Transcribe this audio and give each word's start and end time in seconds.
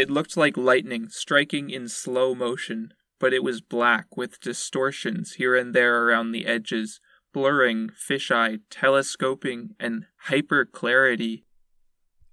It 0.00 0.08
looked 0.08 0.34
like 0.34 0.56
lightning 0.56 1.10
striking 1.10 1.68
in 1.68 1.86
slow 1.86 2.34
motion, 2.34 2.94
but 3.18 3.34
it 3.34 3.44
was 3.44 3.60
black 3.60 4.16
with 4.16 4.40
distortions 4.40 5.34
here 5.34 5.54
and 5.54 5.74
there 5.74 6.06
around 6.06 6.32
the 6.32 6.46
edges, 6.46 7.00
blurring, 7.34 7.90
fisheye, 7.90 8.60
telescoping, 8.70 9.74
and 9.78 10.06
hyper 10.20 10.64
clarity. 10.64 11.44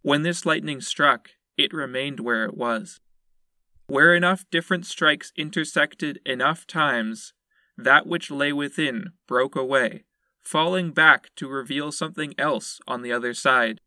When 0.01 0.21
this 0.21 0.45
lightning 0.45 0.79
struck, 0.79 1.31
it 1.57 1.73
remained 1.73 2.21
where 2.21 2.45
it 2.45 2.55
was. 2.55 3.01
Where 3.87 4.15
enough 4.15 4.45
different 4.49 4.85
strikes 4.85 5.33
intersected 5.35 6.21
enough 6.25 6.65
times, 6.67 7.33
that 7.77 8.07
which 8.07 8.31
lay 8.31 8.53
within 8.53 9.11
broke 9.27 9.57
away, 9.57 10.05
falling 10.41 10.91
back 10.91 11.31
to 11.35 11.49
reveal 11.49 11.91
something 11.91 12.33
else 12.37 12.79
on 12.87 13.01
the 13.01 13.11
other 13.11 13.33
side. 13.33 13.81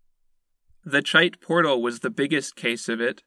The 0.84 1.00
Cheit 1.00 1.40
portal 1.40 1.80
was 1.80 2.00
the 2.00 2.10
biggest 2.10 2.56
case 2.56 2.86
of 2.86 3.00
it. 3.00 3.22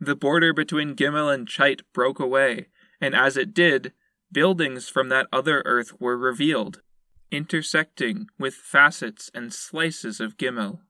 The 0.00 0.16
border 0.16 0.52
between 0.52 0.94
Gimel 0.94 1.32
and 1.32 1.48
Cheit 1.48 1.82
broke 1.92 2.20
away, 2.20 2.68
and 3.00 3.14
as 3.14 3.36
it 3.36 3.54
did, 3.54 3.92
buildings 4.30 4.88
from 4.88 5.08
that 5.08 5.26
other 5.32 5.62
earth 5.64 6.00
were 6.00 6.18
revealed, 6.18 6.82
intersecting 7.30 8.28
with 8.38 8.54
facets 8.54 9.30
and 9.34 9.52
slices 9.52 10.20
of 10.20 10.36
Gimel, 10.36 10.80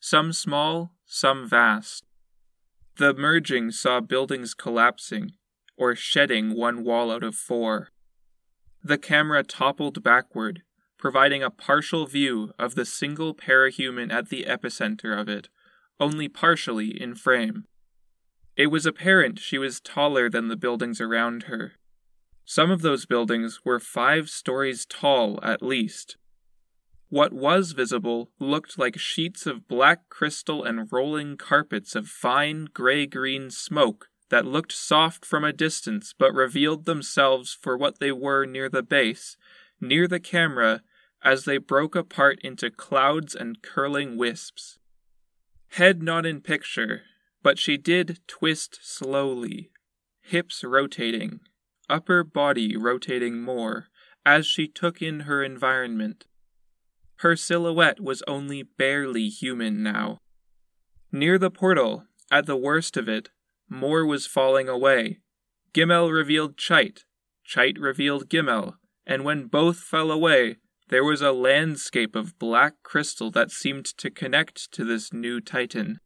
some 0.00 0.32
small, 0.32 0.92
some 1.04 1.48
vast. 1.48 2.04
The 2.98 3.12
merging 3.12 3.72
saw 3.72 4.00
buildings 4.00 4.54
collapsing, 4.54 5.32
or 5.76 5.94
shedding 5.94 6.54
one 6.56 6.84
wall 6.84 7.10
out 7.10 7.22
of 7.22 7.34
four. 7.34 7.90
The 8.82 8.98
camera 8.98 9.42
toppled 9.42 10.02
backward, 10.02 10.62
providing 10.96 11.42
a 11.42 11.50
partial 11.50 12.06
view 12.06 12.52
of 12.58 12.74
the 12.74 12.86
single 12.86 13.34
parahuman 13.34 14.12
at 14.12 14.28
the 14.28 14.44
epicenter 14.44 15.18
of 15.18 15.28
it, 15.28 15.48
only 16.00 16.28
partially 16.28 17.00
in 17.00 17.14
frame. 17.14 17.64
It 18.56 18.68
was 18.68 18.86
apparent 18.86 19.38
she 19.38 19.58
was 19.58 19.80
taller 19.80 20.30
than 20.30 20.48
the 20.48 20.56
buildings 20.56 21.00
around 21.00 21.44
her. 21.44 21.74
Some 22.44 22.70
of 22.70 22.80
those 22.80 23.04
buildings 23.04 23.60
were 23.64 23.80
five 23.80 24.30
stories 24.30 24.86
tall 24.86 25.38
at 25.42 25.62
least. 25.62 26.16
What 27.08 27.32
was 27.32 27.72
visible 27.72 28.30
looked 28.40 28.78
like 28.78 28.98
sheets 28.98 29.46
of 29.46 29.68
black 29.68 30.08
crystal 30.08 30.64
and 30.64 30.90
rolling 30.90 31.36
carpets 31.36 31.94
of 31.94 32.08
fine 32.08 32.66
gray 32.72 33.06
green 33.06 33.50
smoke 33.50 34.08
that 34.30 34.46
looked 34.46 34.72
soft 34.72 35.24
from 35.24 35.44
a 35.44 35.52
distance 35.52 36.14
but 36.18 36.32
revealed 36.32 36.84
themselves 36.84 37.56
for 37.60 37.76
what 37.76 38.00
they 38.00 38.10
were 38.10 38.44
near 38.44 38.68
the 38.68 38.82
base, 38.82 39.36
near 39.80 40.08
the 40.08 40.18
camera, 40.18 40.82
as 41.22 41.44
they 41.44 41.58
broke 41.58 41.94
apart 41.94 42.38
into 42.42 42.70
clouds 42.70 43.34
and 43.34 43.62
curling 43.62 44.16
wisps. 44.16 44.78
Head 45.70 46.02
not 46.02 46.26
in 46.26 46.40
picture, 46.40 47.02
but 47.46 47.60
she 47.60 47.76
did 47.76 48.18
twist 48.26 48.80
slowly, 48.82 49.70
hips 50.20 50.64
rotating, 50.64 51.38
upper 51.88 52.24
body 52.24 52.76
rotating 52.76 53.40
more, 53.40 53.86
as 54.24 54.44
she 54.44 54.66
took 54.66 55.00
in 55.00 55.20
her 55.20 55.44
environment. 55.44 56.26
Her 57.18 57.36
silhouette 57.36 58.00
was 58.00 58.20
only 58.26 58.64
barely 58.64 59.28
human 59.28 59.80
now. 59.80 60.18
Near 61.12 61.38
the 61.38 61.52
portal, 61.52 62.06
at 62.32 62.46
the 62.46 62.56
worst 62.56 62.96
of 62.96 63.08
it, 63.08 63.28
more 63.70 64.04
was 64.04 64.26
falling 64.26 64.68
away. 64.68 65.20
Gimel 65.72 66.12
revealed 66.12 66.56
Cheit, 66.56 67.04
Cheit 67.44 67.78
revealed 67.78 68.28
Gimel, 68.28 68.74
and 69.06 69.22
when 69.22 69.46
both 69.46 69.78
fell 69.78 70.10
away, 70.10 70.56
there 70.88 71.04
was 71.04 71.22
a 71.22 71.30
landscape 71.30 72.16
of 72.16 72.40
black 72.40 72.82
crystal 72.82 73.30
that 73.30 73.52
seemed 73.52 73.84
to 73.98 74.10
connect 74.10 74.72
to 74.72 74.84
this 74.84 75.12
new 75.12 75.40
Titan. 75.40 76.00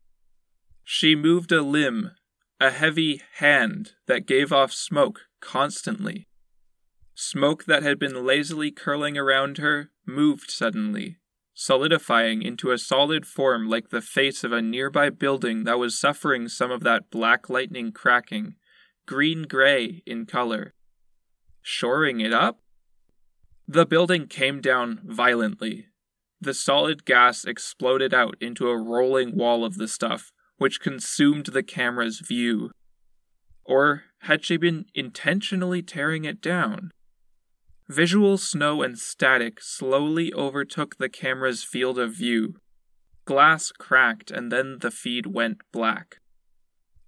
She 0.92 1.14
moved 1.14 1.52
a 1.52 1.62
limb, 1.62 2.16
a 2.58 2.72
heavy 2.72 3.22
hand 3.34 3.92
that 4.06 4.26
gave 4.26 4.52
off 4.52 4.72
smoke 4.72 5.20
constantly. 5.38 6.26
Smoke 7.14 7.66
that 7.66 7.84
had 7.84 7.96
been 7.96 8.26
lazily 8.26 8.72
curling 8.72 9.16
around 9.16 9.58
her 9.58 9.92
moved 10.04 10.50
suddenly, 10.50 11.18
solidifying 11.54 12.42
into 12.42 12.72
a 12.72 12.76
solid 12.76 13.24
form 13.24 13.68
like 13.68 13.90
the 13.90 14.02
face 14.02 14.42
of 14.42 14.50
a 14.50 14.60
nearby 14.60 15.10
building 15.10 15.62
that 15.62 15.78
was 15.78 15.96
suffering 15.96 16.48
some 16.48 16.72
of 16.72 16.82
that 16.82 17.08
black 17.08 17.48
lightning 17.48 17.92
cracking, 17.92 18.56
green 19.06 19.44
gray 19.44 20.02
in 20.06 20.26
color. 20.26 20.74
Shoring 21.62 22.18
it 22.18 22.32
up? 22.32 22.62
The 23.68 23.86
building 23.86 24.26
came 24.26 24.60
down 24.60 25.02
violently. 25.04 25.86
The 26.40 26.52
solid 26.52 27.04
gas 27.04 27.44
exploded 27.44 28.12
out 28.12 28.34
into 28.40 28.68
a 28.68 28.76
rolling 28.76 29.36
wall 29.36 29.64
of 29.64 29.76
the 29.76 29.86
stuff, 29.86 30.32
which 30.60 30.78
consumed 30.78 31.46
the 31.46 31.62
camera's 31.62 32.20
view. 32.20 32.70
Or 33.64 34.02
had 34.24 34.44
she 34.44 34.58
been 34.58 34.84
intentionally 34.94 35.80
tearing 35.80 36.26
it 36.26 36.42
down? 36.42 36.90
Visual 37.88 38.36
snow 38.36 38.82
and 38.82 38.98
static 38.98 39.62
slowly 39.62 40.34
overtook 40.34 40.98
the 40.98 41.08
camera's 41.08 41.64
field 41.64 41.98
of 41.98 42.12
view. 42.12 42.56
Glass 43.24 43.72
cracked 43.72 44.30
and 44.30 44.52
then 44.52 44.80
the 44.80 44.90
feed 44.90 45.24
went 45.24 45.62
black. 45.72 46.18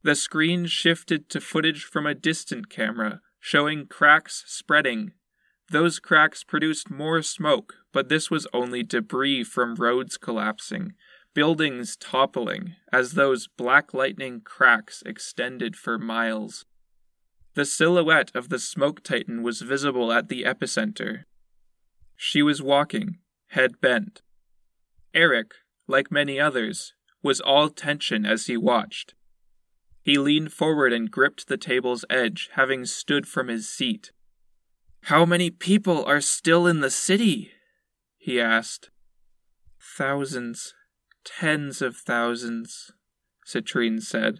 The 0.02 0.14
screen 0.14 0.64
shifted 0.64 1.28
to 1.28 1.38
footage 1.38 1.84
from 1.84 2.06
a 2.06 2.14
distant 2.14 2.70
camera, 2.70 3.20
showing 3.38 3.86
cracks 3.86 4.44
spreading. 4.46 5.12
Those 5.70 5.98
cracks 5.98 6.42
produced 6.42 6.90
more 6.90 7.20
smoke, 7.20 7.74
but 7.92 8.08
this 8.08 8.30
was 8.30 8.46
only 8.54 8.82
debris 8.82 9.44
from 9.44 9.74
roads 9.74 10.16
collapsing, 10.16 10.94
buildings 11.34 11.96
toppling, 11.96 12.76
as 12.92 13.12
those 13.12 13.48
black 13.48 13.94
lightning 13.94 14.40
cracks 14.40 15.02
extended 15.06 15.76
for 15.76 15.98
miles. 15.98 16.64
The 17.54 17.64
silhouette 17.64 18.30
of 18.34 18.48
the 18.48 18.58
smoke 18.58 19.02
titan 19.02 19.42
was 19.42 19.60
visible 19.60 20.12
at 20.12 20.28
the 20.28 20.44
epicenter. 20.44 21.24
She 22.16 22.42
was 22.42 22.62
walking, 22.62 23.18
head 23.48 23.80
bent. 23.80 24.22
Eric, 25.14 25.52
like 25.86 26.10
many 26.10 26.40
others, 26.40 26.94
was 27.22 27.40
all 27.40 27.68
tension 27.68 28.24
as 28.24 28.46
he 28.46 28.56
watched. 28.56 29.14
He 30.02 30.18
leaned 30.18 30.52
forward 30.52 30.92
and 30.92 31.10
gripped 31.10 31.46
the 31.46 31.56
table's 31.56 32.04
edge, 32.10 32.50
having 32.54 32.86
stood 32.86 33.28
from 33.28 33.48
his 33.48 33.68
seat. 33.68 34.12
How 35.06 35.24
many 35.24 35.50
people 35.50 36.04
are 36.04 36.20
still 36.20 36.66
in 36.66 36.80
the 36.80 36.90
city? 36.90 37.52
he 38.16 38.40
asked. 38.40 38.90
Thousands, 39.80 40.74
tens 41.24 41.82
of 41.82 41.96
thousands, 41.96 42.92
Citrine 43.46 44.02
said, 44.02 44.38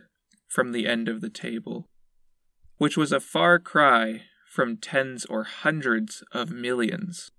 from 0.49 0.73
the 0.73 0.87
end 0.87 1.09
of 1.09 1.21
the 1.21 1.31
table 1.31 1.89
which 2.83 2.97
was 2.97 3.13
a 3.13 3.21
far 3.21 3.61
cry 3.61 4.23
from 4.45 4.77
tens 4.77 5.25
or 5.27 5.45
hundreds 5.45 6.25
of 6.33 6.51
millions. 6.51 7.31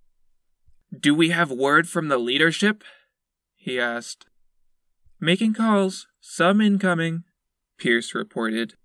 Do 0.97 1.13
we 1.13 1.31
have 1.31 1.51
word 1.51 1.89
from 1.89 2.07
the 2.07 2.17
leadership? 2.17 2.81
he 3.53 3.77
asked. 3.77 4.25
Making 5.19 5.53
calls, 5.53 6.07
some 6.21 6.61
incoming, 6.61 7.25
Pierce 7.77 8.15
reported. 8.15 8.75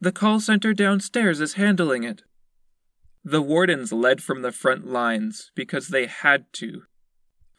The 0.00 0.12
call 0.12 0.38
center 0.38 0.72
downstairs 0.72 1.40
is 1.40 1.54
handling 1.54 2.04
it. 2.04 2.22
The 3.24 3.42
wardens 3.42 3.92
led 3.92 4.22
from 4.22 4.42
the 4.42 4.52
front 4.52 4.86
lines 4.86 5.50
because 5.56 5.88
they 5.88 6.06
had 6.06 6.52
to. 6.52 6.82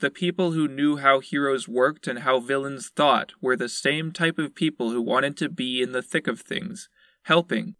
The 0.01 0.11
people 0.11 0.51
who 0.51 0.67
knew 0.67 0.97
how 0.97 1.19
heroes 1.19 1.67
worked 1.67 2.07
and 2.07 2.19
how 2.19 2.39
villains 2.39 2.89
thought 2.89 3.33
were 3.39 3.55
the 3.55 3.69
same 3.69 4.11
type 4.11 4.37
of 4.39 4.55
people 4.55 4.89
who 4.89 5.01
wanted 5.01 5.37
to 5.37 5.49
be 5.49 5.81
in 5.81 5.91
the 5.91 6.01
thick 6.01 6.27
of 6.27 6.41
things, 6.41 6.89
helping, 7.23 7.75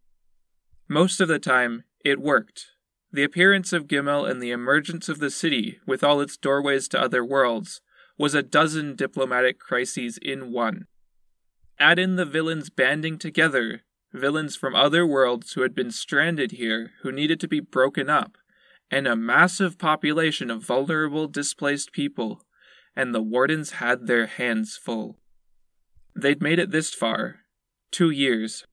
most 0.92 1.22
of 1.22 1.30
the 1.30 1.40
time, 1.40 1.86
it 2.04 2.20
worked. 2.20 2.68
The 3.14 3.24
appearance 3.24 3.72
of 3.72 3.88
Gimel 3.88 4.30
and 4.30 4.42
the 4.42 4.52
emergence 4.52 5.08
of 5.08 5.20
the 5.20 5.30
city, 5.30 5.80
with 5.88 6.04
all 6.04 6.20
its 6.20 6.36
doorways 6.36 6.90
to 6.90 7.02
other 7.02 7.24
worlds, 7.24 7.80
was 8.18 8.36
a 8.36 8.44
dozen 8.44 8.98
diplomatic 8.98 9.58
crises 9.58 10.20
in 10.22 10.52
one. 10.52 10.88
Add 11.80 11.98
in 11.98 12.18
the 12.18 12.26
villains 12.26 12.70
banding 12.70 13.20
together, 13.20 13.84
villains 14.12 14.58
from 14.58 14.76
other 14.76 15.08
worlds 15.08 15.54
who 15.54 15.62
had 15.62 15.74
been 15.74 15.92
stranded 15.92 16.52
here, 16.52 16.92
who 17.04 17.12
needed 17.14 17.40
to 17.40 17.48
be 17.48 17.62
broken 17.62 18.10
up, 18.10 18.38
and 18.92 19.08
a 19.08 19.16
massive 19.16 19.78
population 19.80 20.52
of 20.52 20.64
vulnerable 20.64 21.28
displaced 21.28 21.94
people, 21.94 22.44
and 22.96 23.16
the 23.16 23.22
wardens 23.22 23.72
had 23.72 24.06
their 24.06 24.28
hands 24.28 24.76
full. 24.76 25.18
They'd 26.14 26.42
made 26.42 26.60
it 26.60 26.72
this 26.72 26.94
far. 26.94 27.40
Two 27.90 28.10
years. 28.10 28.66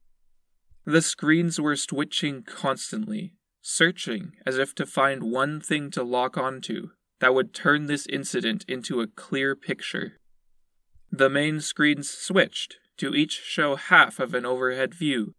The 0.85 1.01
screens 1.01 1.59
were 1.59 1.77
switching 1.77 2.43
constantly, 2.43 3.33
searching 3.61 4.33
as 4.45 4.57
if 4.57 4.75
to 4.75 4.85
find 4.85 5.23
one 5.23 5.61
thing 5.61 5.89
to 5.91 6.03
lock 6.03 6.37
onto 6.37 6.89
that 7.19 7.33
would 7.33 7.53
turn 7.53 7.85
this 7.85 8.05
incident 8.07 8.65
into 8.67 9.01
a 9.01 9.07
clear 9.07 9.55
picture. 9.55 10.19
The 11.11 11.29
main 11.29 11.61
screens 11.61 12.09
switched 12.09 12.77
to 12.97 13.15
each 13.15 13.41
show 13.43 13.75
half 13.75 14.19
of 14.19 14.33
an 14.33 14.45
overhead 14.45 14.93
view. 14.93 15.33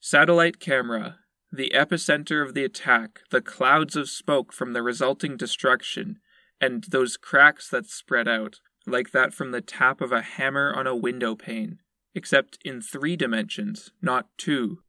Satellite 0.00 0.60
camera, 0.60 1.18
the 1.54 1.70
epicenter 1.74 2.44
of 2.44 2.54
the 2.54 2.64
attack, 2.64 3.20
the 3.30 3.40
clouds 3.40 3.94
of 3.94 4.08
smoke 4.08 4.52
from 4.52 4.72
the 4.72 4.82
resulting 4.82 5.36
destruction, 5.36 6.18
and 6.60 6.84
those 6.84 7.16
cracks 7.16 7.68
that 7.70 7.86
spread 7.86 8.26
out, 8.26 8.60
like 8.86 9.12
that 9.12 9.32
from 9.32 9.52
the 9.52 9.60
tap 9.60 10.00
of 10.00 10.10
a 10.12 10.22
hammer 10.22 10.74
on 10.74 10.86
a 10.86 10.96
window 10.96 11.34
pane, 11.34 11.78
except 12.14 12.58
in 12.64 12.80
three 12.80 13.16
dimensions, 13.16 13.92
not 14.02 14.26
two. 14.36 14.80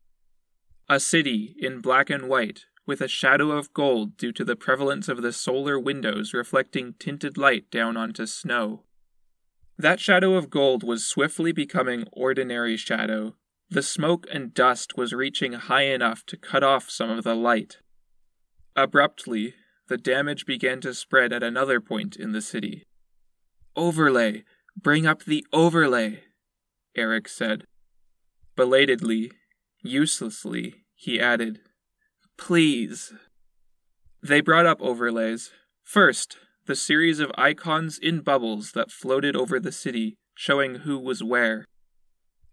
A 0.90 1.00
city 1.00 1.56
in 1.60 1.82
black 1.82 2.10
and 2.10 2.28
white, 2.28 2.66
with 2.86 3.02
a 3.02 3.08
shadow 3.08 3.52
of 3.52 3.74
gold 3.74 4.18
due 4.18 4.32
to 4.32 4.44
the 4.44 4.56
prevalence 4.56 5.08
of 5.08 5.22
the 5.22 5.34
solar 5.34 5.80
windows 5.80 6.34
reflecting 6.34 6.94
tinted 7.00 7.38
light 7.38 7.70
down 7.70 7.96
onto 7.96 8.26
snow. 8.26 8.84
That 9.78 10.00
shadow 10.00 10.36
of 10.36 10.50
gold 10.50 10.84
was 10.84 11.06
swiftly 11.06 11.52
becoming 11.52 12.08
ordinary 12.12 12.78
shadow. 12.78 13.36
The 13.70 13.82
smoke 13.82 14.28
and 14.32 14.54
dust 14.54 14.96
was 14.96 15.14
reaching 15.14 15.54
high 15.54 15.86
enough 15.86 16.26
to 16.28 16.38
cut 16.38 16.64
off 16.64 16.90
some 16.90 17.10
of 17.10 17.24
the 17.24 17.36
light. 17.36 17.78
Abruptly, 18.76 19.56
the 19.88 19.98
damage 19.98 20.46
began 20.46 20.82
to 20.82 20.94
spread 20.94 21.34
at 21.34 21.44
another 21.44 21.80
point 21.80 22.16
in 22.16 22.32
the 22.32 22.42
city. 22.42 22.86
Overlay! 23.76 24.44
Bring 24.78 25.08
up 25.08 25.24
the 25.24 25.46
overlay! 25.54 26.24
Eric 26.96 27.28
said. 27.28 27.66
Belatedly, 28.56 29.32
uselessly, 29.82 30.86
he 30.96 31.20
added, 31.20 31.60
Please. 32.38 33.14
They 34.22 34.42
brought 34.42 34.66
up 34.66 34.82
overlays. 34.82 35.52
First, 35.84 36.38
the 36.66 36.76
series 36.76 37.20
of 37.20 37.32
icons 37.38 37.98
in 37.98 38.22
bubbles 38.22 38.72
that 38.72 38.92
floated 38.92 39.36
over 39.36 39.60
the 39.60 39.72
city, 39.72 40.16
showing 40.36 40.76
who 40.76 40.98
was 40.98 41.24
where. 41.24 41.66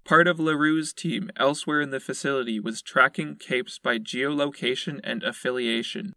Part 0.04 0.26
of 0.26 0.40
LaRue's 0.40 0.92
team 0.92 1.30
elsewhere 1.36 1.80
in 1.80 1.90
the 1.90 2.00
facility 2.00 2.58
was 2.58 2.82
tracking 2.82 3.36
capes 3.36 3.78
by 3.78 3.98
geolocation 3.98 5.00
and 5.04 5.22
affiliation. 5.22 6.14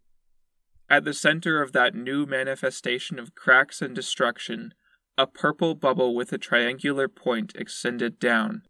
At 0.90 1.04
the 1.04 1.14
center 1.14 1.62
of 1.62 1.72
that 1.72 1.94
new 1.94 2.26
manifestation 2.26 3.18
of 3.18 3.34
cracks 3.34 3.80
and 3.80 3.94
destruction, 3.94 4.74
a 5.16 5.26
purple 5.26 5.74
bubble 5.74 6.14
with 6.14 6.32
a 6.32 6.38
triangular 6.38 7.08
point 7.08 7.52
extended 7.54 8.18
down. 8.18 8.62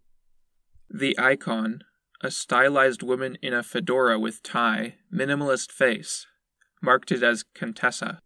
The 0.91 1.19
icon, 1.19 1.81
a 2.23 2.31
stylized 2.31 3.03
woman 3.03 3.37
in 3.43 3.55
a 3.55 3.62
fedora 3.62 4.19
with 4.19 4.43
tie, 4.43 4.97
minimalist 5.12 5.73
face, 5.73 6.27
marked 6.83 7.11
it 7.11 7.23
as 7.23 7.45
Contessa. 7.55 8.21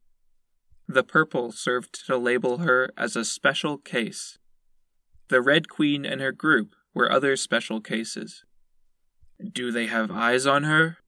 The 0.88 1.04
purple 1.04 1.52
served 1.52 2.04
to 2.06 2.16
label 2.16 2.58
her 2.58 2.90
as 2.96 3.14
a 3.14 3.24
special 3.24 3.78
case. 3.78 4.38
The 5.28 5.40
Red 5.40 5.68
Queen 5.68 6.04
and 6.04 6.20
her 6.20 6.32
group 6.32 6.74
were 6.94 7.10
other 7.10 7.36
special 7.36 7.80
cases. 7.80 8.44
Do 9.52 9.72
they 9.72 9.86
have 9.86 10.10
eyes 10.10 10.46
on 10.46 10.64
her? 10.64 10.98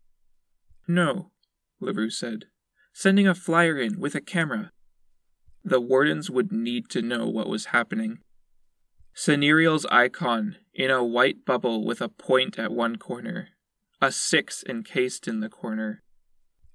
No, 0.89 1.31
LaRue 1.81 2.11
said. 2.11 2.47
Sending 2.93 3.27
a 3.27 3.35
flyer 3.35 3.79
in 3.79 3.99
with 3.99 4.15
a 4.15 4.21
camera. 4.21 4.71
The 5.65 5.81
wardens 5.81 6.31
would 6.31 6.53
need 6.53 6.89
to 6.91 7.03
know 7.03 7.27
what 7.27 7.49
was 7.49 7.67
happening. 7.67 8.19
Cenereal's 9.15 9.87
icon 9.87 10.57
in 10.75 10.91
a 10.91 11.05
white 11.05 11.45
bubble 11.45 11.85
with 11.85 12.01
a 12.01 12.09
point 12.09 12.59
at 12.59 12.73
one 12.73 12.97
corner, 12.97 13.49
a 14.01 14.11
six 14.11 14.65
encased 14.69 15.29
in 15.29 15.41
the 15.41 15.51
corner. 15.51 16.03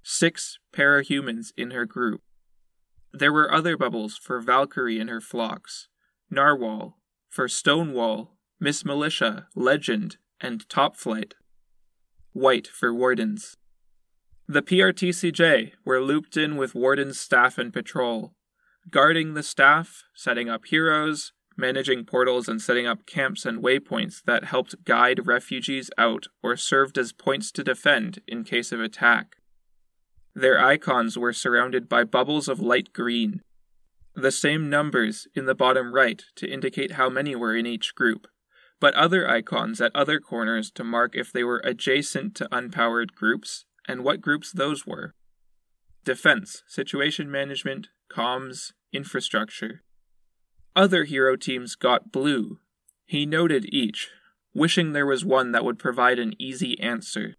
Six 0.02 0.58
parahumans 0.72 1.48
in 1.56 1.72
her 1.72 1.84
group. 1.84 2.22
There 3.12 3.32
were 3.32 3.52
other 3.52 3.76
bubbles 3.76 4.16
for 4.16 4.40
Valkyrie 4.40 5.00
and 5.00 5.10
her 5.10 5.20
flocks, 5.20 5.88
Narwhal, 6.30 6.98
for 7.28 7.48
Stonewall, 7.48 8.37
Miss 8.60 8.84
Militia, 8.84 9.46
Legend, 9.54 10.16
and 10.40 10.68
Top 10.68 10.96
Flight. 10.96 11.34
White 12.32 12.66
for 12.66 12.92
Wardens. 12.92 13.56
The 14.48 14.62
PRTCJ 14.62 15.74
were 15.84 16.00
looped 16.00 16.36
in 16.36 16.56
with 16.56 16.74
Warden's 16.74 17.20
staff 17.20 17.56
and 17.56 17.72
patrol, 17.72 18.34
guarding 18.90 19.34
the 19.34 19.44
staff, 19.44 20.02
setting 20.12 20.48
up 20.48 20.66
heroes, 20.66 21.32
managing 21.56 22.04
portals 22.04 22.48
and 22.48 22.60
setting 22.60 22.84
up 22.84 23.06
camps 23.06 23.46
and 23.46 23.62
waypoints 23.62 24.24
that 24.24 24.46
helped 24.46 24.84
guide 24.84 25.28
refugees 25.28 25.88
out 25.96 26.26
or 26.42 26.56
served 26.56 26.98
as 26.98 27.12
points 27.12 27.52
to 27.52 27.62
defend 27.62 28.22
in 28.26 28.42
case 28.42 28.72
of 28.72 28.80
attack. 28.80 29.36
Their 30.34 30.58
icons 30.58 31.16
were 31.16 31.32
surrounded 31.32 31.88
by 31.88 32.02
bubbles 32.02 32.48
of 32.48 32.58
light 32.58 32.92
green, 32.92 33.42
the 34.16 34.32
same 34.32 34.68
numbers 34.68 35.28
in 35.36 35.46
the 35.46 35.54
bottom 35.54 35.94
right 35.94 36.24
to 36.34 36.50
indicate 36.50 36.92
how 36.92 37.08
many 37.08 37.36
were 37.36 37.54
in 37.54 37.66
each 37.66 37.94
group, 37.94 38.26
but 38.80 38.94
other 38.94 39.28
icons 39.28 39.80
at 39.80 39.94
other 39.94 40.20
corners 40.20 40.70
to 40.70 40.84
mark 40.84 41.14
if 41.14 41.32
they 41.32 41.42
were 41.44 41.62
adjacent 41.64 42.34
to 42.36 42.48
unpowered 42.52 43.14
groups 43.14 43.64
and 43.86 44.04
what 44.04 44.20
groups 44.20 44.52
those 44.52 44.86
were. 44.86 45.14
Defense, 46.04 46.62
situation 46.66 47.30
management, 47.30 47.88
comms, 48.10 48.72
infrastructure. 48.92 49.82
Other 50.76 51.04
hero 51.04 51.36
teams 51.36 51.74
got 51.74 52.12
blue. 52.12 52.58
He 53.04 53.26
noted 53.26 53.72
each, 53.74 54.10
wishing 54.54 54.92
there 54.92 55.06
was 55.06 55.24
one 55.24 55.52
that 55.52 55.64
would 55.64 55.78
provide 55.78 56.18
an 56.18 56.34
easy 56.38 56.78
answer. 56.78 57.34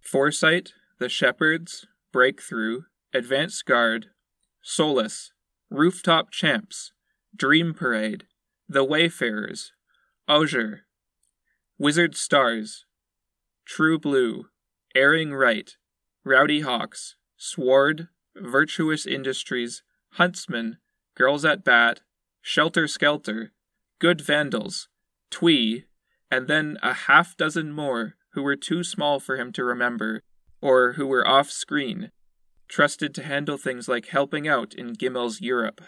Foresight, 0.00 0.72
the 0.98 1.08
Shepherds, 1.08 1.86
Breakthrough, 2.12 2.82
Advance 3.12 3.62
Guard, 3.62 4.10
Solace, 4.62 5.32
Rooftop 5.70 6.30
Champs, 6.30 6.92
Dream 7.34 7.74
Parade, 7.74 8.24
The 8.68 8.84
Wayfarers, 8.84 9.72
Auger, 10.26 10.86
Wizard 11.78 12.16
Stars, 12.16 12.86
True 13.66 13.98
Blue, 13.98 14.46
Erring 14.94 15.34
Right, 15.34 15.76
Rowdy 16.24 16.60
Hawks, 16.60 17.16
Sward, 17.36 18.08
Virtuous 18.34 19.04
Industries, 19.04 19.82
Huntsman, 20.12 20.78
Girls 21.14 21.44
at 21.44 21.62
Bat, 21.62 22.00
Shelter 22.40 22.88
Skelter, 22.88 23.52
Good 23.98 24.22
Vandals, 24.22 24.88
Twee, 25.30 25.84
and 26.30 26.48
then 26.48 26.78
a 26.82 26.94
half 26.94 27.36
dozen 27.36 27.70
more 27.70 28.16
who 28.32 28.42
were 28.42 28.56
too 28.56 28.82
small 28.82 29.20
for 29.20 29.36
him 29.36 29.52
to 29.52 29.62
remember, 29.62 30.22
or 30.62 30.94
who 30.94 31.06
were 31.06 31.28
off 31.28 31.50
screen, 31.50 32.10
trusted 32.66 33.14
to 33.14 33.22
handle 33.22 33.58
things 33.58 33.88
like 33.88 34.06
helping 34.06 34.48
out 34.48 34.72
in 34.72 34.96
Gimel's 34.96 35.42
Europe. 35.42 35.82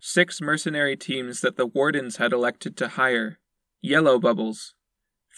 Six 0.00 0.40
mercenary 0.40 0.96
teams 0.96 1.40
that 1.40 1.56
the 1.56 1.66
wardens 1.66 2.18
had 2.18 2.32
elected 2.32 2.76
to 2.76 2.88
hire 2.88 3.38
Yellow 3.80 4.20
Bubbles, 4.20 4.74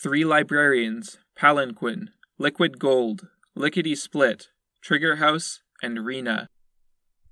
three 0.03 0.25
librarians, 0.25 1.19
Palanquin, 1.35 2.09
Liquid 2.39 2.79
Gold, 2.79 3.29
Lickety 3.55 3.95
Split, 3.95 4.49
Trigger 4.83 5.17
House, 5.17 5.63
and 5.83 6.05
Rena. 6.05 6.49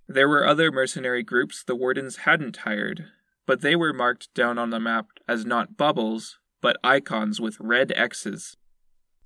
There 0.06 0.28
were 0.28 0.46
other 0.46 0.72
mercenary 0.72 1.22
groups 1.22 1.62
the 1.62 1.76
wardens 1.76 2.18
hadn't 2.18 2.58
hired, 2.58 3.04
but 3.46 3.60
they 3.60 3.76
were 3.76 3.92
marked 3.92 4.32
down 4.34 4.58
on 4.58 4.70
the 4.70 4.80
map 4.80 5.08
as 5.28 5.44
not 5.44 5.76
bubbles, 5.76 6.38
but 6.62 6.78
icons 6.82 7.40
with 7.40 7.60
red 7.60 7.92
X's. 7.94 8.56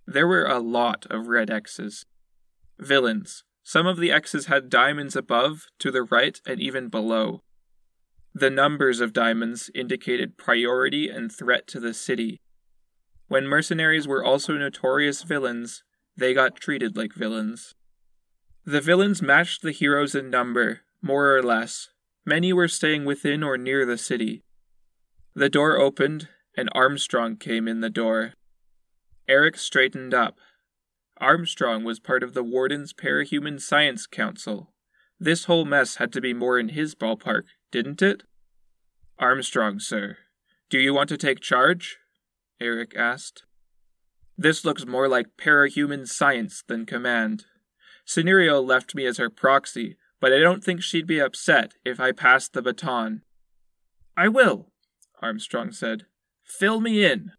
There 0.07 0.27
were 0.27 0.45
a 0.45 0.59
lot 0.59 1.07
of 1.09 1.29
red 1.29 1.51
X's. 1.51 2.05
Villains. 2.81 3.45
Some 3.63 3.87
of 3.87 3.97
the 3.97 4.11
X's 4.11 4.47
had 4.47 4.69
diamonds 4.69 5.15
above, 5.15 5.67
to 5.79 5.93
the 5.93 6.03
right, 6.03 6.41
and 6.45 6.61
even 6.61 6.89
below. 6.89 7.43
The 8.35 8.51
numbers 8.51 9.01
of 9.01 9.13
diamonds 9.13 9.71
indicated 9.75 10.39
priority 10.39 11.09
and 11.09 11.31
threat 11.31 11.67
to 11.69 11.81
the 11.81 11.93
city. 11.93 12.41
When 13.29 13.47
mercenaries 13.47 14.09
were 14.09 14.25
also 14.25 14.55
notorious 14.55 15.23
villains, 15.23 15.85
they 16.17 16.33
got 16.33 16.57
treated 16.57 16.97
like 16.97 17.13
villains. 17.13 17.75
The 18.65 18.81
villains 18.81 19.21
matched 19.21 19.63
the 19.63 19.73
heroes 19.73 20.15
in 20.15 20.31
number, 20.31 20.81
more 21.03 21.37
or 21.37 21.43
less. 21.43 21.91
Many 22.25 22.53
were 22.53 22.69
staying 22.69 23.05
within 23.05 23.43
or 23.43 23.59
near 23.59 23.85
the 23.85 23.99
city. 23.99 24.43
The 25.35 25.49
door 25.49 25.79
opened, 25.79 26.29
and 26.57 26.69
Armstrong 26.73 27.37
came 27.37 27.67
in 27.67 27.81
the 27.81 27.91
door. 27.91 28.35
Eric 29.29 29.57
straightened 29.57 30.15
up. 30.15 30.39
Armstrong 31.19 31.85
was 31.85 32.01
part 32.01 32.23
of 32.23 32.35
the 32.35 32.43
Warden's 32.43 32.93
Parahuman 32.93 33.61
Science 33.61 34.07
Council. 34.07 34.73
This 35.19 35.45
whole 35.45 35.65
mess 35.65 35.97
had 35.97 36.13
to 36.13 36.21
be 36.21 36.35
more 36.35 36.59
in 36.59 36.71
his 36.71 36.95
ballpark, 36.95 37.45
didn't 37.73 38.03
it? 38.03 38.23
Armstrong, 39.19 39.81
sir. 39.81 40.19
Do 40.71 40.79
you 40.79 40.95
want 40.95 41.09
to 41.09 41.17
take 41.17 41.41
charge? 41.41 41.99
Eric 42.61 42.95
asked. 42.97 43.43
This 44.39 44.65
looks 44.65 44.87
more 44.87 45.09
like 45.09 45.37
parahuman 45.37 46.07
science 46.07 46.63
than 46.67 46.87
command. 46.87 47.45
Cenereal 48.05 48.65
left 48.65 48.95
me 48.95 49.05
as 49.07 49.19
her 49.19 49.31
proxy, 49.31 49.97
but 50.21 50.33
I 50.33 50.39
don't 50.39 50.63
think 50.63 50.83
she'd 50.83 51.07
be 51.07 51.21
upset 51.21 51.75
if 51.85 51.99
I 51.99 52.13
passed 52.13 52.53
the 52.53 52.63
baton. 52.63 53.23
I 54.17 54.29
will, 54.29 54.73
Armstrong 55.21 55.73
said. 55.73 56.07
Fill 56.45 56.81
me 56.81 57.05
in. 57.05 57.33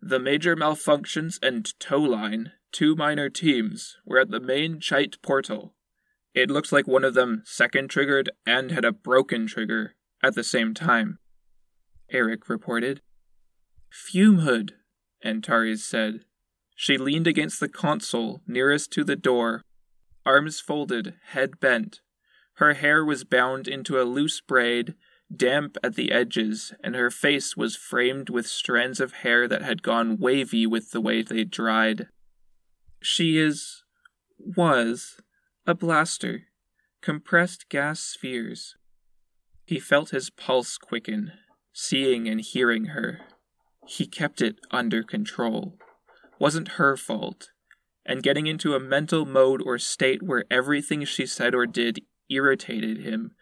The 0.00 0.18
major 0.18 0.56
malfunctions 0.56 1.38
and 1.42 1.78
tow 1.78 2.00
line, 2.00 2.52
two 2.72 2.94
minor 2.94 3.28
teams, 3.28 3.96
were 4.04 4.18
at 4.18 4.30
the 4.30 4.40
main 4.40 4.80
Cheit 4.80 5.16
portal. 5.22 5.73
It 6.34 6.50
looks 6.50 6.72
like 6.72 6.88
one 6.88 7.04
of 7.04 7.14
them 7.14 7.42
second 7.44 7.88
triggered 7.88 8.30
and 8.44 8.72
had 8.72 8.84
a 8.84 8.92
broken 8.92 9.46
trigger 9.46 9.94
at 10.22 10.34
the 10.34 10.42
same 10.42 10.74
time. 10.74 11.18
Eric 12.10 12.48
reported. 12.48 13.00
Fume 13.90 14.40
hood, 14.40 14.74
Antares 15.24 15.84
said. 15.84 16.24
She 16.74 16.98
leaned 16.98 17.28
against 17.28 17.60
the 17.60 17.68
console 17.68 18.40
nearest 18.48 18.90
to 18.92 19.04
the 19.04 19.14
door, 19.14 19.62
arms 20.26 20.60
folded, 20.60 21.14
head 21.28 21.60
bent. 21.60 22.00
Her 22.54 22.74
hair 22.74 23.04
was 23.04 23.24
bound 23.24 23.68
into 23.68 24.00
a 24.00 24.02
loose 24.02 24.40
braid, 24.40 24.94
damp 25.34 25.76
at 25.82 25.94
the 25.94 26.10
edges, 26.10 26.72
and 26.82 26.94
her 26.94 27.10
face 27.10 27.56
was 27.56 27.76
framed 27.76 28.28
with 28.28 28.46
strands 28.46 29.00
of 29.00 29.12
hair 29.12 29.46
that 29.46 29.62
had 29.62 29.82
gone 29.82 30.18
wavy 30.18 30.66
with 30.66 30.90
the 30.90 31.00
way 31.00 31.22
they 31.22 31.44
dried. 31.44 32.08
She 33.00 33.38
is. 33.38 33.84
was. 34.38 35.20
A 35.66 35.74
blaster. 35.74 36.42
Compressed 37.00 37.68
gas 37.68 38.00
spheres. 38.00 38.74
He 39.66 39.80
felt 39.80 40.10
his 40.10 40.30
pulse 40.30 40.76
quicken, 40.76 41.32
seeing 41.72 42.28
and 42.28 42.40
hearing 42.40 42.86
her. 42.86 43.20
He 43.86 44.06
kept 44.06 44.40
it 44.40 44.56
under 44.70 45.02
control. 45.02 45.78
Wasn't 46.38 46.76
her 46.76 46.96
fault. 46.96 47.50
And 48.04 48.22
getting 48.22 48.46
into 48.46 48.74
a 48.74 48.80
mental 48.80 49.24
mode 49.24 49.62
or 49.64 49.78
state 49.78 50.22
where 50.22 50.44
everything 50.50 51.04
she 51.04 51.24
said 51.24 51.54
or 51.54 51.66
did 51.66 52.04
irritated 52.28 52.98
him 52.98 53.32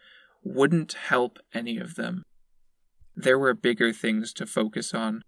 wouldn't 0.43 0.93
help 0.93 1.39
any 1.53 1.77
of 1.77 1.95
them. 1.95 2.23
There 3.15 3.39
were 3.39 3.53
bigger 3.53 3.91
things 3.91 4.33
to 4.33 4.45
focus 4.45 4.93
on. 4.93 5.21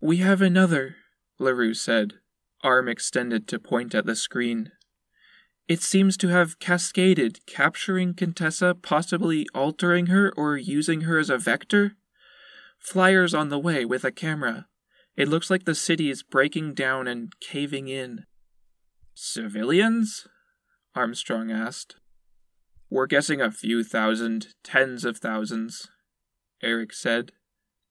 We 0.00 0.18
have 0.18 0.42
another, 0.42 0.96
LaRue 1.38 1.74
said, 1.74 2.14
arm 2.62 2.88
extended 2.88 3.46
to 3.48 3.58
point 3.58 3.94
at 3.94 4.06
the 4.06 4.16
screen. 4.16 4.72
It 5.70 5.82
seems 5.82 6.16
to 6.16 6.26
have 6.26 6.58
cascaded, 6.58 7.46
capturing 7.46 8.14
Contessa, 8.14 8.74
possibly 8.74 9.46
altering 9.54 10.06
her 10.06 10.32
or 10.36 10.56
using 10.56 11.02
her 11.02 11.16
as 11.16 11.30
a 11.30 11.38
vector. 11.38 11.92
Flyers 12.80 13.34
on 13.34 13.50
the 13.50 13.58
way 13.58 13.84
with 13.84 14.04
a 14.04 14.10
camera. 14.10 14.66
It 15.16 15.28
looks 15.28 15.48
like 15.48 15.66
the 15.66 15.76
city 15.76 16.10
is 16.10 16.24
breaking 16.24 16.74
down 16.74 17.06
and 17.06 17.32
caving 17.38 17.86
in. 17.86 18.24
Civilians? 19.14 20.26
Armstrong 20.96 21.52
asked. 21.52 21.94
We're 22.90 23.06
guessing 23.06 23.40
a 23.40 23.52
few 23.52 23.84
thousand, 23.84 24.48
tens 24.64 25.04
of 25.04 25.18
thousands, 25.18 25.86
Eric 26.60 26.92
said, 26.92 27.30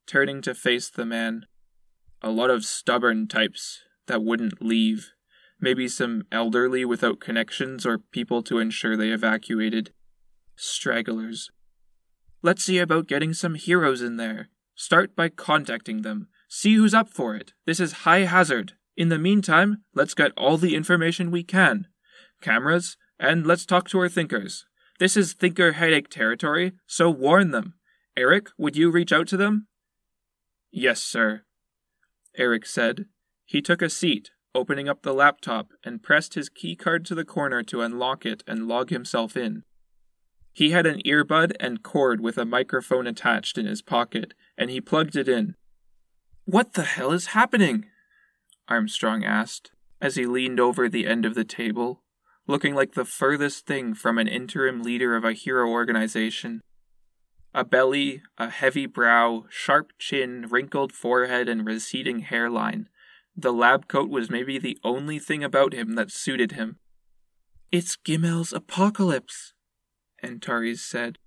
turning 0.06 0.42
to 0.42 0.54
face 0.54 0.90
the 0.90 1.06
man. 1.06 1.46
A 2.22 2.30
lot 2.30 2.50
of 2.50 2.66
stubborn 2.66 3.30
types 3.30 3.80
that 4.08 4.22
wouldn't 4.22 4.62
leave. 4.62 5.12
Maybe 5.62 5.88
some 5.88 6.24
elderly 6.32 6.86
without 6.86 7.20
connections 7.20 7.86
or 7.86 7.98
people 7.98 8.42
to 8.44 8.60
ensure 8.60 8.96
they 8.96 9.10
evacuated. 9.10 9.92
Stragglers. 10.56 11.52
Let's 12.42 12.64
see 12.64 12.80
about 12.80 13.08
getting 13.08 13.34
some 13.34 13.56
heroes 13.56 14.02
in 14.02 14.18
there. 14.18 14.50
Start 14.76 15.16
by 15.16 15.28
contacting 15.28 16.04
them. 16.04 16.28
See 16.48 16.76
who's 16.76 16.94
up 16.94 17.10
for 17.10 17.36
it. 17.36 17.54
This 17.66 17.80
is 17.80 18.04
high 18.04 18.22
hazard. 18.22 18.74
In 18.96 19.10
the 19.10 19.20
meantime, 19.20 19.84
let's 19.94 20.14
get 20.14 20.32
all 20.38 20.58
the 20.58 20.76
information 20.76 21.32
we 21.32 21.44
can. 21.44 21.88
Cameras, 22.42 22.98
and 23.20 23.46
let's 23.46 23.66
talk 23.66 23.90
to 23.90 24.00
our 24.00 24.10
thinkers. 24.10 24.66
This 25.00 25.18
is 25.18 25.34
thinker 25.34 25.74
headache 25.74 26.10
territory, 26.10 26.74
so 26.88 27.10
warn 27.10 27.52
them. 27.52 27.76
Eric, 28.18 28.48
would 28.58 28.76
you 28.76 28.90
reach 28.90 29.12
out 29.12 29.28
to 29.30 29.38
them? 29.38 29.68
Yes, 30.72 31.02
sir. 31.02 31.44
Eric 32.38 32.66
said. 32.66 33.06
He 33.46 33.62
took 33.62 33.82
a 33.82 33.90
seat, 33.90 34.32
opening 34.56 34.90
up 34.90 35.04
the 35.04 35.14
laptop, 35.14 35.70
and 35.84 36.04
pressed 36.04 36.34
his 36.34 36.50
keycard 36.50 37.06
to 37.06 37.16
the 37.16 37.26
corner 37.26 37.64
to 37.64 37.82
unlock 37.82 38.26
it 38.26 38.44
and 38.48 38.68
log 38.68 38.90
himself 38.90 39.38
in. 39.38 39.64
He 40.54 40.72
had 40.72 40.86
an 40.86 41.02
earbud 41.06 41.54
and 41.60 41.84
cord 41.84 42.22
with 42.22 42.38
a 42.38 42.46
microphone 42.46 43.08
attached 43.08 43.58
in 43.58 43.66
his 43.66 43.82
pocket, 43.82 44.34
and 44.58 44.70
he 44.70 44.82
plugged 44.82 45.16
it 45.16 45.30
in. 45.30 45.56
What 46.46 46.74
the 46.74 46.84
hell 46.84 47.12
is 47.12 47.28
happening? 47.28 47.86
Armstrong 48.68 49.24
asked, 49.24 49.72
as 50.02 50.16
he 50.16 50.26
leaned 50.26 50.60
over 50.60 50.90
the 50.90 51.08
end 51.08 51.26
of 51.26 51.36
the 51.36 51.44
table, 51.44 52.02
looking 52.48 52.74
like 52.74 52.94
the 52.94 53.06
furthest 53.06 53.68
thing 53.68 53.94
from 53.94 54.18
an 54.18 54.28
interim 54.28 54.82
leader 54.82 55.16
of 55.16 55.24
a 55.24 55.34
hero 55.34 55.70
organization. 55.70 56.62
A 57.54 57.64
belly, 57.64 58.22
a 58.38 58.50
heavy 58.50 58.86
brow, 58.86 59.46
sharp 59.50 59.92
chin, 60.00 60.48
wrinkled 60.50 60.94
forehead, 60.94 61.48
and 61.48 61.66
receding 61.66 62.20
hairline. 62.20 62.90
The 63.42 63.54
lab 63.54 63.88
coat 63.88 64.10
was 64.10 64.30
maybe 64.30 64.60
the 64.60 64.78
only 64.84 65.18
thing 65.18 65.46
about 65.46 65.72
him 65.74 65.96
that 65.96 66.12
suited 66.12 66.52
him. 66.52 66.78
It's 67.72 67.96
Gimel's 67.96 68.52
apocalypse, 68.52 69.54
Antares 70.22 70.82
said. 70.82 71.20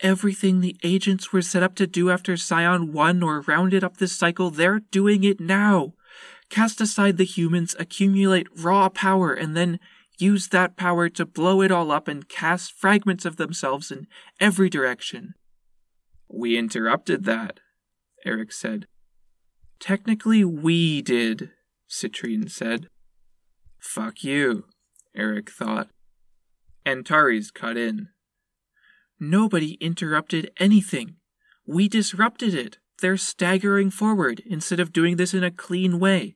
Everything 0.00 0.60
the 0.60 0.78
agents 0.82 1.30
were 1.30 1.42
set 1.42 1.62
up 1.62 1.74
to 1.74 1.86
do 1.86 2.08
after 2.08 2.38
Scion 2.38 2.94
won 2.94 3.22
or 3.22 3.42
rounded 3.42 3.84
up 3.84 3.98
this 3.98 4.16
cycle, 4.16 4.48
they're 4.48 4.80
doing 4.80 5.22
it 5.22 5.38
now. 5.38 5.92
Cast 6.48 6.80
aside 6.80 7.18
the 7.18 7.24
humans, 7.24 7.76
accumulate 7.78 8.46
raw 8.56 8.88
power, 8.88 9.34
and 9.34 9.54
then 9.54 9.78
use 10.18 10.48
that 10.48 10.78
power 10.78 11.10
to 11.10 11.26
blow 11.26 11.60
it 11.60 11.70
all 11.70 11.90
up 11.90 12.08
and 12.08 12.30
cast 12.30 12.72
fragments 12.72 13.26
of 13.26 13.36
themselves 13.36 13.90
in 13.90 14.06
every 14.40 14.70
direction. 14.70 15.34
We 16.26 16.56
interrupted 16.56 17.24
that, 17.24 17.60
Eric 18.24 18.50
said. 18.50 18.86
Technically, 19.80 20.44
we 20.44 21.02
did, 21.02 21.50
Citrine 21.88 22.50
said. 22.50 22.88
Fuck 23.78 24.24
you, 24.24 24.64
Eric 25.14 25.50
thought. 25.50 25.88
Antares 26.84 27.50
cut 27.50 27.76
in. 27.76 28.08
Nobody 29.20 29.74
interrupted 29.74 30.50
anything. 30.58 31.16
We 31.66 31.88
disrupted 31.88 32.54
it. 32.54 32.78
They're 33.00 33.16
staggering 33.16 33.90
forward 33.90 34.42
instead 34.46 34.80
of 34.80 34.92
doing 34.92 35.16
this 35.16 35.34
in 35.34 35.44
a 35.44 35.50
clean 35.50 36.00
way. 36.00 36.34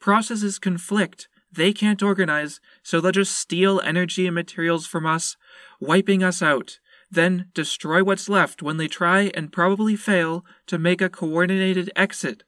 Processes 0.00 0.58
conflict, 0.58 1.28
they 1.52 1.72
can't 1.72 2.02
organize, 2.02 2.60
so 2.82 3.00
they'll 3.00 3.12
just 3.12 3.36
steal 3.36 3.80
energy 3.84 4.26
and 4.26 4.34
materials 4.34 4.86
from 4.86 5.06
us, 5.06 5.36
wiping 5.80 6.22
us 6.22 6.42
out, 6.42 6.78
then 7.10 7.50
destroy 7.54 8.02
what's 8.04 8.28
left 8.28 8.62
when 8.62 8.76
they 8.76 8.88
try 8.88 9.30
and 9.34 9.52
probably 9.52 9.96
fail 9.96 10.44
to 10.66 10.78
make 10.78 11.00
a 11.00 11.08
coordinated 11.08 11.90
exit. 11.96 12.44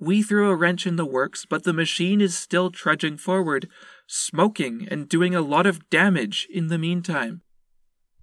We 0.00 0.22
threw 0.22 0.48
a 0.48 0.56
wrench 0.56 0.86
in 0.86 0.96
the 0.96 1.04
works, 1.04 1.44
but 1.44 1.64
the 1.64 1.74
machine 1.74 2.22
is 2.22 2.36
still 2.36 2.70
trudging 2.70 3.18
forward, 3.18 3.68
smoking 4.06 4.88
and 4.90 5.06
doing 5.06 5.34
a 5.34 5.42
lot 5.42 5.66
of 5.66 5.90
damage 5.90 6.48
in 6.50 6.68
the 6.68 6.78
meantime. 6.78 7.42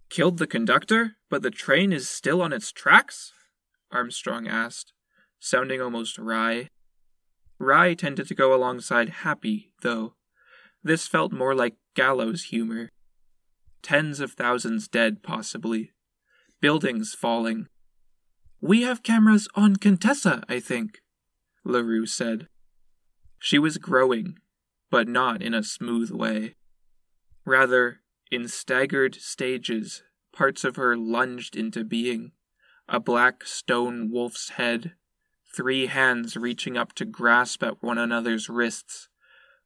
Killed 0.10 0.40
the 0.40 0.48
conductor, 0.48 1.18
but 1.30 1.44
the 1.44 1.52
train 1.52 1.94
is 1.94 2.10
still 2.10 2.42
on 2.42 2.52
its 2.52 2.72
tracks? 2.72 3.32
Armstrong 3.92 4.48
asked, 4.48 4.92
sounding 5.40 5.80
almost 5.80 6.18
wry. 6.18 6.70
Rye 7.60 7.94
tended 7.94 8.28
to 8.28 8.36
go 8.36 8.56
alongside 8.56 9.10
Happy, 9.10 9.72
though. 9.84 10.16
This 10.84 11.08
felt 11.08 11.32
more 11.32 11.54
like 11.54 11.76
gallows 11.96 12.46
humor. 12.46 12.90
Tens 13.84 14.20
of 14.20 14.32
thousands 14.32 14.88
dead, 14.88 15.22
possibly. 15.22 15.92
Buildings 16.60 17.14
falling. 17.14 17.68
We 18.62 18.82
have 18.82 19.04
cameras 19.04 19.48
on 19.54 19.76
Contessa, 19.76 20.44
I 20.50 20.60
think, 20.60 21.02
LaRue 21.68 22.06
said. 22.06 22.48
She 23.40 23.60
was 23.60 23.78
growing, 23.78 24.38
but 24.90 25.08
not 25.08 25.42
in 25.42 25.54
a 25.54 25.64
smooth 25.64 26.10
way. 26.12 26.56
Rather, 27.46 28.00
in 28.32 28.48
staggered 28.48 29.16
stages, 29.16 30.04
parts 30.34 30.64
of 30.64 30.76
her 30.76 30.98
lunged 30.98 31.56
into 31.56 31.84
being. 31.84 32.32
A 32.90 33.00
black 33.00 33.46
stone 33.46 34.10
wolf's 34.12 34.50
head, 34.52 34.94
three 35.56 35.88
hands 35.88 36.38
reaching 36.38 36.78
up 36.78 36.94
to 36.94 37.06
grasp 37.06 37.62
at 37.64 37.84
one 37.84 37.98
another's 37.98 38.50
wrists, 38.50 39.10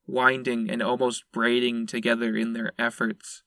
winding 0.07 0.69
and 0.69 0.81
almost 0.81 1.23
braiding 1.31 1.85
together 1.85 2.35
in 2.35 2.53
their 2.53 2.71
efforts, 2.79 3.43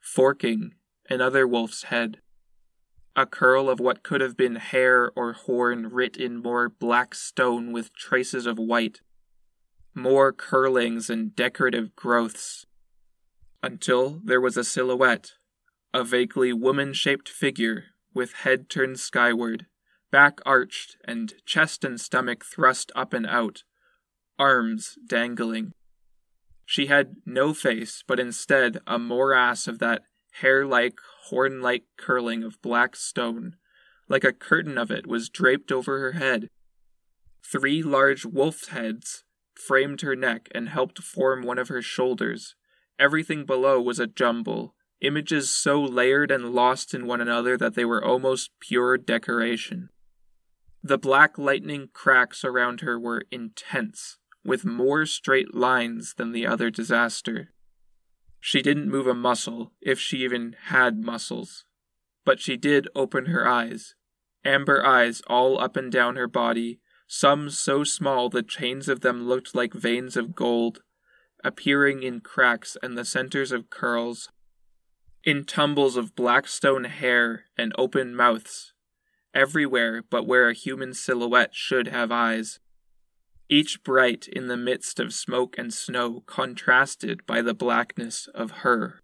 forking 0.00 0.74
another 1.08 1.46
wolf's 1.46 1.84
head. 1.84 2.20
A 3.16 3.26
curl 3.26 3.70
of 3.70 3.78
what 3.78 4.02
could 4.02 4.20
have 4.20 4.36
been 4.36 4.56
hair 4.56 5.12
or 5.14 5.32
horn 5.32 5.90
writ 5.90 6.16
in 6.16 6.42
more 6.42 6.68
black 6.68 7.14
stone 7.14 7.72
with 7.72 7.94
traces 7.94 8.46
of 8.46 8.58
white. 8.58 9.00
More 9.94 10.32
curlings 10.32 11.08
and 11.08 11.34
decorative 11.34 11.94
growths. 11.94 12.66
Until 13.62 14.20
there 14.24 14.40
was 14.40 14.56
a 14.56 14.64
silhouette, 14.64 15.32
a 15.92 16.02
vaguely 16.02 16.52
woman 16.52 16.92
shaped 16.92 17.28
figure 17.28 17.84
with 18.12 18.32
head 18.32 18.68
turned 18.68 18.98
skyward 18.98 19.66
back 20.14 20.40
arched 20.46 20.96
and 21.04 21.34
chest 21.44 21.82
and 21.82 22.00
stomach 22.00 22.44
thrust 22.44 22.92
up 22.94 23.12
and 23.12 23.26
out, 23.26 23.64
arms 24.38 24.96
dangling. 25.04 25.72
She 26.64 26.86
had 26.86 27.16
no 27.26 27.52
face, 27.52 28.04
but 28.06 28.20
instead 28.20 28.78
a 28.86 28.96
morass 28.96 29.66
of 29.66 29.80
that 29.80 30.02
hair 30.40 30.66
like, 30.66 30.98
horn 31.28 31.60
like 31.60 31.84
curling 31.96 32.42
of 32.42 32.60
black 32.60 32.96
stone, 32.96 33.56
like 34.08 34.24
a 34.24 34.32
curtain 34.32 34.76
of 34.76 34.90
it 34.90 35.06
was 35.06 35.28
draped 35.28 35.70
over 35.70 36.00
her 36.00 36.12
head. 36.12 36.48
Three 37.42 37.82
large 37.82 38.24
wolf 38.24 38.68
heads 38.68 39.24
framed 39.54 40.00
her 40.00 40.16
neck 40.16 40.48
and 40.54 40.68
helped 40.68 40.98
form 40.98 41.42
one 41.42 41.58
of 41.58 41.68
her 41.68 41.82
shoulders. 41.82 42.54
Everything 42.98 43.44
below 43.44 43.80
was 43.80 43.98
a 43.98 44.06
jumble, 44.06 44.74
images 45.00 45.50
so 45.50 45.80
layered 45.80 46.30
and 46.30 46.54
lost 46.54 46.94
in 46.94 47.06
one 47.06 47.20
another 47.20 47.56
that 47.56 47.74
they 47.74 47.84
were 47.84 48.04
almost 48.04 48.50
pure 48.60 48.96
decoration. 48.98 49.88
The 50.82 50.98
black 50.98 51.38
lightning 51.38 51.88
cracks 51.92 52.44
around 52.44 52.80
her 52.80 52.98
were 52.98 53.24
intense, 53.30 54.18
with 54.44 54.64
more 54.64 55.06
straight 55.06 55.54
lines 55.54 56.14
than 56.16 56.32
the 56.32 56.46
other 56.46 56.70
disaster. 56.70 57.53
She 58.46 58.60
didn't 58.60 58.90
move 58.90 59.06
a 59.06 59.14
muscle, 59.14 59.72
if 59.80 59.98
she 59.98 60.18
even 60.18 60.54
had 60.64 61.02
muscles. 61.02 61.64
But 62.26 62.40
she 62.40 62.58
did 62.58 62.88
open 62.94 63.24
her 63.24 63.48
eyes. 63.48 63.94
Amber 64.44 64.84
eyes 64.84 65.22
all 65.26 65.58
up 65.58 65.78
and 65.78 65.90
down 65.90 66.16
her 66.16 66.28
body, 66.28 66.78
some 67.06 67.48
so 67.48 67.84
small 67.84 68.28
the 68.28 68.42
chains 68.42 68.86
of 68.86 69.00
them 69.00 69.26
looked 69.26 69.54
like 69.54 69.72
veins 69.72 70.14
of 70.14 70.34
gold, 70.34 70.82
appearing 71.42 72.02
in 72.02 72.20
cracks 72.20 72.76
and 72.82 72.98
the 72.98 73.06
centers 73.06 73.50
of 73.50 73.70
curls, 73.70 74.28
in 75.22 75.46
tumbles 75.46 75.96
of 75.96 76.14
black 76.14 76.46
stone 76.46 76.84
hair 76.84 77.46
and 77.56 77.72
open 77.78 78.14
mouths, 78.14 78.74
everywhere 79.32 80.02
but 80.02 80.26
where 80.26 80.50
a 80.50 80.54
human 80.54 80.92
silhouette 80.92 81.54
should 81.54 81.88
have 81.88 82.12
eyes 82.12 82.60
each 83.48 83.82
bright 83.82 84.26
in 84.28 84.48
the 84.48 84.56
midst 84.56 84.98
of 84.98 85.12
smoke 85.12 85.56
and 85.58 85.72
snow, 85.72 86.22
contrasted 86.26 87.24
by 87.26 87.42
the 87.42 87.54
blackness 87.54 88.28
of 88.34 88.50
her. 88.62 89.00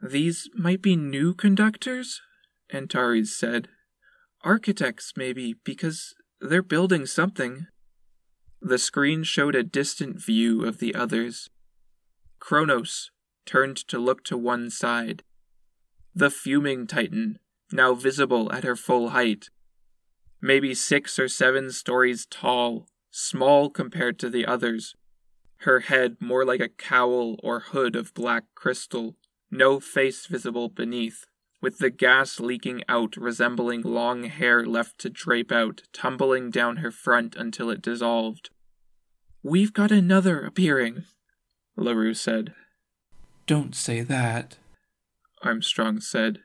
These 0.00 0.48
might 0.54 0.82
be 0.82 0.96
new 0.96 1.34
conductors? 1.34 2.20
Antares 2.72 3.36
said. 3.36 3.68
Architects, 4.42 5.12
maybe, 5.16 5.54
because 5.64 6.14
they're 6.40 6.62
building 6.62 7.06
something. 7.06 7.66
The 8.60 8.78
screen 8.78 9.22
showed 9.22 9.54
a 9.54 9.62
distant 9.62 10.20
view 10.20 10.64
of 10.64 10.78
the 10.78 10.94
others. 10.94 11.50
Kronos 12.40 13.10
turned 13.44 13.76
to 13.88 13.98
look 13.98 14.24
to 14.24 14.36
one 14.36 14.70
side. 14.70 15.22
The 16.14 16.30
fuming 16.30 16.86
Titan, 16.86 17.38
now 17.70 17.94
visible 17.94 18.52
at 18.52 18.64
her 18.64 18.76
full 18.76 19.10
height, 19.10 19.50
maybe 20.40 20.74
six 20.74 21.18
or 21.18 21.28
seven 21.28 21.70
stories 21.70 22.26
tall, 22.26 22.86
small 23.12 23.70
compared 23.70 24.18
to 24.18 24.28
the 24.28 24.44
others, 24.44 24.96
her 25.58 25.80
head 25.80 26.16
more 26.18 26.44
like 26.44 26.60
a 26.60 26.68
cowl 26.68 27.38
or 27.42 27.60
hood 27.60 27.94
of 27.94 28.14
black 28.14 28.44
crystal, 28.56 29.14
no 29.50 29.78
face 29.78 30.26
visible 30.26 30.68
beneath, 30.68 31.26
with 31.60 31.78
the 31.78 31.90
gas 31.90 32.40
leaking 32.40 32.82
out 32.88 33.16
resembling 33.16 33.82
long 33.82 34.24
hair 34.24 34.66
left 34.66 34.98
to 34.98 35.08
drape 35.08 35.52
out, 35.52 35.82
tumbling 35.92 36.50
down 36.50 36.78
her 36.78 36.90
front 36.90 37.36
until 37.36 37.70
it 37.70 37.80
dissolved. 37.80 38.50
We've 39.44 39.72
got 39.72 39.92
another 39.92 40.40
appearing, 40.40 41.04
LaRue 41.76 42.14
said. 42.14 42.54
Don't 43.46 43.74
say 43.74 44.00
that, 44.00 44.56
Armstrong 45.42 46.00
said. 46.00 46.40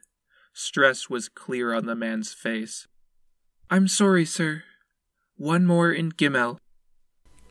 Stress 0.54 1.10
was 1.10 1.30
clear 1.30 1.74
on 1.74 1.86
the 1.86 1.96
man's 1.96 2.34
face. 2.34 2.88
I'm 3.70 3.88
sorry, 3.88 4.26
sir. 4.26 4.64
One 5.38 5.67
more 5.67 5.91
in 5.91 6.13
Gimel. 6.13 6.58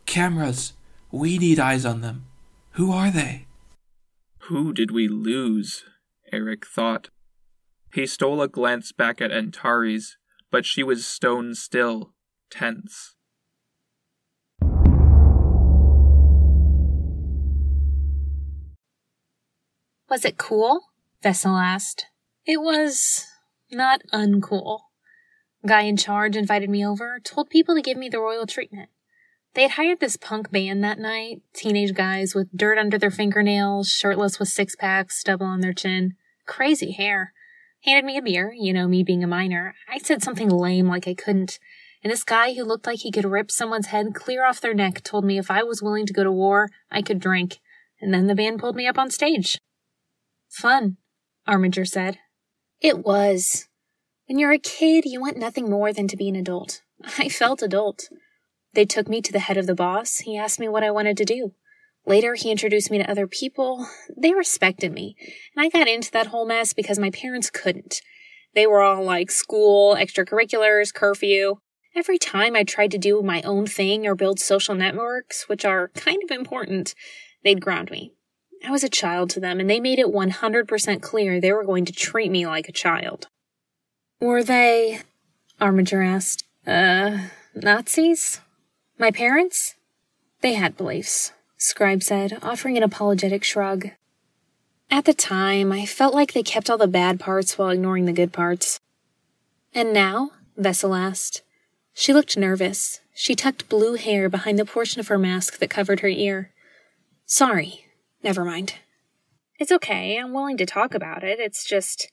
Cameras. 0.06 0.72
We 1.12 1.38
need 1.38 1.60
eyes 1.60 1.86
on 1.86 2.00
them. 2.00 2.24
Who 2.72 2.90
are 2.90 3.12
they? 3.12 3.46
Who 4.48 4.72
did 4.72 4.90
we 4.90 5.06
lose? 5.06 5.84
Eric 6.32 6.66
thought. 6.66 7.10
He 7.94 8.08
stole 8.08 8.42
a 8.42 8.48
glance 8.48 8.90
back 8.90 9.20
at 9.20 9.30
Antares, 9.30 10.16
but 10.50 10.66
she 10.66 10.82
was 10.82 11.06
stone 11.06 11.54
still, 11.54 12.12
tense. 12.50 13.14
Was 20.10 20.24
it 20.24 20.38
cool? 20.38 20.86
Vessel 21.22 21.56
asked. 21.56 22.06
It 22.44 22.60
was 22.60 23.26
not 23.70 24.00
uncool 24.12 24.85
guy 25.66 25.82
in 25.82 25.96
charge 25.96 26.36
invited 26.36 26.70
me 26.70 26.86
over, 26.86 27.20
told 27.22 27.50
people 27.50 27.74
to 27.74 27.82
give 27.82 27.98
me 27.98 28.08
the 28.08 28.20
royal 28.20 28.46
treatment. 28.46 28.90
They 29.54 29.62
had 29.62 29.72
hired 29.72 30.00
this 30.00 30.16
punk 30.16 30.50
band 30.50 30.84
that 30.84 30.98
night, 30.98 31.40
teenage 31.54 31.94
guys 31.94 32.34
with 32.34 32.54
dirt 32.54 32.78
under 32.78 32.98
their 32.98 33.10
fingernails, 33.10 33.88
shirtless 33.88 34.38
with 34.38 34.48
six 34.48 34.76
packs, 34.76 35.18
stubble 35.18 35.46
on 35.46 35.60
their 35.60 35.72
chin, 35.72 36.14
crazy 36.44 36.92
hair. 36.92 37.32
Handed 37.84 38.04
me 38.04 38.18
a 38.18 38.22
beer, 38.22 38.52
you 38.54 38.72
know, 38.72 38.86
me 38.86 39.02
being 39.02 39.24
a 39.24 39.26
minor. 39.26 39.74
I 39.88 39.98
said 39.98 40.22
something 40.22 40.48
lame 40.48 40.88
like 40.88 41.08
I 41.08 41.14
couldn't, 41.14 41.58
and 42.02 42.12
this 42.12 42.24
guy 42.24 42.52
who 42.52 42.64
looked 42.64 42.86
like 42.86 43.00
he 43.00 43.10
could 43.10 43.24
rip 43.24 43.50
someone's 43.50 43.86
head 43.86 44.14
clear 44.14 44.44
off 44.44 44.60
their 44.60 44.74
neck 44.74 45.02
told 45.02 45.24
me 45.24 45.38
if 45.38 45.50
I 45.50 45.62
was 45.62 45.82
willing 45.82 46.06
to 46.06 46.12
go 46.12 46.22
to 46.22 46.32
war, 46.32 46.68
I 46.90 47.00
could 47.00 47.18
drink, 47.18 47.58
and 48.00 48.12
then 48.12 48.26
the 48.26 48.34
band 48.34 48.60
pulled 48.60 48.76
me 48.76 48.86
up 48.86 48.98
on 48.98 49.10
stage. 49.10 49.58
Fun, 50.48 50.98
Armiger 51.46 51.84
said. 51.84 52.18
It 52.80 52.98
was. 53.04 53.68
When 54.26 54.40
you're 54.40 54.52
a 54.52 54.58
kid, 54.58 55.04
you 55.04 55.20
want 55.20 55.36
nothing 55.36 55.70
more 55.70 55.92
than 55.92 56.08
to 56.08 56.16
be 56.16 56.28
an 56.28 56.34
adult. 56.34 56.82
I 57.18 57.28
felt 57.28 57.62
adult. 57.62 58.08
They 58.74 58.84
took 58.84 59.08
me 59.08 59.22
to 59.22 59.32
the 59.32 59.38
head 59.38 59.56
of 59.56 59.66
the 59.66 59.74
boss. 59.74 60.18
He 60.18 60.36
asked 60.36 60.58
me 60.58 60.68
what 60.68 60.82
I 60.82 60.90
wanted 60.90 61.16
to 61.18 61.24
do. 61.24 61.52
Later, 62.06 62.34
he 62.34 62.50
introduced 62.50 62.90
me 62.90 62.98
to 62.98 63.10
other 63.10 63.28
people. 63.28 63.86
They 64.16 64.32
respected 64.32 64.92
me, 64.92 65.16
and 65.54 65.64
I 65.64 65.68
got 65.68 65.88
into 65.88 66.10
that 66.10 66.28
whole 66.28 66.46
mess 66.46 66.72
because 66.72 66.98
my 66.98 67.10
parents 67.10 67.50
couldn't. 67.50 68.00
They 68.54 68.66
were 68.66 68.82
all 68.82 69.04
like 69.04 69.30
school, 69.30 69.94
extracurriculars, 69.94 70.92
curfew. 70.92 71.56
Every 71.94 72.18
time 72.18 72.56
I 72.56 72.64
tried 72.64 72.90
to 72.92 72.98
do 72.98 73.22
my 73.22 73.42
own 73.42 73.66
thing 73.66 74.06
or 74.06 74.14
build 74.14 74.40
social 74.40 74.74
networks, 74.74 75.48
which 75.48 75.64
are 75.64 75.88
kind 75.94 76.22
of 76.22 76.30
important, 76.30 76.94
they'd 77.44 77.60
ground 77.60 77.90
me. 77.90 78.12
I 78.64 78.70
was 78.70 78.82
a 78.82 78.88
child 78.88 79.30
to 79.30 79.40
them, 79.40 79.60
and 79.60 79.70
they 79.70 79.80
made 79.80 79.98
it 79.98 80.06
100% 80.06 81.02
clear 81.02 81.40
they 81.40 81.52
were 81.52 81.64
going 81.64 81.84
to 81.84 81.92
treat 81.92 82.30
me 82.30 82.46
like 82.46 82.68
a 82.68 82.72
child. 82.72 83.28
Were 84.20 84.42
they, 84.42 85.00
Armiger 85.60 86.02
asked, 86.02 86.44
uh, 86.66 87.18
Nazis? 87.54 88.40
My 88.98 89.10
parents? 89.10 89.74
They 90.40 90.54
had 90.54 90.76
beliefs, 90.76 91.32
Scribe 91.58 92.02
said, 92.02 92.38
offering 92.42 92.76
an 92.76 92.82
apologetic 92.82 93.44
shrug. 93.44 93.90
At 94.90 95.04
the 95.04 95.14
time, 95.14 95.72
I 95.72 95.84
felt 95.84 96.14
like 96.14 96.32
they 96.32 96.42
kept 96.42 96.70
all 96.70 96.78
the 96.78 96.86
bad 96.86 97.20
parts 97.20 97.58
while 97.58 97.70
ignoring 97.70 98.06
the 98.06 98.12
good 98.12 98.32
parts. 98.32 98.80
And 99.74 99.92
now? 99.92 100.30
Vessel 100.56 100.94
asked. 100.94 101.42
She 101.92 102.14
looked 102.14 102.36
nervous. 102.36 103.00
She 103.14 103.34
tucked 103.34 103.68
blue 103.68 103.94
hair 103.94 104.28
behind 104.28 104.58
the 104.58 104.64
portion 104.64 105.00
of 105.00 105.08
her 105.08 105.18
mask 105.18 105.58
that 105.58 105.68
covered 105.68 106.00
her 106.00 106.08
ear. 106.08 106.52
Sorry. 107.26 107.86
Never 108.22 108.44
mind. 108.44 108.74
It's 109.58 109.72
okay. 109.72 110.18
I'm 110.18 110.32
willing 110.32 110.56
to 110.58 110.66
talk 110.66 110.94
about 110.94 111.24
it. 111.24 111.38
It's 111.40 111.64
just. 111.66 112.10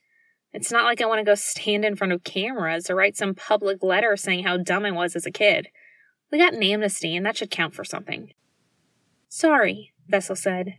It's 0.54 0.72
not 0.72 0.86
like 0.86 1.02
I 1.02 1.06
want 1.06 1.20
to 1.20 1.26
go 1.26 1.36
stand 1.36 1.84
in 1.84 1.96
front 1.96 2.14
of 2.14 2.24
cameras 2.24 2.90
or 2.90 2.96
write 2.96 3.18
some 3.18 3.34
public 3.34 3.82
letter 3.82 4.16
saying 4.16 4.44
how 4.44 4.58
dumb 4.58 4.86
I 4.86 4.92
was 4.92 5.16
as 5.16 5.26
a 5.26 5.32
kid. 5.32 5.70
We 6.32 6.38
got 6.38 6.54
an 6.54 6.64
amnesty, 6.64 7.16
and 7.16 7.26
that 7.26 7.38
should 7.38 7.52
count 7.52 7.74
for 7.74 7.84
something. 7.84 8.34
Sorry, 9.30 9.94
Vessel 10.08 10.36
said. 10.36 10.76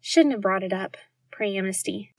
Shouldn't 0.00 0.32
have 0.32 0.40
brought 0.40 0.62
it 0.62 0.72
up, 0.72 0.96
pre 1.30 1.56
amnesty. 1.56 2.14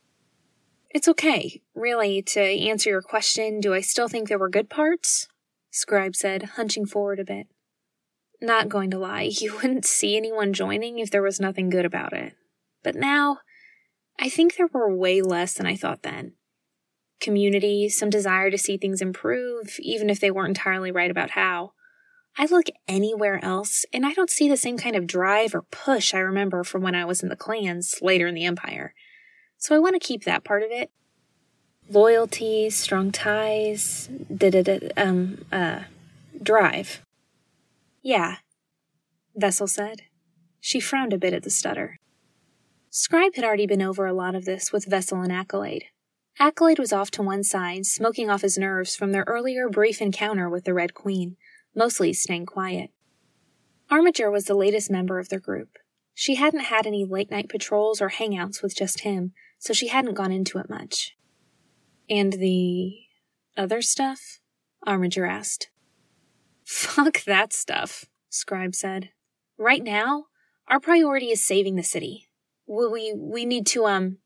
It's 0.91 1.07
okay, 1.07 1.61
really, 1.75 2.21
to 2.23 2.41
answer 2.41 2.89
your 2.89 3.01
question, 3.01 3.59
do 3.59 3.73
I 3.73 3.81
still 3.81 4.07
think 4.07 4.27
there 4.27 4.39
were 4.39 4.49
good 4.49 4.69
parts? 4.69 5.27
Scribe 5.71 6.15
said, 6.15 6.43
hunching 6.55 6.85
forward 6.85 7.19
a 7.19 7.25
bit. 7.25 7.47
Not 8.41 8.69
going 8.69 8.89
to 8.91 8.99
lie, 8.99 9.29
you 9.31 9.55
wouldn't 9.61 9.85
see 9.85 10.17
anyone 10.17 10.53
joining 10.53 10.99
if 10.99 11.11
there 11.11 11.21
was 11.21 11.39
nothing 11.39 11.69
good 11.69 11.85
about 11.85 12.13
it. 12.13 12.33
But 12.83 12.95
now, 12.95 13.39
I 14.19 14.29
think 14.29 14.55
there 14.55 14.69
were 14.71 14.95
way 14.95 15.21
less 15.21 15.53
than 15.53 15.65
I 15.65 15.75
thought 15.75 16.01
then 16.01 16.33
community, 17.19 17.89
some 17.89 18.09
desire 18.09 18.49
to 18.49 18.57
see 18.57 18.77
things 18.77 19.01
improve, 19.01 19.77
even 19.79 20.09
if 20.09 20.19
they 20.19 20.31
weren't 20.31 20.57
entirely 20.57 20.91
right 20.91 21.11
about 21.11 21.31
how. 21.31 21.73
I 22.37 22.45
look 22.45 22.67
anywhere 22.87 23.43
else, 23.43 23.85
and 23.91 24.05
I 24.05 24.13
don't 24.13 24.29
see 24.29 24.47
the 24.47 24.57
same 24.57 24.77
kind 24.77 24.95
of 24.95 25.07
drive 25.07 25.53
or 25.53 25.63
push 25.63 26.13
I 26.13 26.19
remember 26.19 26.63
from 26.63 26.81
when 26.81 26.95
I 26.95 27.05
was 27.05 27.21
in 27.21 27.29
the 27.29 27.35
clans 27.35 27.99
later 28.01 28.27
in 28.27 28.35
the 28.35 28.45
Empire. 28.45 28.93
So 29.57 29.75
I 29.75 29.79
want 29.79 29.95
to 29.95 30.07
keep 30.07 30.23
that 30.23 30.43
part 30.43 30.63
of 30.63 30.71
it. 30.71 30.91
Loyalty, 31.89 32.69
strong 32.69 33.11
ties, 33.11 34.09
da 34.33 34.49
da 34.49 34.79
um, 34.95 35.43
uh, 35.51 35.81
drive. 36.41 37.01
Yeah, 38.01 38.37
Vessel 39.35 39.67
said. 39.67 40.03
She 40.61 40.79
frowned 40.79 41.13
a 41.13 41.17
bit 41.17 41.33
at 41.33 41.43
the 41.43 41.49
stutter. 41.49 41.97
Scribe 42.89 43.35
had 43.35 43.43
already 43.43 43.67
been 43.67 43.81
over 43.81 44.05
a 44.05 44.13
lot 44.13 44.35
of 44.35 44.45
this 44.45 44.71
with 44.71 44.85
Vessel 44.85 45.21
and 45.21 45.31
Accolade, 45.31 45.85
Accolade 46.41 46.79
was 46.79 46.93
off 46.93 47.11
to 47.11 47.21
one 47.21 47.43
side, 47.43 47.85
smoking 47.85 48.29
off 48.29 48.43
his 48.43 48.57
nerves 48.57 48.95
from 48.95 49.11
their 49.11 49.25
earlier 49.27 49.67
brief 49.67 50.01
encounter 50.01 50.49
with 50.49 50.63
the 50.63 50.73
Red 50.73 50.93
Queen, 50.93 51.35
mostly 51.75 52.13
staying 52.13 52.45
quiet. 52.45 52.91
Armiger 53.91 54.31
was 54.31 54.45
the 54.45 54.53
latest 54.53 54.89
member 54.89 55.19
of 55.19 55.27
their 55.27 55.39
group. 55.39 55.77
She 56.13 56.35
hadn't 56.35 56.61
had 56.61 56.87
any 56.87 57.03
late 57.03 57.29
night 57.29 57.49
patrols 57.49 58.01
or 58.01 58.11
hangouts 58.11 58.63
with 58.63 58.73
just 58.73 59.01
him, 59.01 59.33
so 59.57 59.73
she 59.73 59.89
hadn't 59.89 60.13
gone 60.13 60.31
into 60.31 60.59
it 60.59 60.69
much. 60.69 61.17
And 62.09 62.31
the 62.33 62.93
other 63.57 63.81
stuff? 63.81 64.39
Armiger 64.87 65.25
asked. 65.25 65.69
Fuck 66.63 67.23
that 67.25 67.51
stuff, 67.51 68.05
Scribe 68.29 68.75
said. 68.75 69.09
Right 69.57 69.83
now, 69.83 70.27
our 70.69 70.79
priority 70.79 71.31
is 71.31 71.43
saving 71.43 71.75
the 71.75 71.83
city. 71.83 72.29
We, 72.65 72.87
we, 72.87 73.13
we 73.13 73.45
need 73.45 73.65
to, 73.67 73.85
um, 73.87 74.19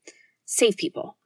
save 0.44 0.76
people. 0.76 1.16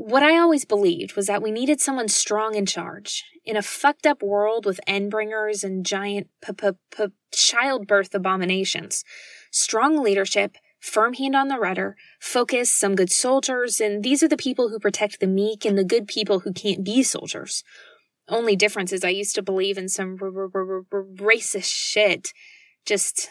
What 0.00 0.22
I 0.22 0.38
always 0.38 0.64
believed 0.64 1.16
was 1.16 1.26
that 1.26 1.42
we 1.42 1.50
needed 1.50 1.80
someone 1.80 2.06
strong 2.06 2.54
in 2.54 2.66
charge. 2.66 3.24
In 3.44 3.56
a 3.56 3.62
fucked 3.62 4.06
up 4.06 4.22
world 4.22 4.64
with 4.64 4.78
endbringers 4.86 5.64
and 5.64 5.84
giant 5.84 6.28
p- 6.40 6.52
p- 6.52 6.70
p- 6.96 7.06
childbirth 7.32 8.14
abominations, 8.14 9.02
strong 9.50 10.00
leadership, 10.00 10.56
firm 10.78 11.14
hand 11.14 11.34
on 11.34 11.48
the 11.48 11.58
rudder, 11.58 11.96
focus, 12.20 12.72
some 12.72 12.94
good 12.94 13.10
soldiers, 13.10 13.80
and 13.80 14.04
these 14.04 14.22
are 14.22 14.28
the 14.28 14.36
people 14.36 14.68
who 14.68 14.78
protect 14.78 15.18
the 15.18 15.26
meek 15.26 15.64
and 15.64 15.76
the 15.76 15.82
good 15.82 16.06
people 16.06 16.40
who 16.40 16.52
can't 16.52 16.84
be 16.84 17.02
soldiers. 17.02 17.64
Only 18.28 18.54
difference 18.54 18.92
is 18.92 19.02
I 19.02 19.08
used 19.08 19.34
to 19.34 19.42
believe 19.42 19.76
in 19.76 19.88
some 19.88 20.16
r- 20.22 20.28
r- 20.28 20.84
r- 20.92 21.04
racist 21.16 21.72
shit. 21.74 22.32
Just 22.86 23.30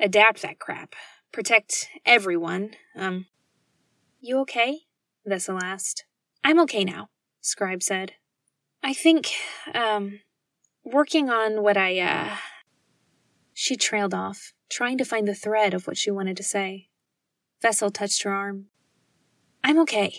adapt 0.00 0.40
that 0.40 0.58
crap. 0.58 0.94
Protect 1.30 1.88
everyone. 2.06 2.70
Um, 2.96 3.26
you 4.22 4.38
okay? 4.38 4.83
Vessel 5.26 5.58
asked. 5.62 6.04
I'm 6.42 6.60
okay 6.60 6.84
now, 6.84 7.08
Scribe 7.40 7.82
said. 7.82 8.12
I 8.82 8.92
think, 8.92 9.30
um, 9.74 10.20
working 10.84 11.30
on 11.30 11.62
what 11.62 11.76
I, 11.76 11.98
uh. 11.98 12.36
She 13.54 13.76
trailed 13.76 14.12
off, 14.12 14.52
trying 14.70 14.98
to 14.98 15.04
find 15.04 15.26
the 15.28 15.34
thread 15.34 15.74
of 15.74 15.86
what 15.86 15.96
she 15.96 16.10
wanted 16.10 16.36
to 16.36 16.42
say. 16.42 16.88
Vessel 17.62 17.90
touched 17.90 18.24
her 18.24 18.32
arm. 18.32 18.66
I'm 19.62 19.78
okay, 19.80 20.14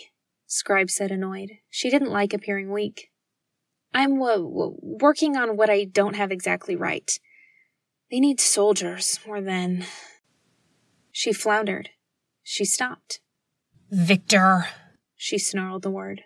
Scribe 0.46 0.90
said, 0.90 1.12
annoyed. 1.12 1.50
She 1.70 1.90
didn't 1.90 2.10
like 2.10 2.32
appearing 2.32 2.72
weak. 2.72 3.10
I'm 3.94 4.18
w- 4.18 4.48
w- 4.48 4.76
working 4.80 5.36
on 5.36 5.56
what 5.56 5.70
I 5.70 5.84
don't 5.84 6.16
have 6.16 6.32
exactly 6.32 6.74
right. 6.74 7.18
They 8.10 8.20
need 8.20 8.40
soldiers 8.40 9.20
more 9.26 9.40
than. 9.40 9.84
She 11.12 11.32
floundered. 11.32 11.90
She 12.42 12.64
stopped. 12.64 13.20
Victor! 13.90 14.66
She 15.16 15.38
snarled 15.38 15.82
the 15.82 15.90
word. 15.90 16.22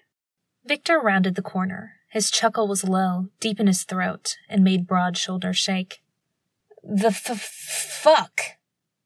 Victor 0.65 0.99
rounded 0.99 1.37
the 1.37 1.43
corner. 1.43 1.93
His 2.11 2.31
chuckle 2.31 2.67
was 2.67 2.85
low, 2.85 3.29
deep 3.39 3.61
in 3.61 3.67
his 3.67 3.85
throat, 3.85 4.37
and 4.49 4.65
made 4.65 4.87
broad 4.87 5.17
shoulders 5.17 5.57
shake. 5.57 6.03
The 6.83 7.09
f- 7.09 7.41
fuck? 7.41 8.43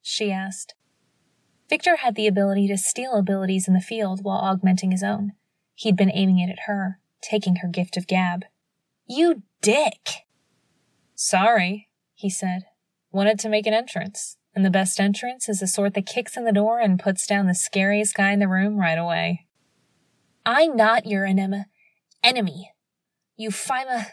She 0.00 0.32
asked. 0.32 0.74
Victor 1.68 1.96
had 1.96 2.14
the 2.14 2.26
ability 2.26 2.68
to 2.68 2.76
steal 2.76 3.14
abilities 3.14 3.68
in 3.68 3.74
the 3.74 3.80
field 3.80 4.20
while 4.22 4.38
augmenting 4.38 4.90
his 4.90 5.02
own. 5.02 5.32
He'd 5.74 5.96
been 5.96 6.10
aiming 6.12 6.38
it 6.38 6.50
at 6.50 6.64
her, 6.66 7.00
taking 7.20 7.56
her 7.56 7.68
gift 7.68 7.96
of 7.96 8.06
gab. 8.06 8.44
You 9.06 9.42
dick! 9.60 10.24
Sorry, 11.14 11.88
he 12.14 12.30
said. 12.30 12.62
Wanted 13.10 13.38
to 13.40 13.48
make 13.48 13.66
an 13.66 13.74
entrance. 13.74 14.36
And 14.54 14.64
the 14.64 14.70
best 14.70 15.00
entrance 15.00 15.48
is 15.48 15.60
the 15.60 15.66
sort 15.66 15.94
that 15.94 16.06
kicks 16.06 16.36
in 16.36 16.44
the 16.44 16.52
door 16.52 16.78
and 16.78 16.98
puts 16.98 17.26
down 17.26 17.46
the 17.46 17.54
scariest 17.54 18.14
guy 18.14 18.32
in 18.32 18.38
the 18.38 18.48
room 18.48 18.78
right 18.78 18.98
away. 18.98 19.43
I'm 20.46 20.76
not 20.76 21.06
your 21.06 21.24
enema, 21.24 21.66
enemy. 22.22 22.70
You 23.36 23.50
phima, 23.50 24.08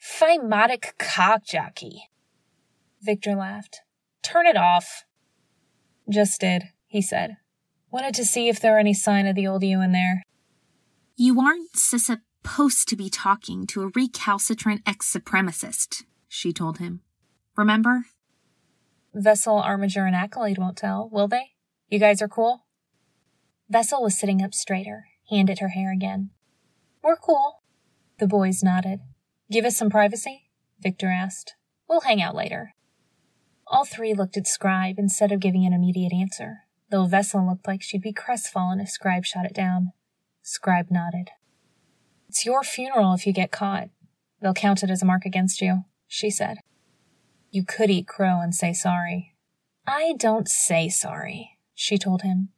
phimotic 0.00 0.96
cock 0.98 1.44
jockey. 1.44 2.08
Victor 3.02 3.34
laughed. 3.34 3.80
Turn 4.22 4.46
it 4.46 4.56
off. 4.56 5.04
Just 6.10 6.40
did, 6.40 6.64
he 6.86 7.02
said. 7.02 7.36
Wanted 7.90 8.14
to 8.14 8.24
see 8.24 8.48
if 8.48 8.58
there 8.58 8.72
were 8.72 8.78
any 8.78 8.94
sign 8.94 9.26
of 9.26 9.36
the 9.36 9.46
old 9.46 9.62
you 9.62 9.80
in 9.80 9.92
there. 9.92 10.22
You 11.14 11.40
aren't 11.40 11.76
supposed 11.76 12.88
to 12.88 12.96
be 12.96 13.08
talking 13.10 13.66
to 13.68 13.82
a 13.82 13.90
recalcitrant 13.94 14.82
ex 14.86 15.12
supremacist, 15.12 16.04
she 16.28 16.52
told 16.52 16.78
him. 16.78 17.02
Remember? 17.56 18.06
Vessel, 19.14 19.56
Armiger, 19.56 20.04
and 20.04 20.16
Accolade 20.16 20.58
won't 20.58 20.76
tell, 20.76 21.08
will 21.10 21.28
they? 21.28 21.52
You 21.88 21.98
guys 21.98 22.20
are 22.20 22.28
cool? 22.28 22.66
Vessel 23.68 24.02
was 24.02 24.18
sitting 24.18 24.42
up 24.42 24.52
straighter, 24.52 25.06
hand 25.30 25.50
at 25.50 25.58
her 25.58 25.68
hair 25.68 25.92
again. 25.92 26.30
We're 27.02 27.16
cool. 27.16 27.62
The 28.18 28.26
boys 28.26 28.62
nodded. 28.62 29.00
Give 29.50 29.64
us 29.64 29.76
some 29.76 29.90
privacy? 29.90 30.50
Victor 30.80 31.08
asked. 31.08 31.54
We'll 31.88 32.00
hang 32.00 32.20
out 32.20 32.34
later. 32.34 32.74
All 33.66 33.84
three 33.84 34.14
looked 34.14 34.36
at 34.36 34.46
Scribe 34.46 34.98
instead 34.98 35.32
of 35.32 35.40
giving 35.40 35.66
an 35.66 35.72
immediate 35.72 36.12
answer, 36.12 36.60
though 36.90 37.06
Vessel 37.06 37.46
looked 37.46 37.66
like 37.66 37.82
she'd 37.82 38.02
be 38.02 38.12
crestfallen 38.12 38.80
if 38.80 38.88
Scribe 38.88 39.24
shot 39.24 39.44
it 39.44 39.54
down. 39.54 39.92
Scribe 40.42 40.90
nodded. 40.90 41.30
It's 42.28 42.46
your 42.46 42.62
funeral 42.62 43.14
if 43.14 43.26
you 43.26 43.32
get 43.32 43.50
caught. 43.50 43.88
They'll 44.40 44.54
count 44.54 44.82
it 44.82 44.90
as 44.90 45.02
a 45.02 45.06
mark 45.06 45.24
against 45.24 45.60
you, 45.60 45.84
she 46.06 46.30
said. 46.30 46.58
You 47.50 47.64
could 47.64 47.90
eat 47.90 48.06
crow 48.06 48.40
and 48.40 48.54
say 48.54 48.72
sorry. 48.72 49.34
I 49.86 50.14
don't 50.18 50.48
say 50.48 50.88
sorry, 50.88 51.58
she 51.74 51.98
told 51.98 52.22
him. 52.22 52.50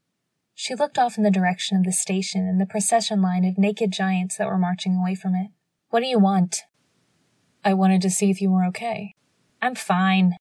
She 0.61 0.75
looked 0.75 0.99
off 0.99 1.17
in 1.17 1.23
the 1.23 1.31
direction 1.31 1.77
of 1.77 1.85
the 1.85 1.93
station 1.93 2.49
and 2.49 2.61
the 2.61 2.67
procession 2.67 3.23
line 3.23 3.45
of 3.45 3.59
naked 3.59 3.93
giants 3.93 4.37
that 4.37 4.49
were 4.49 4.59
marching 4.59 4.97
away 4.97 5.15
from 5.15 5.37
it. 5.37 5.53
What 5.91 6.01
do 6.01 6.07
you 6.07 6.19
want? 6.19 6.63
I 7.65 7.75
wanted 7.75 8.03
to 8.03 8.11
see 8.11 8.29
if 8.29 8.43
you 8.43 8.51
were 8.51 8.65
okay. 8.65 9.15
I'm 9.63 9.77
fine. 9.77 10.35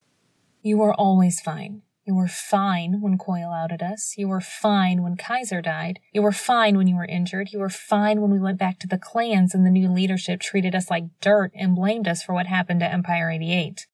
You 0.63 0.79
were 0.79 0.95
always 0.95 1.39
fine. 1.39 1.83
You 2.03 2.15
were 2.15 2.27
fine 2.27 2.99
when 2.99 3.19
Coil 3.19 3.51
outed 3.51 3.83
us. 3.83 4.15
You 4.17 4.27
were 4.27 4.41
fine 4.41 5.03
when 5.03 5.17
Kaiser 5.17 5.61
died. 5.61 5.99
You 6.11 6.23
were 6.23 6.31
fine 6.31 6.77
when 6.77 6.87
you 6.87 6.95
were 6.95 7.05
injured. 7.05 7.49
You 7.51 7.59
were 7.59 7.69
fine 7.69 8.19
when 8.19 8.31
we 8.31 8.39
went 8.39 8.57
back 8.57 8.79
to 8.79 8.87
the 8.87 8.97
clans 8.97 9.53
and 9.53 9.67
the 9.67 9.69
new 9.69 9.87
leadership 9.87 10.41
treated 10.41 10.73
us 10.73 10.89
like 10.89 11.03
dirt 11.21 11.51
and 11.53 11.75
blamed 11.75 12.07
us 12.07 12.23
for 12.23 12.33
what 12.33 12.47
happened 12.47 12.79
to 12.79 12.91
Empire 12.91 13.29
88. 13.29 13.85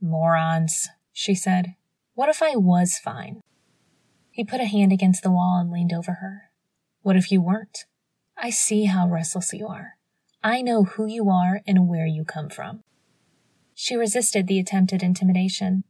Morons, 0.00 0.90
she 1.12 1.34
said. 1.34 1.74
What 2.14 2.28
if 2.28 2.40
I 2.40 2.54
was 2.54 2.98
fine? 2.98 3.40
He 4.34 4.44
put 4.44 4.60
a 4.60 4.64
hand 4.64 4.90
against 4.90 5.22
the 5.22 5.30
wall 5.30 5.60
and 5.60 5.70
leaned 5.70 5.92
over 5.92 6.14
her. 6.14 6.50
What 7.02 7.14
if 7.14 7.30
you 7.30 7.40
weren't? 7.40 7.84
I 8.36 8.50
see 8.50 8.86
how 8.86 9.08
restless 9.08 9.52
you 9.52 9.68
are. 9.68 9.92
I 10.42 10.60
know 10.60 10.82
who 10.82 11.06
you 11.06 11.30
are 11.30 11.60
and 11.68 11.86
where 11.88 12.04
you 12.04 12.24
come 12.24 12.50
from. 12.50 12.80
She 13.74 13.94
resisted 13.94 14.48
the 14.48 14.58
attempted 14.58 15.04
intimidation. 15.04 15.84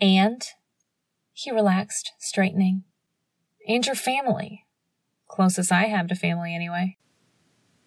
And? 0.00 0.42
He 1.34 1.50
relaxed, 1.50 2.12
straightening. 2.18 2.84
And 3.68 3.84
your 3.84 3.94
family. 3.94 4.64
Closest 5.28 5.70
I 5.70 5.82
have 5.88 6.06
to 6.06 6.14
family, 6.14 6.54
anyway. 6.54 6.96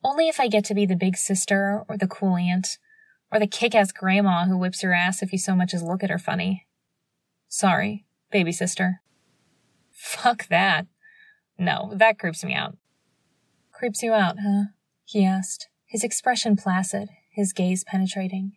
Only 0.03 0.27
if 0.27 0.39
I 0.39 0.47
get 0.47 0.63
to 0.65 0.75
be 0.75 0.85
the 0.85 0.95
big 0.95 1.17
sister 1.17 1.83
or 1.89 1.97
the 1.97 2.07
cool 2.07 2.37
aunt 2.37 2.77
or 3.31 3.39
the 3.39 3.47
kick 3.47 3.73
ass 3.73 3.91
grandma 3.91 4.45
who 4.45 4.59
whips 4.59 4.83
your 4.83 4.93
ass 4.93 5.23
if 5.23 5.31
you 5.31 5.39
so 5.39 5.55
much 5.55 5.73
as 5.73 5.81
look 5.81 6.03
at 6.03 6.11
her 6.11 6.19
funny. 6.19 6.67
Sorry, 7.47 8.05
baby 8.31 8.51
sister. 8.51 9.01
Fuck 10.03 10.49
that. 10.49 10.85
No, 11.57 11.93
that 11.95 12.19
creeps 12.19 12.43
me 12.43 12.53
out. 12.53 12.75
Creeps 13.71 14.03
you 14.03 14.11
out, 14.11 14.35
huh? 14.43 14.65
he 15.05 15.23
asked, 15.23 15.69
his 15.85 16.03
expression 16.03 16.57
placid, 16.57 17.07
his 17.31 17.53
gaze 17.53 17.85
penetrating. 17.85 18.51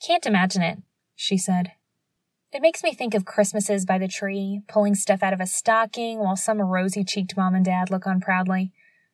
Can't 0.00 0.24
imagine 0.24 0.62
it, 0.62 0.78
she 1.16 1.36
said. 1.36 1.72
It 2.52 2.62
makes 2.62 2.84
me 2.84 2.94
think 2.94 3.12
of 3.12 3.24
Christmases 3.24 3.84
by 3.84 3.98
the 3.98 4.06
tree, 4.06 4.62
pulling 4.68 4.94
stuff 4.94 5.20
out 5.20 5.32
of 5.32 5.40
a 5.40 5.46
stocking 5.46 6.20
while 6.20 6.36
some 6.36 6.60
rosy 6.60 7.02
cheeked 7.02 7.36
mom 7.36 7.56
and 7.56 7.64
dad 7.64 7.90
look 7.90 8.06
on 8.06 8.20
proudly. 8.20 8.70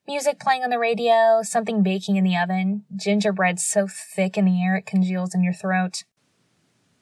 Music 0.07 0.39
playing 0.39 0.63
on 0.63 0.71
the 0.71 0.79
radio, 0.79 1.41
something 1.43 1.83
baking 1.83 2.17
in 2.17 2.25
the 2.25 2.37
oven, 2.37 2.85
gingerbread 2.95 3.59
so 3.59 3.87
thick 3.89 4.37
in 4.37 4.45
the 4.45 4.63
air 4.63 4.77
it 4.77 4.85
congeals 4.85 5.35
in 5.35 5.43
your 5.43 5.55
throat. 5.55 6.05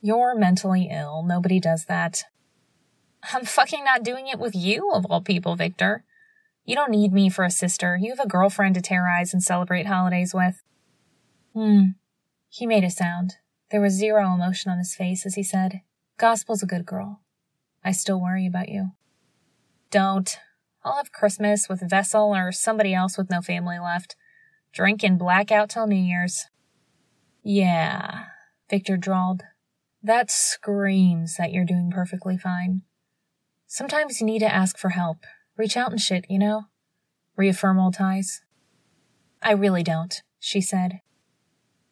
You're 0.01 0.37
mentally 0.37 0.89
ill. 0.89 1.25
Nobody 1.25 1.59
does 1.59 1.87
that. 1.87 2.23
I'm 3.33 3.45
fucking 3.45 3.85
not 3.85 4.03
doing 4.03 4.29
it 4.29 4.39
with 4.39 4.55
you, 4.55 4.91
of 4.93 5.07
all 5.07 5.21
people, 5.21 5.57
Victor. 5.57 6.05
You 6.65 6.75
don't 6.75 6.91
need 6.91 7.13
me 7.13 7.29
for 7.29 7.45
a 7.45 7.51
sister. 7.51 7.99
You 8.01 8.11
have 8.11 8.25
a 8.25 8.29
girlfriend 8.29 8.75
to 8.77 8.81
terrorize 8.81 9.33
and 9.33 9.43
celebrate 9.43 9.87
holidays 9.87 10.33
with. 10.35 10.63
Hmm. 11.55 11.83
He 12.49 12.67
made 12.67 12.85
a 12.85 12.91
sound. 12.91 13.35
There 13.71 13.81
was 13.81 13.93
zero 13.95 14.35
emotion 14.35 14.71
on 14.71 14.79
his 14.79 14.95
face 14.95 15.25
as 15.27 15.35
he 15.35 15.43
said, 15.43 15.83
Gospel's 16.17 16.63
a 16.63 16.67
good 16.67 16.85
girl. 16.85 17.23
I 17.85 17.93
still 17.93 18.21
worry 18.21 18.47
about 18.47 18.69
you. 18.69 18.91
Don't. 19.91 20.39
I'll 20.85 20.97
have 20.97 21.13
Christmas 21.13 21.69
with 21.69 21.89
Vessel 21.89 22.35
or 22.35 22.53
somebody 22.53 22.95
else 22.95 23.17
with 23.17 23.31
no 23.31 23.41
family 23.41 23.79
left. 23.79 24.17
Drink 24.73 25.03
and 25.03 25.19
black 25.19 25.51
out 25.51 25.71
till 25.71 25.87
New 25.87 25.97
Year's. 25.97 26.47
Yeah, 27.43 28.25
Victor 28.69 28.97
drawled. 28.97 29.43
That 30.03 30.31
screams 30.31 31.37
that 31.37 31.53
you're 31.53 31.65
doing 31.65 31.91
perfectly 31.91 32.37
fine. 32.37 32.83
Sometimes 33.73 34.21
you 34.21 34.27
need 34.27 34.41
to 34.41 34.53
ask 34.53 34.77
for 34.77 34.89
help. 34.89 35.19
Reach 35.57 35.77
out 35.77 35.93
and 35.93 36.01
shit, 36.01 36.27
you 36.29 36.41
know? 36.41 36.65
Reaffirm 37.37 37.79
old 37.79 37.95
ties. 37.95 38.43
I 39.45 39.53
really 39.53 39.85
don't, 39.85 40.21
she 40.41 40.61
said. 40.61 41.03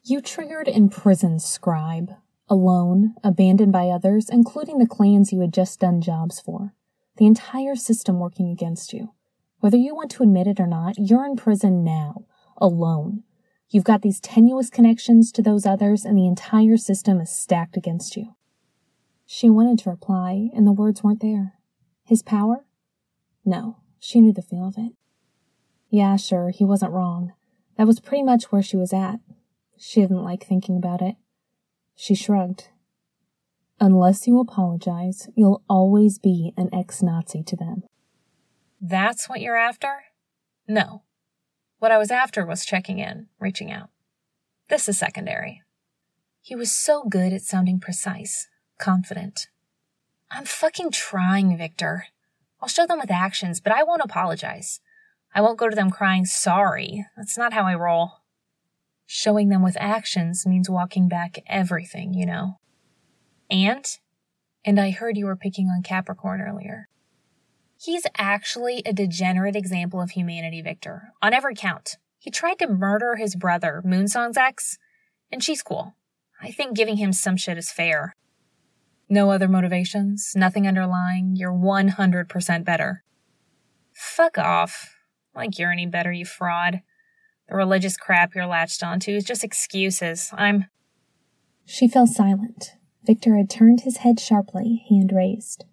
You 0.03 0.21
triggered 0.21 0.67
imprisoned 0.67 1.41
Scribe, 1.41 2.11
alone, 2.49 3.15
abandoned 3.23 3.71
by 3.71 3.91
others, 3.91 4.29
including 4.29 4.79
the 4.79 4.89
clans 4.89 5.33
you 5.33 5.41
had 5.41 5.55
just 5.55 5.79
done 5.79 6.01
jobs 6.01 6.41
for. 6.41 6.75
The 7.17 7.27
entire 7.27 7.77
system 7.77 8.19
working 8.19 8.51
against 8.51 8.93
you. 8.93 9.15
Whether 9.61 9.77
you 9.77 9.95
want 9.95 10.11
to 10.11 10.25
admit 10.25 10.49
it 10.49 10.59
or 10.59 10.67
not, 10.67 10.97
you're 10.99 11.25
in 11.25 11.37
prison 11.37 11.85
now, 11.85 12.25
alone. 12.57 13.23
You've 13.71 13.85
got 13.85 14.03
these 14.03 14.19
tenuous 14.19 14.69
connections 14.69 15.31
to 15.31 15.43
those 15.43 15.65
others, 15.65 16.05
and 16.05 16.19
the 16.19 16.27
entire 16.27 16.77
system 16.77 17.21
is 17.21 17.31
stacked 17.31 17.77
against 17.77 18.17
you. 18.17 18.35
She 19.27 19.49
wanted 19.49 19.79
to 19.79 19.91
reply, 19.91 20.49
and 20.53 20.67
the 20.67 20.73
words 20.73 21.05
weren't 21.05 21.21
there. 21.21 21.55
His 22.09 22.23
power? 22.23 22.65
No, 23.45 23.81
she 23.99 24.23
knew 24.23 24.33
the 24.33 24.41
feel 24.41 24.67
of 24.67 24.79
it. 24.79 24.93
Yeah, 25.91 26.17
sure, 26.17 26.49
he 26.49 26.65
wasn't 26.65 26.93
wrong. 26.93 27.35
That 27.77 27.87
was 27.87 28.01
pretty 28.01 28.23
much 28.23 28.45
where 28.45 28.63
she 28.63 28.79
was 28.79 28.95
at. 28.95 29.21
She 29.77 30.01
didn't 30.01 30.25
like 30.25 30.43
thinking 30.43 30.79
about 30.79 31.03
it. 31.03 31.17
She 31.95 32.15
shrugged. 32.15 32.71
Unless 33.79 34.27
you 34.27 34.41
apologize, 34.41 35.29
you'll 35.37 35.63
always 35.69 36.19
be 36.19 36.55
an 36.57 36.71
ex 36.73 37.03
Nazi 37.03 37.43
to 37.43 37.57
them. 37.57 37.83
That's 38.81 39.29
what 39.29 39.43
you're 39.43 39.59
after? 39.59 40.05
No. 40.67 41.03
What 41.79 41.93
I 41.93 41.99
was 41.99 42.11
after 42.11 42.47
was 42.47 42.65
checking 42.65 43.01
in, 43.01 43.27
reaching 43.39 43.71
out. 43.71 43.91
This 44.71 44.89
is 44.89 44.97
secondary. 44.97 45.61
He 46.41 46.57
was 46.57 46.73
so 46.73 47.05
good 47.05 47.35
at 47.35 47.43
sounding 47.43 47.81
precise, 47.81 48.49
confident. 48.79 49.49
I'm 50.31 50.45
fucking 50.45 50.91
trying, 50.91 51.57
Victor. 51.57 52.07
I'll 52.61 52.69
show 52.69 52.87
them 52.87 52.99
with 52.99 53.11
actions, 53.11 53.61
but 53.61 53.73
I 53.73 53.83
won't 53.83 54.03
apologize. 54.03 54.81
I 55.35 55.41
won't 55.41 55.59
go 55.59 55.69
to 55.69 55.77
them 55.77 55.91
crying 55.91 56.25
sorry. 56.25 57.07
That's 57.17 57.39
not 57.39 57.53
how 57.53 57.65
I 57.65 57.75
roll. 57.75 58.13
Showing 59.07 59.49
them 59.49 59.63
with 59.63 59.77
actions 59.81 60.47
means 60.47 60.69
walking 60.69 61.09
back 61.09 61.39
everything, 61.47 62.15
you 62.15 62.27
know. 62.27 62.59
And? 63.51 63.85
And 64.65 64.79
I 64.79 64.91
heard 64.91 65.17
you 65.17 65.27
were 65.27 65.37
picking 65.37 65.69
on 65.69 65.83
Capricorn 65.83 66.41
earlier. 66.41 66.89
He's 67.81 68.07
actually 68.17 68.83
a 68.85 68.93
degenerate 68.93 69.57
example 69.57 70.01
of 70.01 70.11
humanity, 70.11 70.61
Victor, 70.61 71.13
on 71.23 71.33
every 71.33 71.55
count. 71.55 71.97
He 72.19 72.31
tried 72.31 72.59
to 72.59 72.69
murder 72.69 73.17
his 73.17 73.37
brother, 73.37 73.83
Moonsong's 73.87 74.37
ex, 74.37 74.77
and 75.31 75.43
she's 75.43 75.63
cool. 75.63 75.95
I 76.43 76.51
think 76.51 76.77
giving 76.77 76.97
him 76.97 77.13
some 77.13 77.37
shit 77.37 77.57
is 77.57 77.71
fair. 77.71 78.15
No 79.09 79.31
other 79.31 79.49
motivations, 79.49 80.35
nothing 80.37 80.67
underlying, 80.67 81.35
you're 81.35 81.53
100% 81.53 82.65
better. 82.65 83.05
Fuck 83.95 84.37
off. 84.37 84.95
Like 85.35 85.59
you're 85.59 85.73
any 85.73 85.87
better, 85.87 86.13
you 86.13 86.27
fraud. 86.27 86.83
The 87.49 87.57
religious 87.57 87.97
crap 87.97 88.35
you're 88.35 88.47
latched 88.47 88.83
onto 88.83 89.13
is 89.13 89.25
just 89.25 89.45
excuses. 89.45 90.31
I'm. 90.35 90.67
She 91.65 91.89
fell 91.89 92.07
silent. 92.07 92.73
Victor 93.05 93.37
had 93.37 93.49
turned 93.49 93.81
his 93.81 93.99
head 93.99 94.21
sharply, 94.21 94.85
hand 94.91 95.13
raised. 95.15 95.65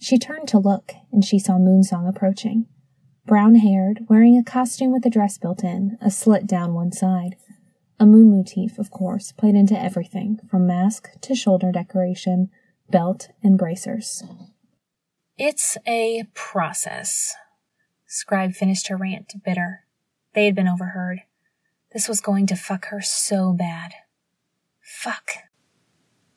She 0.00 0.18
turned 0.18 0.48
to 0.48 0.58
look, 0.58 0.92
and 1.12 1.24
she 1.24 1.38
saw 1.38 1.58
Moonsong 1.58 2.08
approaching. 2.08 2.66
Brown 3.24 3.54
haired, 3.54 4.00
wearing 4.08 4.36
a 4.36 4.42
costume 4.42 4.90
with 4.90 5.06
a 5.06 5.10
dress 5.10 5.38
built 5.38 5.62
in, 5.62 5.96
a 6.00 6.10
slit 6.10 6.44
down 6.44 6.74
one 6.74 6.90
side. 6.90 7.36
A 8.00 8.06
moon 8.06 8.32
motif, 8.32 8.80
of 8.80 8.90
course, 8.90 9.30
played 9.30 9.54
into 9.54 9.80
everything, 9.80 10.40
from 10.50 10.66
mask 10.66 11.10
to 11.20 11.36
shoulder 11.36 11.70
decoration, 11.70 12.50
belt, 12.92 13.30
and 13.42 13.58
bracers. 13.58 14.22
It's 15.36 15.76
a 15.88 16.24
process. 16.34 17.34
Scribe 18.06 18.52
finished 18.52 18.86
her 18.88 18.96
rant, 18.96 19.32
bitter. 19.44 19.80
They 20.34 20.44
had 20.44 20.54
been 20.54 20.68
overheard. 20.68 21.22
This 21.92 22.08
was 22.08 22.20
going 22.20 22.46
to 22.46 22.54
fuck 22.54 22.86
her 22.86 23.00
so 23.00 23.52
bad. 23.52 23.94
Fuck. 24.80 25.30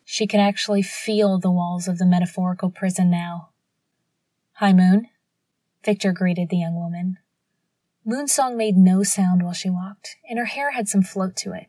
She 0.03 0.25
could 0.25 0.39
actually 0.39 0.81
feel 0.81 1.37
the 1.37 1.51
walls 1.51 1.87
of 1.87 1.97
the 1.97 2.05
metaphorical 2.05 2.71
prison 2.71 3.09
now. 3.09 3.49
Hi, 4.53 4.73
Moon. 4.73 5.07
Victor 5.83 6.13
greeted 6.13 6.49
the 6.49 6.57
young 6.57 6.75
woman. 6.75 7.17
Moonsong 8.07 8.55
made 8.55 8.77
no 8.77 9.03
sound 9.03 9.43
while 9.43 9.53
she 9.53 9.69
walked, 9.69 10.15
and 10.29 10.39
her 10.39 10.45
hair 10.45 10.71
had 10.71 10.87
some 10.87 11.01
float 11.01 11.35
to 11.37 11.53
it, 11.53 11.67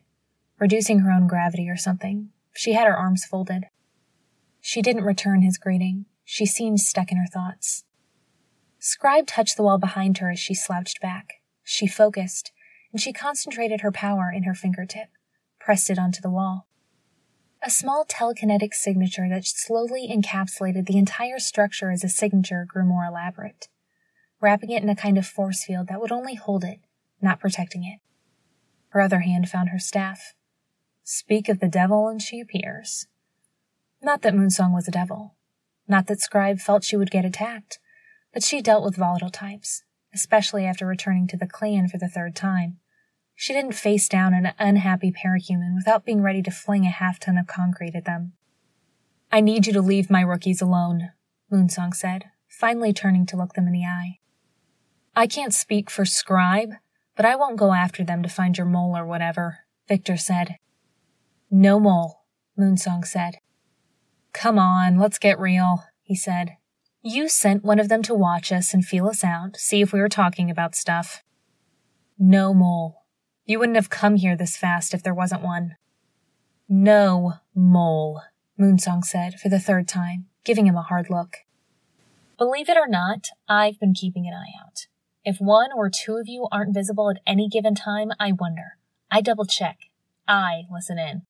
reducing 0.58 1.00
her 1.00 1.10
own 1.10 1.26
gravity 1.26 1.68
or 1.68 1.76
something. 1.76 2.30
She 2.54 2.74
had 2.74 2.86
her 2.86 2.96
arms 2.96 3.24
folded. 3.24 3.64
She 4.68 4.82
didn't 4.82 5.04
return 5.04 5.42
his 5.42 5.58
greeting. 5.58 6.06
She 6.24 6.44
seemed 6.44 6.80
stuck 6.80 7.12
in 7.12 7.18
her 7.18 7.28
thoughts. 7.32 7.84
Scribe 8.80 9.24
touched 9.24 9.56
the 9.56 9.62
wall 9.62 9.78
behind 9.78 10.18
her 10.18 10.28
as 10.28 10.40
she 10.40 10.54
slouched 10.54 11.00
back. 11.00 11.34
She 11.62 11.86
focused, 11.86 12.50
and 12.90 13.00
she 13.00 13.12
concentrated 13.12 13.82
her 13.82 13.92
power 13.92 14.28
in 14.28 14.42
her 14.42 14.54
fingertip, 14.54 15.06
pressed 15.60 15.88
it 15.88 16.00
onto 16.00 16.20
the 16.20 16.32
wall. 16.32 16.66
A 17.62 17.70
small 17.70 18.04
telekinetic 18.04 18.74
signature 18.74 19.28
that 19.28 19.44
slowly 19.44 20.08
encapsulated 20.12 20.86
the 20.86 20.98
entire 20.98 21.38
structure 21.38 21.92
as 21.92 22.02
a 22.02 22.08
signature 22.08 22.66
grew 22.68 22.84
more 22.84 23.04
elaborate, 23.04 23.68
wrapping 24.40 24.70
it 24.70 24.82
in 24.82 24.88
a 24.88 24.96
kind 24.96 25.16
of 25.16 25.28
force 25.28 25.62
field 25.62 25.86
that 25.86 26.00
would 26.00 26.10
only 26.10 26.34
hold 26.34 26.64
it, 26.64 26.80
not 27.22 27.38
protecting 27.38 27.84
it. 27.84 28.00
Her 28.88 29.00
other 29.00 29.20
hand 29.20 29.48
found 29.48 29.68
her 29.68 29.78
staff. 29.78 30.34
Speak 31.04 31.48
of 31.48 31.60
the 31.60 31.68
devil 31.68 32.08
and 32.08 32.20
she 32.20 32.40
appears. 32.40 33.06
Not 34.06 34.22
that 34.22 34.34
Moonsong 34.34 34.72
was 34.72 34.86
a 34.86 34.92
devil. 34.92 35.34
Not 35.88 36.06
that 36.06 36.20
Scribe 36.20 36.60
felt 36.60 36.84
she 36.84 36.96
would 36.96 37.10
get 37.10 37.24
attacked, 37.24 37.80
but 38.32 38.44
she 38.44 38.62
dealt 38.62 38.84
with 38.84 38.94
volatile 38.94 39.30
types, 39.30 39.82
especially 40.14 40.64
after 40.64 40.86
returning 40.86 41.26
to 41.26 41.36
the 41.36 41.48
clan 41.48 41.88
for 41.88 41.98
the 41.98 42.06
third 42.06 42.36
time. 42.36 42.78
She 43.34 43.52
didn't 43.52 43.72
face 43.72 44.08
down 44.08 44.32
an 44.32 44.52
unhappy 44.60 45.10
parahuman 45.10 45.74
without 45.74 46.04
being 46.04 46.22
ready 46.22 46.40
to 46.42 46.52
fling 46.52 46.86
a 46.86 46.90
half 46.90 47.18
ton 47.18 47.36
of 47.36 47.48
concrete 47.48 47.96
at 47.96 48.04
them. 48.04 48.34
I 49.32 49.40
need 49.40 49.66
you 49.66 49.72
to 49.72 49.82
leave 49.82 50.08
my 50.08 50.20
rookies 50.20 50.62
alone, 50.62 51.10
Moonsong 51.52 51.92
said, 51.92 52.26
finally 52.48 52.92
turning 52.92 53.26
to 53.26 53.36
look 53.36 53.54
them 53.54 53.66
in 53.66 53.72
the 53.72 53.86
eye. 53.86 54.20
I 55.16 55.26
can't 55.26 55.52
speak 55.52 55.90
for 55.90 56.04
Scribe, 56.04 56.74
but 57.16 57.26
I 57.26 57.34
won't 57.34 57.58
go 57.58 57.72
after 57.72 58.04
them 58.04 58.22
to 58.22 58.28
find 58.28 58.56
your 58.56 58.68
mole 58.68 58.96
or 58.96 59.04
whatever, 59.04 59.64
Victor 59.88 60.16
said. 60.16 60.58
No 61.50 61.80
mole, 61.80 62.20
Moonsong 62.56 63.04
said. 63.04 63.38
Come 64.36 64.58
on, 64.58 64.98
let's 64.98 65.18
get 65.18 65.40
real, 65.40 65.84
he 66.02 66.14
said. 66.14 66.58
You 67.00 67.26
sent 67.26 67.64
one 67.64 67.80
of 67.80 67.88
them 67.88 68.02
to 68.02 68.12
watch 68.12 68.52
us 68.52 68.74
and 68.74 68.84
feel 68.84 69.06
us 69.06 69.24
out, 69.24 69.56
see 69.56 69.80
if 69.80 69.94
we 69.94 70.00
were 70.00 70.10
talking 70.10 70.50
about 70.50 70.74
stuff. 70.74 71.22
No 72.18 72.52
mole, 72.52 73.06
you 73.46 73.58
wouldn't 73.58 73.76
have 73.76 73.88
come 73.88 74.16
here 74.16 74.36
this 74.36 74.54
fast 74.54 74.92
if 74.92 75.02
there 75.02 75.14
wasn't 75.14 75.40
one. 75.40 75.76
No 76.68 77.36
mole, 77.54 78.20
Moonsong 78.60 79.06
said 79.06 79.40
for 79.40 79.48
the 79.48 79.58
third 79.58 79.88
time, 79.88 80.26
giving 80.44 80.66
him 80.66 80.76
a 80.76 80.82
hard 80.82 81.08
look. 81.08 81.38
Believe 82.36 82.68
it 82.68 82.76
or 82.76 82.88
not, 82.88 83.28
I've 83.48 83.80
been 83.80 83.94
keeping 83.94 84.26
an 84.26 84.34
eye 84.34 84.52
out. 84.62 84.86
If 85.24 85.38
one 85.38 85.70
or 85.74 85.88
two 85.88 86.16
of 86.16 86.28
you 86.28 86.46
aren't 86.52 86.74
visible 86.74 87.08
at 87.08 87.22
any 87.26 87.48
given 87.48 87.74
time, 87.74 88.10
I 88.20 88.32
wonder. 88.32 88.76
I 89.10 89.22
double 89.22 89.46
check. 89.46 89.78
I 90.28 90.64
listen 90.70 90.98
in. 90.98 91.22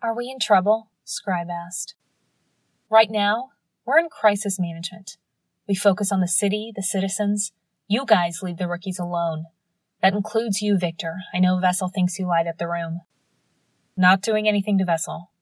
Are 0.00 0.16
we 0.16 0.30
in 0.30 0.38
trouble? 0.40 0.88
Scribe 1.04 1.48
asked. 1.50 1.94
Right 2.88 3.10
now, 3.10 3.50
we're 3.84 3.98
in 3.98 4.08
crisis 4.08 4.60
management. 4.60 5.16
We 5.66 5.74
focus 5.74 6.12
on 6.12 6.20
the 6.20 6.28
city, 6.28 6.72
the 6.74 6.84
citizens. 6.84 7.52
You 7.88 8.04
guys 8.06 8.42
leave 8.42 8.58
the 8.58 8.68
rookies 8.68 9.00
alone. 9.00 9.46
That 10.02 10.12
includes 10.12 10.62
you, 10.62 10.78
Victor. 10.78 11.16
I 11.34 11.40
know 11.40 11.58
Vessel 11.58 11.88
thinks 11.88 12.18
you 12.18 12.28
light 12.28 12.46
up 12.46 12.58
the 12.58 12.68
room. 12.68 13.00
Not 13.96 14.22
doing 14.22 14.46
anything 14.46 14.78
to 14.78 14.84
Vessel. 14.84 15.32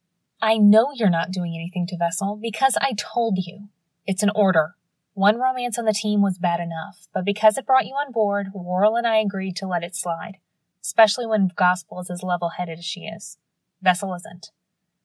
I 0.41 0.57
know 0.57 0.93
you're 0.95 1.11
not 1.11 1.33
doing 1.33 1.55
anything 1.55 1.87
to 1.89 1.99
Vessel 1.99 2.39
because 2.41 2.79
I 2.81 2.95
told 2.97 3.37
you. 3.39 3.69
It's 4.07 4.23
an 4.23 4.33
order. 4.35 4.77
One 5.13 5.39
romance 5.39 5.79
on 5.79 5.85
the 5.85 5.93
team 5.93 6.23
was 6.23 6.39
bad 6.39 6.61
enough, 6.61 7.09
but 7.13 7.27
because 7.27 7.59
it 7.59 7.67
brought 7.67 7.87
you 7.87 7.93
on 7.93 8.11
board, 8.11 8.49
Worrell 8.55 8.97
and 8.97 9.07
I 9.07 9.19
agreed 9.19 9.57
to 9.57 9.67
let 9.67 9.85
it 9.85 9.95
slide, 9.95 10.39
especially 10.83 11.27
when 11.27 11.51
Gospel 11.55 12.01
is 12.01 12.11
as 12.11 12.23
level 12.23 12.51
headed 12.57 12.79
as 12.79 12.85
she 12.85 13.01
is. 13.01 13.37
Vessel 13.83 14.15
isn't. 14.15 14.51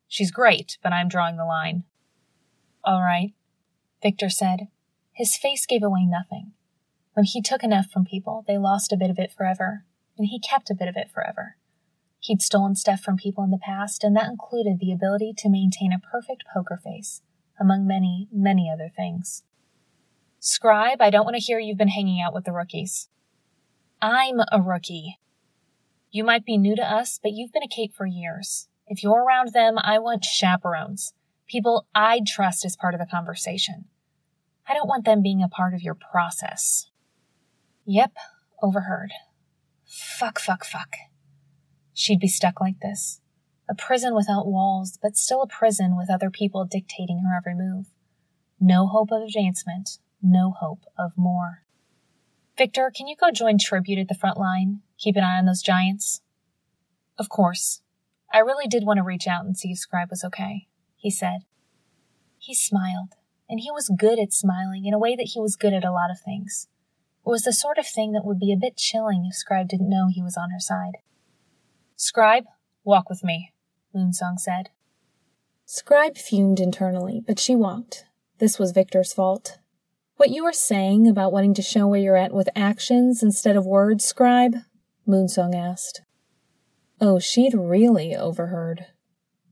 She's 0.08 0.32
great, 0.32 0.78
but 0.82 0.94
I'm 0.94 1.10
drawing 1.10 1.38
the 1.38 1.46
line. 1.46 1.84
All 2.84 3.02
right, 3.02 3.34
Victor 4.02 4.30
said. 4.30 4.68
His 5.12 5.36
face 5.36 5.66
gave 5.66 5.84
away 5.84 6.06
nothing. 6.06 6.54
When 7.14 7.26
he 7.26 7.42
took 7.42 7.64
enough 7.64 7.88
from 7.92 8.06
people, 8.06 8.46
they 8.48 8.58
lost 8.58 8.94
a 8.94 8.98
bit 8.98 9.10
of 9.10 9.20
it 9.20 9.34
forever, 9.34 9.84
and 10.18 10.28
he 10.28 10.40
kept 10.40 10.70
a 10.70 10.76
bit 10.76 10.88
of 10.88 10.96
it 10.96 11.12
forever. 11.12 11.58
He'd 12.22 12.42
stolen 12.42 12.76
stuff 12.76 13.02
from 13.02 13.18
people 13.18 13.44
in 13.44 13.52
the 13.52 13.58
past, 13.58 14.04
and 14.04 14.16
that 14.16 14.30
included 14.30 14.80
the 14.80 14.92
ability 14.92 15.34
to 15.38 15.50
maintain 15.50 15.92
a 15.92 16.00
perfect 16.00 16.44
poker 16.54 16.80
face, 16.82 17.22
among 17.60 17.88
many, 17.88 18.28
many 18.32 18.70
other 18.72 18.90
things. 18.94 19.44
Scribe, 20.40 21.02
I 21.02 21.10
don't 21.10 21.26
want 21.26 21.36
to 21.36 21.42
hear 21.42 21.60
you've 21.60 21.78
been 21.78 21.90
hanging 21.90 22.22
out 22.22 22.34
with 22.34 22.46
the 22.46 22.54
rookies. 22.54 23.10
I'm 24.02 24.40
a 24.52 24.62
rookie. 24.62 25.20
You 26.12 26.24
might 26.24 26.46
be 26.46 26.58
new 26.58 26.76
to 26.76 26.82
us, 26.82 27.20
but 27.22 27.34
you've 27.34 27.52
been 27.52 27.64
a 27.64 27.68
cape 27.68 27.94
for 27.94 28.06
years. 28.06 28.70
If 28.88 29.04
you're 29.04 29.24
around 29.24 29.52
them, 29.54 29.78
I 29.78 30.00
want 30.00 30.24
chaperones, 30.24 31.14
people 31.50 31.88
I'd 31.94 32.26
trust 32.26 32.64
as 32.64 32.78
part 32.78 32.94
of 32.94 33.00
the 33.00 33.06
conversation. 33.06 33.86
I 34.68 34.74
don't 34.74 34.88
want 34.88 35.04
them 35.04 35.22
being 35.22 35.42
a 35.42 35.50
part 35.50 35.74
of 35.74 35.82
your 35.82 35.96
process. 35.96 36.90
Yep, 37.86 38.14
overheard. 38.62 39.12
Fuck, 39.86 40.40
fuck, 40.40 40.64
fuck. 40.64 40.96
She'd 41.94 42.20
be 42.20 42.28
stuck 42.28 42.62
like 42.62 42.80
this. 42.82 43.20
A 43.68 43.76
prison 43.76 44.16
without 44.16 44.48
walls, 44.48 44.98
but 45.02 45.18
still 45.18 45.42
a 45.42 45.48
prison 45.48 45.98
with 45.98 46.10
other 46.10 46.30
people 46.30 46.66
dictating 46.66 47.20
her 47.20 47.36
every 47.36 47.56
move. 47.56 47.88
No 48.60 48.88
hope 48.88 49.12
of 49.12 49.24
advancement, 49.24 49.98
no 50.22 50.52
hope 50.52 50.86
of 50.98 51.12
more. 51.18 51.64
Victor, 52.58 52.92
can 52.96 53.08
you 53.08 53.16
go 53.16 53.32
join 53.32 53.58
Tribute 53.58 54.00
at 54.00 54.08
the 54.08 54.16
front 54.16 54.38
line? 54.38 54.82
Keep 54.98 55.16
an 55.16 55.24
eye 55.24 55.38
on 55.38 55.46
those 55.46 55.62
giants? 55.62 56.22
Of 57.18 57.30
course. 57.30 57.82
I 58.32 58.40
really 58.40 58.68
did 58.68 58.86
want 58.86 58.98
to 58.98 59.04
reach 59.04 59.28
out 59.28 59.46
and 59.46 59.58
see 59.58 59.72
if 59.72 59.80
Scribe 59.80 60.10
was 60.10 60.24
okay, 60.24 60.68
he 61.00 61.10
said. 61.10 61.40
He 62.38 62.54
smiled, 62.54 63.16
and 63.50 63.60
he 63.60 63.72
was 63.72 63.92
good 63.98 64.20
at 64.20 64.34
smiling 64.34 64.86
in 64.86 64.94
a 64.94 65.00
way 65.00 65.16
that 65.16 65.32
he 65.34 65.40
was 65.40 65.56
good 65.56 65.74
at 65.74 65.84
a 65.84 65.92
lot 65.92 66.12
of 66.12 66.20
things. 66.20 66.68
It 67.26 67.30
was 67.30 67.44
the 67.44 67.54
sort 67.54 67.78
of 67.78 67.88
thing 67.88 68.12
that 68.12 68.26
would 68.26 68.40
be 68.40 68.54
a 68.54 68.58
bit 68.58 68.78
chilling 68.78 69.26
if 69.26 69.36
Scribe 69.36 69.68
didn't 69.68 69.90
know 69.90 70.08
he 70.10 70.22
was 70.22 70.38
on 70.38 70.52
her 70.52 70.60
side. 70.60 70.98
Scribe, 71.96 72.46
walk 72.84 73.10
with 73.10 73.24
me, 73.24 73.54
Moonsong 73.96 74.38
said. 74.38 74.70
Scribe 75.66 76.18
fumed 76.18 76.60
internally, 76.60 77.22
but 77.26 77.40
she 77.40 77.56
walked. 77.56 78.06
This 78.40 78.58
was 78.58 78.72
Victor's 78.72 79.14
fault. 79.14 79.60
What 80.18 80.32
you 80.32 80.44
were 80.44 80.54
saying 80.54 81.08
about 81.08 81.32
wanting 81.32 81.54
to 81.56 81.62
show 81.62 81.88
where 81.88 82.00
you're 82.00 82.18
at 82.18 82.34
with 82.34 82.50
actions 82.56 83.24
instead 83.24 83.56
of 83.56 83.66
words, 83.66 84.04
Scribe? 84.04 84.56
Moonsong 85.08 85.56
asked. 85.56 86.02
Oh, 87.02 87.20
she'd 87.20 87.54
really 87.54 88.16
overheard. 88.16 88.88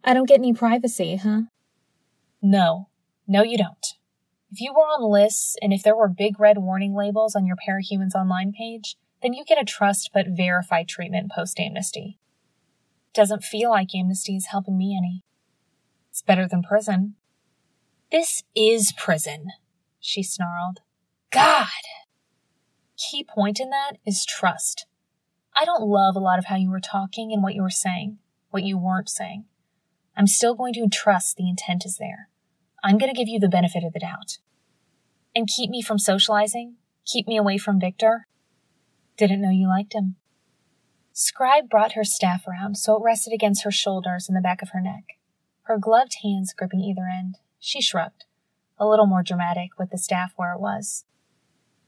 I 0.08 0.14
don't 0.14 0.26
get 0.26 0.40
any 0.40 0.54
privacy, 0.54 1.18
huh? 1.18 1.42
No. 2.42 2.88
No, 3.28 3.44
you 3.44 3.58
don't. 3.58 3.86
If 4.50 4.62
you 4.62 4.72
were 4.72 4.84
on 4.84 5.12
lists 5.12 5.58
and 5.62 5.74
if 5.74 5.84
there 5.84 5.98
were 5.98 6.08
big 6.08 6.40
red 6.40 6.60
warning 6.60 6.96
labels 6.96 7.36
on 7.36 7.46
your 7.46 7.58
Parahumans 7.58 8.16
Online 8.16 8.54
page, 8.54 8.96
then 9.22 9.34
you 9.34 9.44
get 9.44 9.62
a 9.62 9.66
trust 9.66 10.12
but 10.14 10.28
verify 10.30 10.86
treatment 10.86 11.30
post 11.36 11.60
amnesty. 11.60 12.20
Doesn't 13.14 13.44
feel 13.44 13.70
like 13.70 13.94
amnesty 13.94 14.38
is 14.38 14.46
helping 14.46 14.78
me 14.78 14.96
any. 14.98 15.26
It's 16.10 16.22
better 16.22 16.48
than 16.48 16.64
prison. 16.64 17.16
This 18.10 18.44
is 18.56 18.94
prison, 18.94 19.48
she 20.00 20.24
snarled. 20.24 20.80
God! 21.32 21.68
Key 22.96 23.26
point 23.26 23.60
in 23.60 23.72
that 23.72 23.98
is 24.06 24.26
trust. 24.26 24.86
I 25.54 25.66
don't 25.66 25.84
love 25.84 26.16
a 26.16 26.20
lot 26.20 26.40
of 26.40 26.46
how 26.46 26.56
you 26.56 26.70
were 26.70 26.80
talking 26.80 27.34
and 27.34 27.44
what 27.44 27.56
you 27.56 27.62
were 27.62 27.70
saying, 27.70 28.20
what 28.52 28.64
you 28.64 28.78
weren't 28.78 29.10
saying. 29.10 29.44
I'm 30.18 30.26
still 30.26 30.56
going 30.56 30.74
to 30.74 30.90
trust 30.92 31.38
the 31.38 31.48
intent 31.48 31.86
is 31.86 31.98
there. 31.98 32.30
I'm 32.84 32.98
going 32.98 33.14
to 33.14 33.18
give 33.18 33.28
you 33.28 33.40
the 33.40 33.48
benefit 33.48 33.84
of 33.84 33.94
the 33.94 34.00
doubt. 34.00 34.40
And 35.36 35.48
keep 35.48 35.70
me 35.70 35.84
from 35.84 36.00
socializing? 36.00 36.78
Keep 37.06 37.28
me 37.28 37.38
away 37.38 37.60
from 37.60 37.80
Victor? 37.80 38.28
Didn't 39.16 39.42
know 39.42 39.52
you 39.52 39.68
liked 39.68 39.94
him. 39.94 40.16
Scribe 41.14 41.70
brought 41.70 41.94
her 41.94 42.04
staff 42.04 42.48
around 42.48 42.78
so 42.78 42.98
it 42.98 43.04
rested 43.04 43.32
against 43.32 43.64
her 43.64 43.72
shoulders 43.72 44.28
and 44.28 44.36
the 44.36 44.42
back 44.42 44.64
of 44.64 44.70
her 44.70 44.82
neck, 44.82 45.04
her 45.64 45.78
gloved 45.78 46.18
hands 46.24 46.52
gripping 46.52 46.82
either 46.82 47.08
end. 47.08 47.36
She 47.60 47.80
shrugged, 47.80 48.26
a 48.80 48.88
little 48.88 49.06
more 49.06 49.24
dramatic 49.24 49.70
with 49.78 49.92
the 49.92 49.98
staff 50.00 50.34
where 50.36 50.54
it 50.54 50.60
was. 50.60 51.06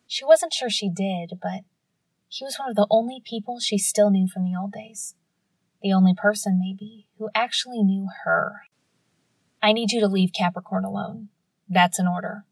She 0.05 0.23
wasn't 0.23 0.53
sure 0.53 0.69
she 0.69 0.89
did, 0.89 1.39
but 1.41 1.61
he 2.27 2.45
was 2.45 2.57
one 2.59 2.69
of 2.69 2.75
the 2.75 2.87
only 2.91 3.21
people 3.23 3.59
she 3.59 3.79
still 3.79 4.11
knew 4.11 4.27
from 4.27 4.43
the 4.43 4.55
old 4.59 4.71
days. 4.71 5.15
The 5.81 5.93
only 5.93 6.13
person, 6.13 6.59
maybe, 6.59 7.07
who 7.17 7.29
actually 7.33 7.83
knew 7.83 8.07
her. 8.25 8.63
I 9.61 9.71
need 9.71 9.91
you 9.91 9.99
to 10.01 10.07
leave 10.07 10.31
Capricorn 10.33 10.83
alone. 10.83 11.29
That's 11.67 11.99
an 11.99 12.07
order. 12.07 12.45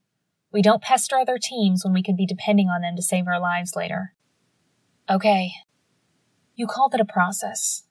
We 0.51 0.61
don't 0.61 0.81
pester 0.81 1.17
other 1.17 1.37
teams 1.41 1.83
when 1.83 1.93
we 1.93 2.03
could 2.03 2.15
be 2.15 2.25
depending 2.25 2.69
on 2.69 2.81
them 2.81 2.95
to 2.95 3.01
save 3.01 3.27
our 3.27 3.39
lives 3.39 3.75
later. 3.75 4.13
Okay, 5.09 5.51
you 6.55 6.67
called 6.67 6.93
it 6.93 7.01
a 7.01 7.05
process. 7.05 7.83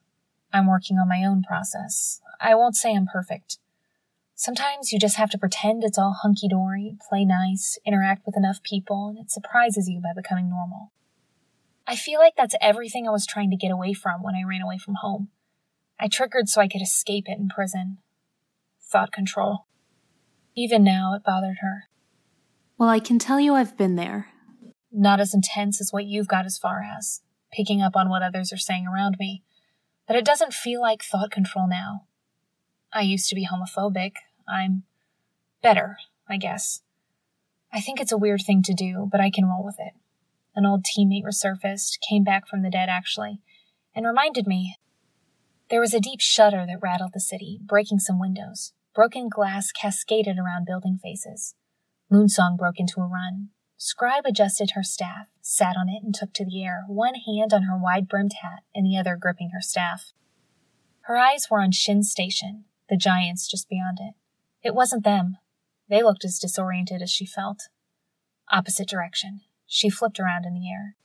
I'm 0.51 0.67
working 0.67 0.97
on 0.97 1.07
my 1.07 1.23
own 1.23 1.41
process. 1.43 2.19
I 2.39 2.55
won't 2.55 2.75
say 2.75 2.93
I'm 2.93 3.07
perfect. 3.07 3.59
Sometimes 4.35 4.91
you 4.91 4.99
just 4.99 5.17
have 5.17 5.29
to 5.31 5.37
pretend 5.37 5.83
it's 5.83 5.97
all 5.97 6.13
hunky 6.21 6.47
dory, 6.47 6.95
play 7.09 7.25
nice, 7.25 7.79
interact 7.85 8.25
with 8.25 8.37
enough 8.37 8.61
people, 8.61 9.07
and 9.07 9.17
it 9.17 9.31
surprises 9.31 9.89
you 9.89 9.99
by 9.99 10.13
becoming 10.15 10.49
normal. 10.49 10.91
I 11.87 11.95
feel 11.95 12.19
like 12.19 12.33
that's 12.35 12.55
everything 12.61 13.07
I 13.07 13.11
was 13.11 13.25
trying 13.25 13.49
to 13.49 13.55
get 13.55 13.71
away 13.71 13.93
from 13.93 14.21
when 14.21 14.35
I 14.35 14.43
ran 14.47 14.61
away 14.61 14.77
from 14.77 14.95
home. 14.95 15.29
I 15.97 16.09
triggered 16.09 16.49
so 16.49 16.59
I 16.59 16.67
could 16.67 16.81
escape 16.81 17.25
it 17.27 17.39
in 17.39 17.47
prison. 17.47 17.99
Thought 18.91 19.13
control. 19.13 19.67
Even 20.55 20.83
now, 20.83 21.13
it 21.15 21.23
bothered 21.23 21.57
her. 21.61 21.85
Well, 22.77 22.89
I 22.89 22.99
can 22.99 23.19
tell 23.19 23.39
you 23.39 23.53
I've 23.53 23.77
been 23.77 23.95
there. 23.95 24.27
Not 24.91 25.19
as 25.19 25.33
intense 25.33 25.79
as 25.79 25.91
what 25.91 26.05
you've 26.05 26.27
got 26.27 26.45
as 26.45 26.57
far 26.57 26.83
as 26.83 27.21
picking 27.51 27.81
up 27.81 27.95
on 27.95 28.09
what 28.09 28.21
others 28.21 28.51
are 28.51 28.57
saying 28.57 28.85
around 28.85 29.15
me, 29.19 29.43
but 30.05 30.15
it 30.15 30.25
doesn't 30.25 30.53
feel 30.53 30.81
like 30.81 31.03
thought 31.03 31.31
control 31.31 31.67
now. 31.69 32.01
I 32.93 33.01
used 33.01 33.29
to 33.29 33.35
be 33.35 33.47
homophobic. 33.47 34.13
I'm 34.47 34.83
better, 35.61 35.97
I 36.29 36.37
guess. 36.37 36.81
I 37.71 37.81
think 37.81 37.99
it's 37.99 38.11
a 38.11 38.17
weird 38.17 38.41
thing 38.45 38.61
to 38.63 38.73
do, 38.73 39.07
but 39.11 39.21
I 39.21 39.29
can 39.29 39.45
roll 39.45 39.63
with 39.63 39.77
it. 39.79 39.93
An 40.57 40.65
old 40.65 40.83
teammate 40.83 41.23
resurfaced, 41.23 41.99
came 42.01 42.23
back 42.23 42.47
from 42.47 42.63
the 42.63 42.71
dead 42.71 42.89
actually, 42.89 43.39
and 43.95 44.07
reminded 44.07 44.47
me 44.47 44.75
there 45.69 45.79
was 45.79 45.93
a 45.93 45.99
deep 45.99 46.19
shudder 46.19 46.65
that 46.67 46.81
rattled 46.81 47.11
the 47.13 47.19
city, 47.19 47.59
breaking 47.63 47.99
some 47.99 48.19
windows. 48.19 48.73
Broken 48.95 49.29
glass 49.29 49.71
cascaded 49.71 50.39
around 50.39 50.65
building 50.65 50.97
faces. 51.01 51.53
Moonsong 52.11 52.57
broke 52.57 52.79
into 52.79 52.99
a 52.99 53.05
run, 53.05 53.49
Scribe 53.79 54.25
adjusted 54.25 54.71
her 54.71 54.81
staff, 54.81 55.27
sat 55.39 55.77
on 55.77 55.87
it, 55.87 56.01
and 56.03 56.15
took 56.15 56.33
to 56.33 56.43
the 56.43 56.63
air, 56.63 56.85
one 56.87 57.13
hand 57.13 57.53
on 57.53 57.63
her 57.63 57.77
wide 57.77 58.07
brimmed 58.07 58.33
hat 58.41 58.63
and 58.73 58.83
the 58.83 58.97
other 58.97 59.15
gripping 59.15 59.51
her 59.53 59.61
staff. 59.61 60.13
Her 61.01 61.17
eyes 61.17 61.47
were 61.51 61.61
on 61.61 61.71
Shin 61.71 62.01
Station, 62.01 62.65
the 62.89 62.97
giants 62.97 63.47
just 63.47 63.69
beyond 63.69 63.99
it. 64.01 64.15
It 64.63 64.73
wasn't 64.73 65.03
them. 65.03 65.37
They 65.87 66.01
looked 66.01 66.25
as 66.25 66.39
disoriented 66.39 67.03
as 67.03 67.11
she 67.11 67.27
felt. 67.27 67.69
Opposite 68.51 68.89
direction. 68.89 69.41
She 69.67 69.89
flipped 69.89 70.19
around 70.19 70.45
in 70.45 70.53
the 70.53 70.69
air. 70.69 70.95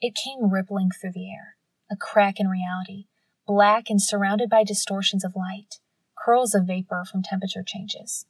It 0.00 0.14
came 0.14 0.50
rippling 0.50 0.90
through 0.90 1.12
the 1.12 1.30
air, 1.30 1.56
a 1.90 1.96
crack 1.96 2.40
in 2.40 2.48
reality, 2.48 3.06
black 3.46 3.90
and 3.90 4.00
surrounded 4.00 4.48
by 4.48 4.64
distortions 4.64 5.24
of 5.24 5.36
light, 5.36 5.78
curls 6.18 6.54
of 6.54 6.66
vapor 6.66 7.04
from 7.04 7.22
temperature 7.22 7.62
changes. 7.64 8.26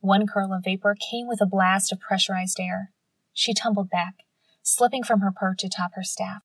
One 0.00 0.26
curl 0.26 0.52
of 0.52 0.64
vapor 0.64 0.96
came 0.98 1.28
with 1.28 1.40
a 1.42 1.46
blast 1.46 1.92
of 1.92 2.00
pressurized 2.00 2.58
air. 2.58 2.90
She 3.34 3.52
tumbled 3.52 3.90
back, 3.90 4.24
slipping 4.62 5.02
from 5.02 5.20
her 5.20 5.30
perch 5.30 5.62
atop 5.62 5.92
her 5.94 6.02
staff. 6.02 6.42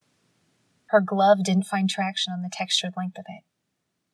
Her 0.87 1.01
glove 1.01 1.43
didn't 1.43 1.65
find 1.65 1.89
traction 1.89 2.33
on 2.33 2.41
the 2.41 2.49
textured 2.51 2.93
length 2.97 3.17
of 3.17 3.25
it. 3.27 3.43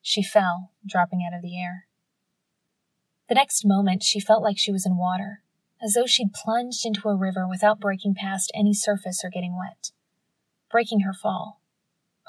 She 0.01 0.23
fell, 0.23 0.71
dropping 0.87 1.23
out 1.25 1.35
of 1.35 1.41
the 1.41 1.59
air. 1.59 1.87
The 3.29 3.35
next 3.35 3.65
moment, 3.65 4.03
she 4.03 4.19
felt 4.19 4.43
like 4.43 4.57
she 4.57 4.71
was 4.71 4.85
in 4.85 4.97
water, 4.97 5.41
as 5.83 5.93
though 5.93 6.05
she'd 6.05 6.33
plunged 6.33 6.85
into 6.85 7.09
a 7.09 7.15
river 7.15 7.47
without 7.47 7.79
breaking 7.79 8.15
past 8.15 8.51
any 8.55 8.73
surface 8.73 9.21
or 9.23 9.29
getting 9.29 9.57
wet. 9.57 9.91
Breaking 10.69 11.01
her 11.01 11.13
fall. 11.13 11.61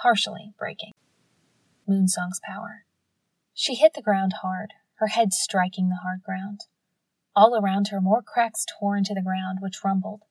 Partially 0.01 0.53
breaking. 0.59 0.93
Moonsong's 1.89 2.41
power. 2.43 2.85
She 3.55 3.75
hit 3.75 3.93
the 3.95 4.03
ground 4.03 4.35
hard, 4.43 4.73
her 4.95 5.09
head 5.09 5.33
striking 5.33 5.89
the 5.89 6.01
hard 6.03 6.23
ground. 6.23 6.61
All 7.37 7.55
around 7.57 7.89
her, 7.89 8.01
more 8.01 8.23
cracks 8.23 8.65
tore 8.65 8.97
into 8.97 9.15
the 9.15 9.23
ground, 9.23 9.59
which 9.61 9.85
rumbled. 9.85 10.23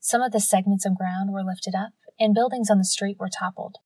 Some 0.00 0.22
of 0.22 0.32
the 0.32 0.40
segments 0.40 0.84
of 0.84 0.96
ground 0.96 1.32
were 1.32 1.44
lifted 1.44 1.74
up, 1.74 1.92
and 2.18 2.34
buildings 2.34 2.70
on 2.70 2.78
the 2.78 2.84
street 2.84 3.18
were 3.18 3.28
toppled. 3.28 3.78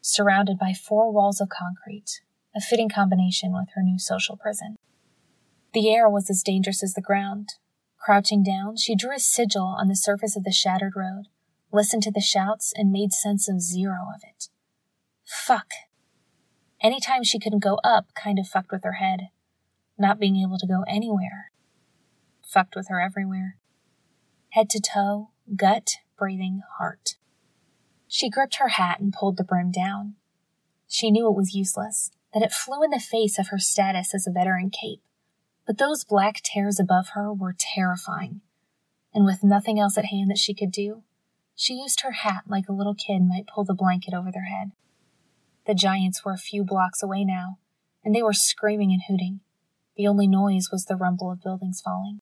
Surrounded 0.00 0.58
by 0.58 0.72
four 0.72 1.12
walls 1.12 1.40
of 1.40 1.48
concrete, 1.48 2.20
a 2.54 2.60
fitting 2.60 2.88
combination 2.88 3.52
with 3.52 3.68
her 3.74 3.82
new 3.82 3.98
social 3.98 4.36
prison. 4.36 4.76
The 5.72 5.90
air 5.92 6.08
was 6.08 6.30
as 6.30 6.42
dangerous 6.42 6.82
as 6.82 6.94
the 6.94 7.02
ground. 7.02 7.54
Crouching 8.04 8.42
down, 8.42 8.76
she 8.76 8.94
drew 8.94 9.14
a 9.14 9.18
sigil 9.18 9.74
on 9.78 9.88
the 9.88 9.96
surface 9.96 10.36
of 10.36 10.44
the 10.44 10.52
shattered 10.52 10.94
road, 10.94 11.24
listened 11.72 12.02
to 12.02 12.10
the 12.10 12.20
shouts, 12.20 12.72
and 12.76 12.92
made 12.92 13.12
sense 13.12 13.48
of 13.48 13.60
zero 13.60 14.08
of 14.14 14.20
it. 14.22 14.48
Fuck. 15.24 15.68
Any 16.82 17.00
time 17.00 17.24
she 17.24 17.38
couldn't 17.38 17.62
go 17.62 17.80
up 17.82 18.08
kind 18.14 18.38
of 18.38 18.46
fucked 18.46 18.72
with 18.72 18.84
her 18.84 18.94
head. 18.94 19.28
Not 19.96 20.18
being 20.18 20.36
able 20.36 20.58
to 20.58 20.66
go 20.66 20.84
anywhere 20.86 21.50
fucked 22.54 22.76
with 22.76 22.86
her 22.88 23.00
everywhere. 23.00 23.56
Head 24.50 24.70
to 24.70 24.80
toe, 24.80 25.30
gut, 25.56 25.96
breathing, 26.16 26.60
heart. 26.78 27.16
She 28.06 28.30
gripped 28.30 28.56
her 28.56 28.68
hat 28.68 29.00
and 29.00 29.12
pulled 29.12 29.36
the 29.36 29.44
brim 29.44 29.72
down. 29.72 30.14
She 30.86 31.10
knew 31.10 31.28
it 31.28 31.36
was 31.36 31.54
useless, 31.54 32.12
that 32.32 32.44
it 32.44 32.52
flew 32.52 32.84
in 32.84 32.90
the 32.90 33.00
face 33.00 33.40
of 33.40 33.48
her 33.48 33.58
status 33.58 34.14
as 34.14 34.28
a 34.28 34.30
veteran 34.30 34.70
cape. 34.70 35.02
But 35.66 35.78
those 35.78 36.04
black 36.04 36.42
tears 36.42 36.78
above 36.78 37.10
her 37.14 37.32
were 37.32 37.56
terrifying. 37.58 38.42
And 39.14 39.24
with 39.24 39.44
nothing 39.44 39.78
else 39.78 39.96
at 39.96 40.06
hand 40.06 40.30
that 40.30 40.38
she 40.38 40.54
could 40.54 40.70
do, 40.70 41.02
she 41.54 41.74
used 41.74 42.00
her 42.00 42.12
hat 42.12 42.44
like 42.48 42.68
a 42.68 42.72
little 42.72 42.94
kid 42.94 43.22
might 43.22 43.46
pull 43.46 43.64
the 43.64 43.74
blanket 43.74 44.12
over 44.12 44.30
their 44.32 44.44
head. 44.44 44.72
The 45.66 45.74
giants 45.74 46.24
were 46.24 46.32
a 46.32 46.38
few 46.38 46.64
blocks 46.64 47.02
away 47.02 47.24
now, 47.24 47.58
and 48.04 48.14
they 48.14 48.22
were 48.22 48.32
screaming 48.32 48.92
and 48.92 49.02
hooting. 49.08 49.40
The 49.96 50.06
only 50.06 50.26
noise 50.26 50.68
was 50.70 50.84
the 50.84 50.96
rumble 50.96 51.30
of 51.30 51.42
buildings 51.42 51.80
falling. 51.80 52.20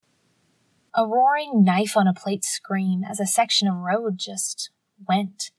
A 0.95 1.07
roaring 1.07 1.65
knife 1.65 1.97
on 1.97 2.07
a 2.07 2.13
plate 2.13 2.45
scream 2.45 3.03
as 3.03 3.19
a 3.19 3.27
section 3.27 3.67
of 3.67 3.77
road 3.77 4.19
just 4.19 4.71
went, 5.09 5.51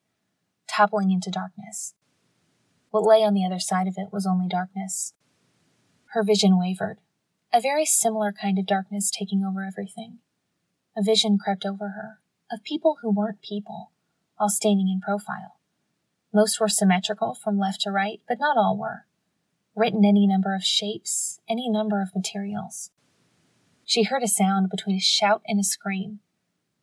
toppling 0.68 1.12
into 1.12 1.32
darkness. 1.32 1.96
What 2.92 3.04
lay 3.04 3.24
on 3.24 3.34
the 3.34 3.44
other 3.44 3.60
side 3.60 3.88
of 3.88 3.96
it 3.98 4.14
was 4.14 4.28
only 4.28 4.48
darkness. 4.48 5.14
Her 6.12 6.24
vision 6.24 6.60
wavered, 6.60 7.00
a 7.54 7.62
very 7.62 7.86
similar 7.86 8.34
kind 8.34 8.58
of 8.58 8.66
darkness 8.66 9.12
taking 9.12 9.44
over 9.44 9.64
everything. 9.64 10.18
A 10.98 11.04
vision 11.04 11.38
crept 11.38 11.66
over 11.66 11.90
her 11.90 12.20
of 12.52 12.64
people 12.64 12.98
who 13.02 13.12
weren't 13.12 13.42
people, 13.42 13.92
all 14.40 14.50
standing 14.50 14.90
in 14.90 15.00
profile. 15.00 15.60
Most 16.34 16.60
were 16.60 16.68
symmetrical 16.68 17.36
from 17.36 17.60
left 17.60 17.82
to 17.82 17.92
right, 17.92 18.22
but 18.28 18.40
not 18.40 18.58
all 18.58 18.78
were. 18.78 19.06
Written 19.76 20.04
any 20.04 20.26
number 20.26 20.56
of 20.56 20.64
shapes, 20.64 21.40
any 21.48 21.70
number 21.70 22.02
of 22.02 22.16
materials. 22.16 22.90
She 23.86 24.04
heard 24.04 24.24
a 24.24 24.28
sound 24.28 24.70
between 24.70 24.96
a 24.96 25.00
shout 25.00 25.42
and 25.48 25.60
a 25.60 25.64
scream. 25.64 26.20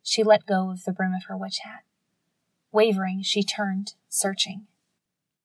She 0.02 0.22
let 0.22 0.46
go 0.46 0.70
of 0.70 0.84
the 0.84 0.92
brim 0.92 1.14
of 1.14 1.24
her 1.24 1.36
witch 1.36 1.58
hat. 1.64 1.82
Wavering, 2.72 3.22
she 3.22 3.42
turned, 3.42 3.94
searching. 4.08 4.66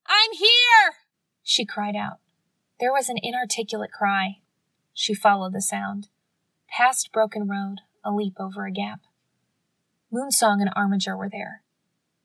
I'm 0.07 0.31
here! 0.33 0.95
She 1.41 1.65
cried 1.65 1.95
out. 1.95 2.19
There 2.79 2.91
was 2.91 3.09
an 3.09 3.17
inarticulate 3.21 3.91
cry. 3.91 4.37
She 4.97 5.13
followed 5.13 5.53
the 5.53 5.61
sound. 5.61 6.07
Past 6.69 7.11
Broken 7.11 7.49
Road, 7.49 7.81
a 8.03 8.13
leap 8.13 8.35
over 8.39 8.65
a 8.65 8.71
gap. 8.71 9.01
Moonsong 10.11 10.61
and 10.61 10.71
Armiger 10.73 11.17
were 11.17 11.29
there. 11.29 11.63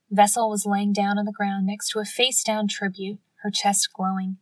Vessel 0.09 0.49
was 0.49 0.65
laying 0.65 0.93
down 0.93 1.19
on 1.19 1.25
the 1.25 1.33
ground 1.33 1.67
next 1.67 1.89
to 1.89 1.99
a 1.99 2.05
face 2.05 2.43
down 2.43 2.69
tribute, 2.69 3.19
her 3.43 3.51
chest 3.51 3.89
glowing. 3.93 4.37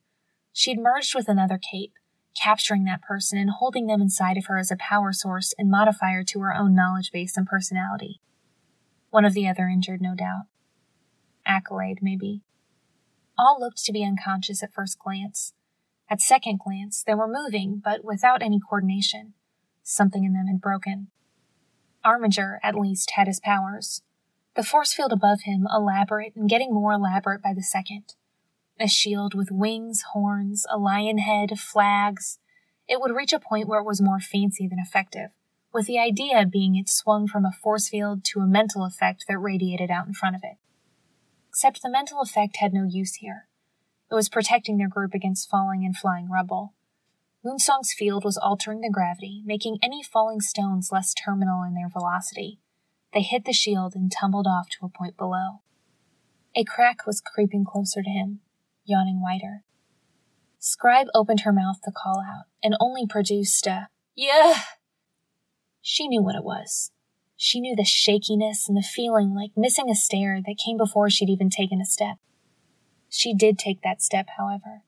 She'd 0.54 0.80
merged 0.80 1.16
with 1.16 1.28
another 1.28 1.58
cape, 1.58 1.94
capturing 2.40 2.84
that 2.84 3.02
person 3.02 3.40
and 3.40 3.50
holding 3.50 3.88
them 3.88 4.00
inside 4.02 4.38
of 4.38 4.46
her 4.46 4.60
as 4.60 4.70
a 4.70 4.78
power 4.78 5.12
source 5.12 5.56
and 5.58 5.72
modifier 5.72 6.24
to 6.26 6.40
her 6.42 6.56
own 6.56 6.76
knowledge 6.76 7.12
base 7.12 7.36
and 7.36 7.48
personality. 7.48 8.22
One 9.10 9.26
of 9.26 9.34
the 9.34 9.48
other 9.48 9.68
injured, 9.68 10.02
no 10.02 10.14
doubt. 10.14 10.44
Accolade, 11.48 12.00
maybe. 12.04 12.44
All 13.40 13.58
looked 13.60 13.84
to 13.86 13.92
be 13.92 14.06
unconscious 14.06 14.62
at 14.62 14.74
first 14.74 15.00
glance. 15.00 15.54
At 16.10 16.22
second 16.22 16.60
glance, 16.60 17.04
they 17.04 17.14
were 17.14 17.28
moving, 17.28 17.82
but 17.84 18.04
without 18.04 18.42
any 18.42 18.60
coordination. 18.60 19.34
Something 19.84 20.24
in 20.24 20.34
them 20.34 20.48
had 20.48 20.62
broken. 20.62 21.08
Armiger, 22.04 22.60
at 22.64 22.76
least, 22.76 23.12
had 23.12 23.28
his 23.28 23.40
powers. 23.40 24.02
The 24.56 24.64
force 24.64 24.94
field 24.94 25.14
above 25.14 25.42
him, 25.42 25.68
elaborate 25.72 26.36
and 26.36 26.50
getting 26.50 26.74
more 26.74 26.94
elaborate 26.94 27.44
by 27.44 27.54
the 27.54 27.62
second. 27.62 28.16
A 28.80 28.88
shield 28.88 29.36
with 29.36 29.52
wings, 29.52 30.04
horns, 30.14 30.66
a 30.72 30.78
lion 30.78 31.20
head, 31.20 31.60
flags. 31.60 32.40
It 32.88 33.00
would 33.00 33.16
reach 33.16 33.34
a 33.34 33.40
point 33.40 33.68
where 33.68 33.80
it 33.80 33.86
was 33.86 34.02
more 34.02 34.20
fancy 34.20 34.68
than 34.68 34.80
effective, 34.80 35.30
with 35.72 35.86
the 35.86 36.00
idea 36.00 36.46
being 36.46 36.76
it 36.76 36.90
swung 36.90 37.28
from 37.28 37.46
a 37.46 37.52
force 37.52 37.90
field 37.90 38.24
to 38.26 38.40
a 38.40 38.48
mental 38.48 38.84
effect 38.84 39.26
that 39.28 39.38
radiated 39.38 39.92
out 39.92 40.08
in 40.08 40.14
front 40.14 40.36
of 40.36 40.42
it. 40.44 40.58
Except 41.50 41.82
the 41.82 41.90
mental 41.90 42.22
effect 42.22 42.58
had 42.58 42.74
no 42.74 42.84
use 42.84 43.16
here. 43.16 43.49
It 44.12 44.16
was 44.16 44.30
protecting 44.30 44.78
their 44.78 44.88
group 44.88 45.14
against 45.14 45.50
falling 45.50 45.86
and 45.86 45.96
flying 45.96 46.30
rubble. 46.30 46.74
Moonsong's 47.46 47.94
field 47.94 48.26
was 48.26 48.38
altering 48.38 48.82
the 48.82 48.90
gravity, 48.90 49.44
making 49.46 49.78
any 49.82 50.04
falling 50.04 50.42
stones 50.42 50.92
less 50.92 51.14
terminal 51.14 51.64
in 51.64 51.74
their 51.74 51.90
velocity. 51.90 52.60
They 53.14 53.22
hit 53.22 53.46
the 53.46 53.54
shield 53.54 53.96
and 53.96 54.12
tumbled 54.12 54.48
off 54.48 54.68
to 54.70 54.86
a 54.86 54.90
point 54.90 55.16
below. 55.16 55.62
A 56.56 56.64
crack 56.64 57.06
was 57.06 57.22
creeping 57.22 57.64
closer 57.64 58.02
to 58.02 58.10
him, 58.10 58.42
yawning 58.84 59.22
wider. 59.22 59.64
Scribe 60.58 61.08
opened 61.16 61.42
her 61.42 61.54
mouth 61.54 61.78
to 61.86 61.92
call 61.92 62.22
out, 62.22 62.46
and 62.62 62.76
only 62.80 63.08
produced 63.08 63.66
a, 63.68 63.88
Yeah! 64.16 64.56
She 65.82 66.08
knew 66.08 66.22
what 66.22 66.36
it 66.36 66.44
was. 66.44 66.92
She 67.38 67.62
knew 67.62 67.76
the 67.76 67.86
shakiness 67.86 68.68
and 68.68 68.76
the 68.76 68.82
feeling 68.82 69.34
like 69.34 69.52
missing 69.56 69.90
a 69.90 69.96
stair 69.96 70.42
that 70.46 70.58
came 70.64 70.76
before 70.76 71.10
she'd 71.10 71.30
even 71.30 71.50
taken 71.50 71.80
a 71.80 71.86
step. 71.86 72.18
She 73.10 73.34
did 73.34 73.58
take 73.58 73.82
that 73.82 74.02
step, 74.02 74.28
however. 74.38 74.84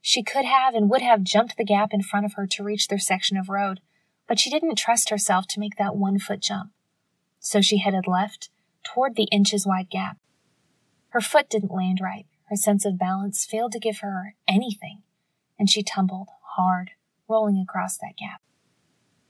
She 0.00 0.22
could 0.22 0.44
have 0.44 0.74
and 0.74 0.88
would 0.90 1.02
have 1.02 1.22
jumped 1.22 1.56
the 1.56 1.64
gap 1.64 1.92
in 1.92 2.02
front 2.02 2.26
of 2.26 2.34
her 2.34 2.46
to 2.46 2.64
reach 2.64 2.88
their 2.88 2.98
section 2.98 3.36
of 3.36 3.48
road, 3.48 3.80
but 4.26 4.38
she 4.38 4.50
didn't 4.50 4.78
trust 4.78 5.10
herself 5.10 5.46
to 5.48 5.60
make 5.60 5.76
that 5.76 5.96
one 5.96 6.18
foot 6.18 6.40
jump. 6.40 6.70
So 7.38 7.60
she 7.60 7.78
headed 7.78 8.06
left, 8.06 8.50
toward 8.82 9.14
the 9.14 9.28
inches 9.30 9.66
wide 9.66 9.90
gap. 9.90 10.16
Her 11.10 11.20
foot 11.20 11.50
didn't 11.50 11.74
land 11.74 11.98
right. 12.02 12.26
Her 12.48 12.56
sense 12.56 12.84
of 12.84 12.98
balance 12.98 13.44
failed 13.44 13.72
to 13.72 13.78
give 13.78 13.98
her 13.98 14.34
anything, 14.48 15.02
and 15.58 15.70
she 15.70 15.82
tumbled 15.82 16.28
hard, 16.56 16.92
rolling 17.28 17.58
across 17.58 17.96
that 17.98 18.16
gap. 18.18 18.40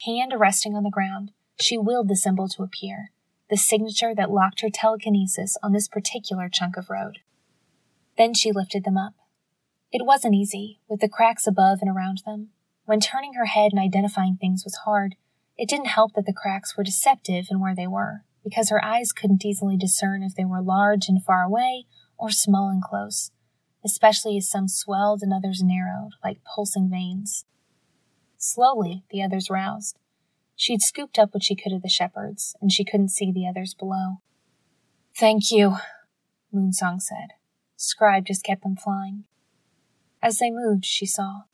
Hand 0.06 0.32
resting 0.36 0.74
on 0.74 0.84
the 0.84 0.90
ground, 0.90 1.32
she 1.60 1.76
willed 1.76 2.08
the 2.08 2.16
symbol 2.16 2.48
to 2.48 2.62
appear, 2.62 3.10
the 3.50 3.56
signature 3.56 4.14
that 4.14 4.30
locked 4.30 4.62
her 4.62 4.70
telekinesis 4.70 5.58
on 5.62 5.72
this 5.72 5.88
particular 5.88 6.48
chunk 6.48 6.78
of 6.78 6.88
road. 6.88 7.18
Then 8.16 8.34
she 8.34 8.52
lifted 8.52 8.84
them 8.84 8.96
up, 8.96 9.14
it 9.92 10.06
wasn't 10.06 10.36
easy, 10.36 10.78
with 10.88 11.00
the 11.00 11.08
cracks 11.08 11.48
above 11.48 11.78
and 11.80 11.90
around 11.90 12.22
them. 12.24 12.50
When 12.84 13.00
turning 13.00 13.34
her 13.34 13.46
head 13.46 13.72
and 13.72 13.80
identifying 13.80 14.36
things 14.36 14.62
was 14.64 14.80
hard, 14.84 15.16
it 15.58 15.68
didn't 15.68 15.86
help 15.86 16.14
that 16.14 16.26
the 16.26 16.32
cracks 16.32 16.76
were 16.76 16.84
deceptive 16.84 17.46
in 17.50 17.60
where 17.60 17.74
they 17.74 17.88
were, 17.88 18.24
because 18.44 18.70
her 18.70 18.84
eyes 18.84 19.10
couldn't 19.12 19.44
easily 19.44 19.76
discern 19.76 20.22
if 20.22 20.34
they 20.34 20.44
were 20.44 20.62
large 20.62 21.08
and 21.08 21.24
far 21.24 21.42
away 21.42 21.86
or 22.16 22.30
small 22.30 22.68
and 22.68 22.82
close, 22.82 23.32
especially 23.84 24.36
as 24.36 24.48
some 24.48 24.68
swelled 24.68 25.22
and 25.22 25.32
others 25.32 25.60
narrowed, 25.62 26.12
like 26.22 26.38
pulsing 26.44 26.88
veins. 26.88 27.44
Slowly, 28.38 29.02
the 29.10 29.22
others 29.22 29.50
roused. 29.50 29.98
She'd 30.54 30.82
scooped 30.82 31.18
up 31.18 31.34
what 31.34 31.42
she 31.42 31.56
could 31.56 31.72
of 31.72 31.82
the 31.82 31.88
shepherds, 31.88 32.54
and 32.60 32.70
she 32.70 32.84
couldn't 32.84 33.10
see 33.10 33.32
the 33.32 33.48
others 33.48 33.74
below. 33.74 34.18
Thank 35.18 35.50
you, 35.50 35.78
Moonsong 36.54 37.00
said. 37.00 37.39
Scribe 37.82 38.26
just 38.26 38.44
kept 38.44 38.62
them 38.62 38.76
flying. 38.76 39.24
As 40.22 40.36
they 40.36 40.50
moved, 40.50 40.84
she 40.84 41.06
saw 41.06 41.44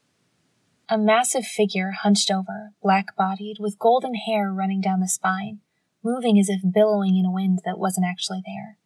a 0.88 0.98
massive 0.98 1.44
figure 1.44 1.92
hunched 1.92 2.32
over, 2.32 2.72
black 2.82 3.14
bodied, 3.16 3.58
with 3.60 3.78
golden 3.78 4.14
hair 4.14 4.52
running 4.52 4.80
down 4.80 4.98
the 4.98 5.08
spine, 5.08 5.60
moving 6.02 6.36
as 6.36 6.48
if 6.48 6.60
billowing 6.68 7.16
in 7.16 7.24
a 7.24 7.30
wind 7.30 7.60
that 7.64 7.78
wasn't 7.78 8.06
actually 8.08 8.42
there. 8.44 8.76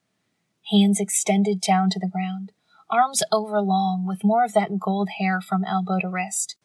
Hands 0.70 1.00
extended 1.00 1.62
down 1.62 1.88
to 1.90 1.98
the 1.98 2.10
ground, 2.10 2.52
arms 2.90 3.22
overlong 3.32 4.04
with 4.06 4.22
more 4.22 4.44
of 4.44 4.52
that 4.52 4.78
gold 4.78 5.08
hair 5.18 5.40
from 5.40 5.64
elbow 5.64 5.98
to 6.00 6.10
wrist. 6.10 6.56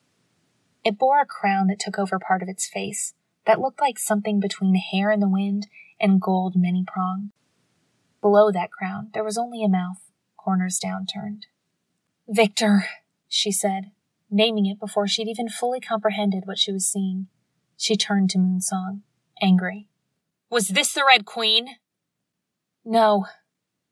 It 0.83 0.97
bore 0.97 1.21
a 1.21 1.25
crown 1.25 1.67
that 1.67 1.79
took 1.79 1.97
over 1.97 2.19
part 2.19 2.43
of 2.43 2.49
its 2.49 2.67
face, 2.67 3.13
that 3.45 3.61
looked 3.61 3.79
like 3.79 3.97
something 3.97 4.41
between 4.41 4.75
hair 4.75 5.09
in 5.09 5.21
the 5.21 5.29
wind 5.29 5.67
and 6.01 6.21
gold 6.21 6.55
many 6.57 6.83
pronged. 6.85 7.31
Below 8.19 8.51
that 8.51 8.71
crown, 8.71 9.09
there 9.13 9.23
was 9.23 9.37
only 9.37 9.63
a 9.63 9.69
mouth, 9.69 10.01
corners 10.45 10.79
downturned. 10.79 11.45
Victor, 12.27 12.85
she 13.27 13.51
said, 13.51 13.91
naming 14.29 14.67
it 14.67 14.79
before 14.79 15.07
she'd 15.07 15.27
even 15.27 15.49
fully 15.49 15.79
comprehended 15.79 16.43
what 16.45 16.59
she 16.59 16.71
was 16.71 16.85
seeing. 16.85 17.27
She 17.77 17.95
turned 17.95 18.29
to 18.29 18.37
Moonsong, 18.37 19.01
angry. 19.41 19.87
Was 20.51 20.67
this 20.67 20.93
the 20.93 21.03
Red 21.05 21.25
Queen? 21.25 21.77
No. 22.85 23.25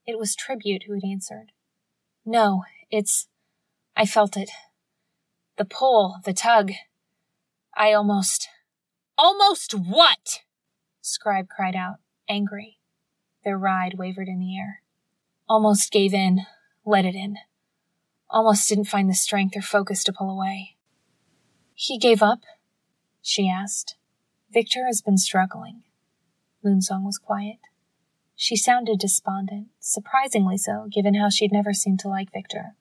It 0.06 0.16
was 0.16 0.36
Tribute 0.36 0.84
who 0.86 0.94
had 0.94 1.04
answered. 1.04 1.50
No, 2.24 2.62
it's. 2.90 3.26
I 3.96 4.06
felt 4.06 4.36
it. 4.36 4.50
The 5.58 5.64
pull, 5.64 6.20
the 6.24 6.32
tug. 6.32 6.70
I 7.76 7.92
almost. 7.92 8.48
Almost 9.18 9.72
what? 9.72 10.40
Scribe 11.00 11.48
cried 11.48 11.76
out, 11.76 11.96
angry. 12.28 12.78
Their 13.44 13.58
ride 13.58 13.94
wavered 13.98 14.28
in 14.28 14.38
the 14.38 14.56
air. 14.56 14.83
Almost 15.48 15.92
gave 15.92 16.14
in, 16.14 16.46
let 16.86 17.04
it 17.04 17.14
in. 17.14 17.36
Almost 18.30 18.68
didn't 18.68 18.86
find 18.86 19.10
the 19.10 19.14
strength 19.14 19.56
or 19.56 19.60
focus 19.60 20.02
to 20.04 20.12
pull 20.12 20.30
away. 20.30 20.76
He 21.74 21.98
gave 21.98 22.22
up? 22.22 22.40
She 23.20 23.48
asked. 23.48 23.96
Victor 24.50 24.86
has 24.86 25.02
been 25.02 25.18
struggling. 25.18 25.82
Moonsong 26.64 27.04
was 27.04 27.18
quiet. 27.18 27.58
She 28.36 28.56
sounded 28.56 28.98
despondent, 28.98 29.68
surprisingly 29.78 30.56
so, 30.56 30.88
given 30.90 31.14
how 31.14 31.28
she'd 31.28 31.52
never 31.52 31.72
seemed 31.72 32.00
to 32.00 32.08
like 32.08 32.32
Victor. 32.32 32.74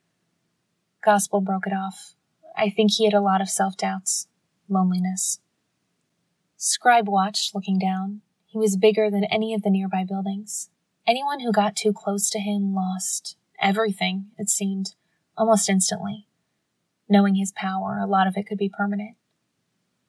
Gospel 1.04 1.42
broke 1.42 1.68
it 1.68 1.74
off. 1.74 2.16
I 2.56 2.70
think 2.70 2.92
he 2.94 3.06
had 3.06 3.14
a 3.14 3.22
lot 3.22 3.42
of 3.42 3.50
self 3.50 3.76
doubts, 3.76 4.28
loneliness. 4.70 5.40
Scribe 6.56 7.10
watched, 7.10 7.54
looking 7.54 7.78
down. 7.78 8.22
He 8.46 8.58
was 8.58 8.78
bigger 8.78 9.12
than 9.12 9.26
any 9.26 9.54
of 9.54 9.64
the 9.64 9.70
nearby 9.70 10.06
buildings. 10.08 10.70
Anyone 11.06 11.42
who 11.42 11.52
got 11.52 11.76
too 11.76 11.92
close 11.92 12.30
to 12.30 12.40
him 12.40 12.74
lost 12.74 13.36
everything, 13.62 14.28
it 14.38 14.50
seemed 14.50 14.96
almost 15.38 15.70
instantly. 15.70 16.28
Knowing 17.10 17.36
his 17.36 17.52
power, 17.52 18.00
a 18.00 18.08
lot 18.08 18.28
of 18.28 18.38
it 18.38 18.48
could 18.48 18.58
be 18.58 18.70
permanent. 18.70 19.18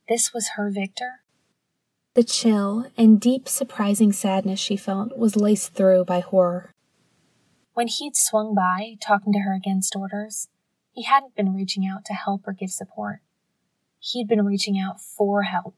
This 0.09 0.33
was 0.33 0.51
her 0.57 0.71
Victor? 0.71 1.23
The 2.15 2.23
chill 2.23 2.87
and 2.97 3.21
deep, 3.21 3.49
surprising 3.49 4.13
sadness 4.13 4.61
she 4.61 4.77
felt 4.77 5.19
was 5.19 5.35
laced 5.35 5.75
through 5.75 6.05
by 6.05 6.21
horror. 6.21 6.71
When 7.73 7.89
he'd 7.89 8.15
swung 8.15 8.55
by, 8.55 8.95
talking 9.01 9.33
to 9.33 9.41
her 9.41 9.53
against 9.53 9.97
orders, 9.97 10.49
he 10.93 11.03
hadn't 11.03 11.35
been 11.35 11.53
reaching 11.53 11.85
out 11.85 12.05
to 12.05 12.13
help 12.13 12.47
or 12.47 12.53
give 12.53 12.71
support. 12.71 13.19
He'd 13.99 14.29
been 14.29 14.45
reaching 14.45 14.79
out 14.79 15.01
for 15.01 15.43
help, 15.43 15.75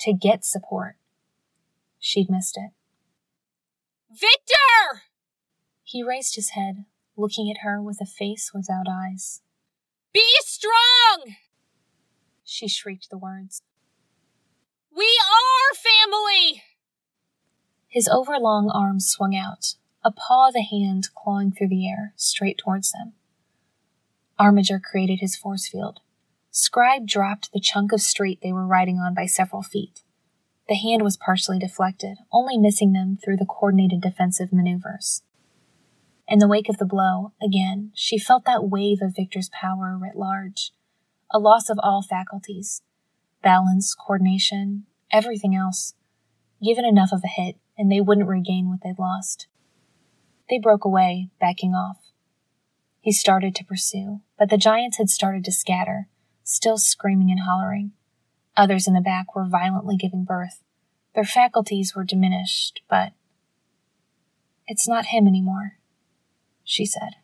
to 0.00 0.12
get 0.12 0.44
support. 0.44 0.96
She'd 1.98 2.30
missed 2.30 2.56
it. 2.56 2.70
Victor! 4.10 5.02
He 5.84 6.02
raised 6.02 6.34
his 6.34 6.50
head, 6.50 6.84
looking 7.16 7.48
at 7.48 7.62
her 7.62 7.80
with 7.80 8.00
a 8.00 8.06
face 8.06 8.50
without 8.52 8.86
eyes. 8.90 9.40
Be 10.12 10.24
strong! 10.40 11.36
She 12.42 12.66
shrieked 12.66 13.08
the 13.10 13.18
words. 13.18 13.62
We 14.94 15.06
are 15.06 15.76
family! 15.76 16.62
His 17.86 18.08
overlong 18.08 18.68
arms 18.68 19.06
swung 19.08 19.36
out, 19.36 19.74
a 20.04 20.10
paw 20.10 20.48
of 20.48 20.56
a 20.56 20.62
hand 20.62 21.08
clawing 21.14 21.52
through 21.52 21.68
the 21.68 21.88
air, 21.88 22.12
straight 22.16 22.58
towards 22.58 22.90
them. 22.90 23.12
Armiger 24.38 24.80
created 24.80 25.20
his 25.20 25.36
force 25.36 25.68
field. 25.68 26.00
Scribe 26.50 27.06
dropped 27.06 27.52
the 27.52 27.60
chunk 27.60 27.92
of 27.92 28.00
street 28.00 28.40
they 28.42 28.52
were 28.52 28.66
riding 28.66 28.98
on 28.98 29.14
by 29.14 29.26
several 29.26 29.62
feet. 29.62 30.02
The 30.70 30.76
hand 30.76 31.02
was 31.02 31.16
partially 31.16 31.58
deflected, 31.58 32.18
only 32.30 32.56
missing 32.56 32.92
them 32.92 33.18
through 33.20 33.38
the 33.38 33.44
coordinated 33.44 34.00
defensive 34.00 34.52
maneuvers. 34.52 35.24
In 36.28 36.38
the 36.38 36.46
wake 36.46 36.68
of 36.68 36.78
the 36.78 36.86
blow, 36.86 37.32
again, 37.42 37.90
she 37.92 38.20
felt 38.20 38.44
that 38.44 38.68
wave 38.68 38.98
of 39.02 39.16
Victor's 39.16 39.48
power 39.48 39.98
writ 40.00 40.14
large, 40.14 40.70
a 41.32 41.40
loss 41.40 41.70
of 41.70 41.80
all 41.82 42.02
faculties 42.02 42.82
balance, 43.42 43.96
coordination, 43.96 44.84
everything 45.10 45.56
else. 45.56 45.94
Given 46.62 46.84
enough 46.84 47.10
of 47.10 47.24
a 47.24 47.26
hit, 47.26 47.56
and 47.76 47.90
they 47.90 48.00
wouldn't 48.00 48.28
regain 48.28 48.68
what 48.68 48.82
they'd 48.84 48.98
lost. 48.98 49.48
They 50.48 50.60
broke 50.60 50.84
away, 50.84 51.30
backing 51.40 51.72
off. 51.72 52.12
He 53.00 53.10
started 53.10 53.56
to 53.56 53.64
pursue, 53.64 54.20
but 54.38 54.50
the 54.50 54.56
giants 54.56 54.98
had 54.98 55.10
started 55.10 55.44
to 55.46 55.52
scatter, 55.52 56.06
still 56.44 56.78
screaming 56.78 57.32
and 57.32 57.40
hollering. 57.40 57.90
Others 58.60 58.86
in 58.86 58.92
the 58.92 59.00
back 59.00 59.34
were 59.34 59.46
violently 59.48 59.96
giving 59.96 60.22
birth. 60.22 60.62
Their 61.14 61.24
faculties 61.24 61.94
were 61.96 62.04
diminished, 62.04 62.82
but. 62.90 63.12
It's 64.66 64.86
not 64.86 65.06
him 65.06 65.26
anymore, 65.26 65.78
she 66.62 66.84
said. 66.84 67.14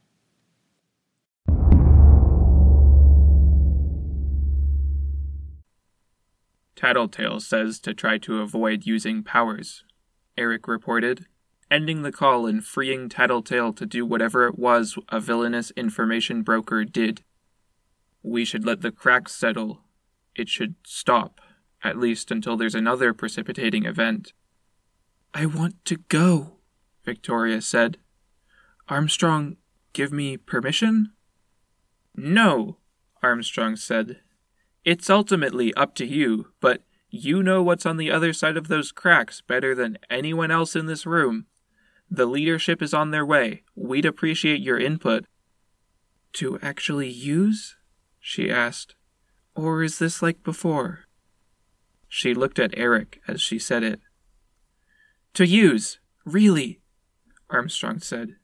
Tattletale 6.75 7.41
says 7.41 7.81
to 7.81 7.93
try 7.93 8.17
to 8.17 8.41
avoid 8.41 8.87
using 8.87 9.23
powers, 9.23 9.85
Eric 10.39 10.67
reported, 10.67 11.27
ending 11.71 12.01
the 12.01 12.13
call 12.13 12.47
and 12.47 12.65
freeing 12.65 13.11
Tattletale 13.11 13.75
to 13.75 13.85
do 13.85 14.07
whatever 14.07 14.47
it 14.47 14.59
was 14.59 14.97
a 15.11 15.21
villainous 15.21 15.71
information 15.73 16.41
broker 16.41 16.83
did. 16.83 17.25
We 18.23 18.47
should 18.47 18.65
let 18.65 18.81
the 18.81 18.91
cracks 18.91 19.35
settle. 19.35 19.83
It 20.37 20.49
should 20.49 20.75
stop, 20.87 21.41
at 21.83 21.99
least 21.99 22.31
until 22.31 22.57
there's 22.57 22.75
another 22.75 23.13
precipitating 23.15 23.85
event. 23.85 24.33
I 25.33 25.47
want 25.47 25.85
to 25.87 25.97
go, 26.09 26.59
Victoria 27.05 27.61
said. 27.61 27.99
Armstrong, 28.89 29.57
give 29.93 30.13
me 30.13 30.37
permission? 30.37 31.13
No, 32.15 32.79
Armstrong 33.23 33.77
said, 33.77 34.21
it's 34.85 35.11
ultimately 35.11 35.75
up 35.75 35.95
to 35.97 36.07
you, 36.07 36.53
but 36.61 36.83
you 37.11 37.43
know 37.43 37.63
what's 37.63 37.87
on 37.87 37.97
the 37.97 38.11
other 38.11 38.33
side 38.33 38.57
of 38.57 38.69
those 38.69 38.93
cracks 38.93 39.41
better 39.41 39.75
than 39.75 39.99
anyone 40.09 40.51
else 40.51 40.77
in 40.77 40.87
this 40.87 41.05
room. 41.05 41.47
The 42.11 42.27
leadership 42.27 42.81
is 42.81 42.95
on 42.95 43.11
their 43.11 43.27
way. 43.27 43.63
We'd 43.75 44.07
appreciate 44.07 44.61
your 44.61 44.79
input. 44.79 45.25
To 46.35 46.59
actually 46.63 47.09
use? 47.09 47.77
she 48.21 48.51
asked. 48.51 48.95
Or 49.57 49.83
is 49.83 49.99
this 49.99 50.21
like 50.21 50.43
before? 50.45 51.01
She 52.09 52.35
looked 52.35 52.59
at 52.59 52.75
Eric 52.77 53.21
as 53.27 53.41
she 53.41 53.59
said 53.59 53.83
it. 53.83 54.01
To 55.35 55.47
use, 55.47 55.99
really, 56.25 56.81
Armstrong 57.51 58.01
said. 58.01 58.37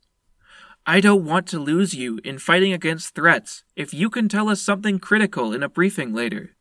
I 0.86 1.00
don't 1.00 1.24
want 1.24 1.46
to 1.48 1.60
lose 1.60 1.94
you 1.94 2.18
in 2.24 2.38
fighting 2.38 2.72
against 2.72 3.14
threats 3.14 3.62
if 3.76 3.94
you 3.94 4.10
can 4.10 4.28
tell 4.28 4.48
us 4.48 4.60
something 4.60 4.98
critical 4.98 5.52
in 5.52 5.62
a 5.62 5.68
briefing 5.68 6.12
later. 6.12 6.56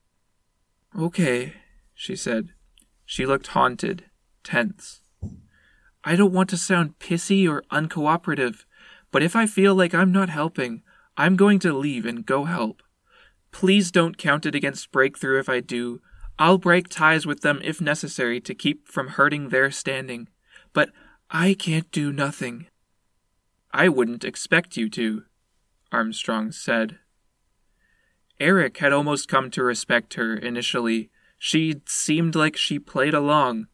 Okay, 0.98 1.54
she 1.96 2.16
said. 2.16 2.50
She 3.06 3.26
looked 3.26 3.48
haunted, 3.48 4.06
tense. 4.44 5.02
I 6.04 6.16
don't 6.16 6.34
want 6.34 6.50
to 6.50 6.58
sound 6.58 7.00
pissy 7.00 7.50
or 7.50 7.64
uncooperative, 7.72 8.66
but 9.12 9.24
if 9.24 9.36
I 9.36 9.46
feel 9.46 9.76
like 9.76 9.94
I'm 9.94 10.12
not 10.12 10.30
helping, 10.30 10.84
I'm 11.18 11.36
going 11.36 11.60
to 11.60 11.78
leave 11.78 12.06
and 12.06 12.26
go 12.26 12.46
help. 12.46 12.82
Please 13.52 13.92
don't 13.92 14.18
count 14.18 14.46
it 14.46 14.56
against 14.56 14.92
Breakthrough 14.92 15.40
if 15.40 15.50
I 15.50 15.60
do. 15.60 16.02
I'll 16.40 16.58
break 16.58 16.90
ties 16.90 17.26
with 17.26 17.42
them 17.42 17.60
if 17.64 17.80
necessary 17.82 18.40
to 18.42 18.56
keep 18.56 18.88
from 18.88 19.10
hurting 19.10 19.50
their 19.50 19.70
standing. 19.72 20.30
But 20.74 20.90
I 21.30 21.54
can't 21.54 21.92
do 21.92 22.12
nothing. 22.12 22.68
I 23.72 23.90
wouldn't 23.90 24.24
expect 24.24 24.78
you 24.78 24.90
to, 24.92 25.24
Armstrong 25.92 26.52
said. 26.52 27.00
Eric 28.40 28.78
had 28.78 28.92
almost 28.92 29.28
come 29.28 29.52
to 29.52 29.64
respect 29.64 30.16
her 30.16 30.36
initially. 30.36 31.10
She 31.38 31.82
seemed 31.88 32.36
like 32.36 32.58
she 32.58 32.80
played 32.80 33.14
along, 33.14 33.68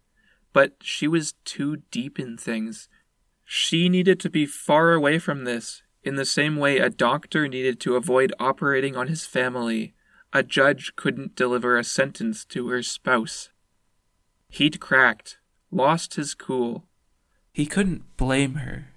but 0.53 0.73
she 0.81 1.07
was 1.07 1.35
too 1.45 1.77
deep 1.89 2.19
in 2.19 2.37
things. 2.37 2.89
She 3.45 3.87
needed 3.87 4.19
to 4.19 4.29
be 4.29 4.45
far 4.45 4.91
away 4.91 5.19
from 5.19 5.45
this, 5.45 5.83
in 6.07 6.15
the 6.15 6.25
same 6.25 6.55
way 6.55 6.79
a 6.79 6.89
doctor 6.89 7.47
needed 7.47 7.79
to 7.81 7.95
avoid 7.95 8.33
operating 8.39 8.95
on 8.95 9.07
his 9.07 9.25
family. 9.25 9.93
A 10.31 10.41
judge 10.41 10.93
couldn't 10.95 11.35
deliver 11.35 11.77
a 11.77 11.83
sentence 11.83 12.45
to 12.45 12.69
her 12.69 12.81
spouse. 12.81 13.49
He'd 14.49 14.79
cracked, 14.79 15.37
lost 15.69 16.15
his 16.15 16.33
cool. 16.33 16.85
He 17.53 17.65
couldn't 17.65 18.17
blame 18.17 18.55
her. 18.55 18.87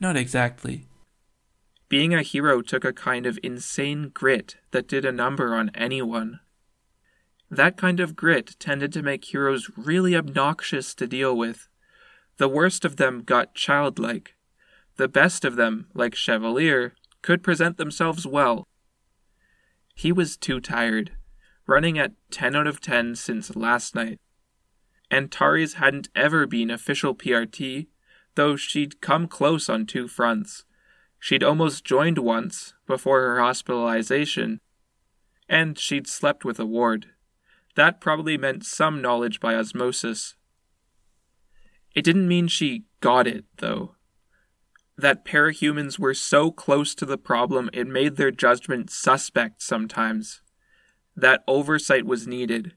Not 0.00 0.16
exactly. 0.16 0.86
Being 1.88 2.14
a 2.14 2.22
hero 2.22 2.62
took 2.62 2.84
a 2.84 2.92
kind 2.92 3.26
of 3.26 3.38
insane 3.42 4.10
grit 4.12 4.56
that 4.72 4.88
did 4.88 5.04
a 5.04 5.12
number 5.12 5.54
on 5.54 5.70
anyone. 5.74 6.40
That 7.50 7.76
kind 7.76 8.00
of 8.00 8.16
grit 8.16 8.56
tended 8.58 8.92
to 8.94 9.02
make 9.02 9.24
heroes 9.24 9.70
really 9.76 10.16
obnoxious 10.16 10.94
to 10.94 11.06
deal 11.06 11.36
with. 11.36 11.68
The 12.38 12.48
worst 12.48 12.84
of 12.84 12.96
them 12.96 13.22
got 13.22 13.54
childlike. 13.54 14.34
The 14.96 15.08
best 15.08 15.44
of 15.44 15.56
them, 15.56 15.88
like 15.94 16.14
Chevalier, 16.14 16.94
could 17.22 17.42
present 17.42 17.76
themselves 17.76 18.26
well. 18.26 18.66
He 19.94 20.12
was 20.12 20.36
too 20.36 20.60
tired, 20.60 21.12
running 21.66 21.98
at 21.98 22.12
10 22.30 22.56
out 22.56 22.66
of 22.66 22.80
10 22.80 23.16
since 23.16 23.54
last 23.54 23.94
night. 23.94 24.18
Antares 25.10 25.74
hadn't 25.74 26.08
ever 26.14 26.46
been 26.46 26.70
official 26.70 27.14
PRT, 27.14 27.88
though 28.34 28.56
she'd 28.56 29.00
come 29.00 29.26
close 29.26 29.68
on 29.68 29.86
two 29.86 30.08
fronts. 30.08 30.64
She'd 31.18 31.42
almost 31.42 31.84
joined 31.84 32.18
once, 32.18 32.74
before 32.86 33.20
her 33.20 33.40
hospitalization, 33.40 34.60
and 35.48 35.78
she'd 35.78 36.06
slept 36.06 36.44
with 36.44 36.58
a 36.58 36.64
ward. 36.64 37.08
That 37.76 38.00
probably 38.00 38.38
meant 38.38 38.64
some 38.64 39.02
knowledge 39.02 39.40
by 39.40 39.54
osmosis. 39.54 40.36
It 41.94 42.04
didn't 42.04 42.28
mean 42.28 42.48
she 42.48 42.84
got 43.00 43.26
it, 43.26 43.44
though. 43.58 43.96
That 45.00 45.24
parahumans 45.24 45.98
were 45.98 46.12
so 46.12 46.50
close 46.50 46.94
to 46.96 47.06
the 47.06 47.16
problem 47.16 47.70
it 47.72 47.86
made 47.86 48.16
their 48.16 48.30
judgment 48.30 48.90
suspect 48.90 49.62
sometimes. 49.62 50.42
That 51.16 51.42
oversight 51.48 52.04
was 52.04 52.26
needed. 52.26 52.74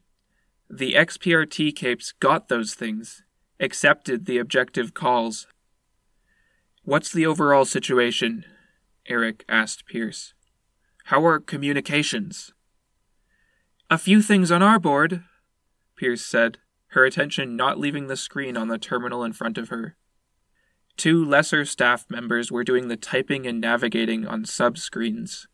The 0.70 0.94
XPRT 0.94 1.76
capes 1.76 2.14
got 2.14 2.48
those 2.48 2.76
things, 2.76 3.24
accepted 3.60 4.26
the 4.26 4.38
objective 4.38 4.94
calls. 4.94 5.48
What's 6.84 7.12
the 7.12 7.26
overall 7.26 7.66
situation? 7.66 8.46
Eric 9.06 9.44
asked 9.50 9.86
Pierce. 9.86 10.34
How 11.06 11.26
are 11.26 11.42
communications? 11.42 12.54
A 13.90 13.98
few 13.98 14.22
things 14.22 14.50
on 14.50 14.64
our 14.64 14.80
board, 14.80 15.26
Pierce 15.98 16.26
said, 16.26 16.60
her 16.92 17.04
attention 17.04 17.58
not 17.58 17.80
leaving 17.80 18.08
the 18.08 18.16
screen 18.16 18.56
on 18.56 18.70
the 18.70 18.78
terminal 18.78 19.26
in 19.26 19.34
front 19.34 19.58
of 19.58 19.68
her. 19.68 19.98
Two 20.98 21.24
lesser 21.24 21.66
staff 21.66 22.06
members 22.10 22.52
were 22.52 22.64
doing 22.64 22.88
the 22.88 22.98
typing 22.98 23.46
and 23.48 23.60
navigating 23.60 24.28
on 24.28 24.44
subscreens. 24.44 25.48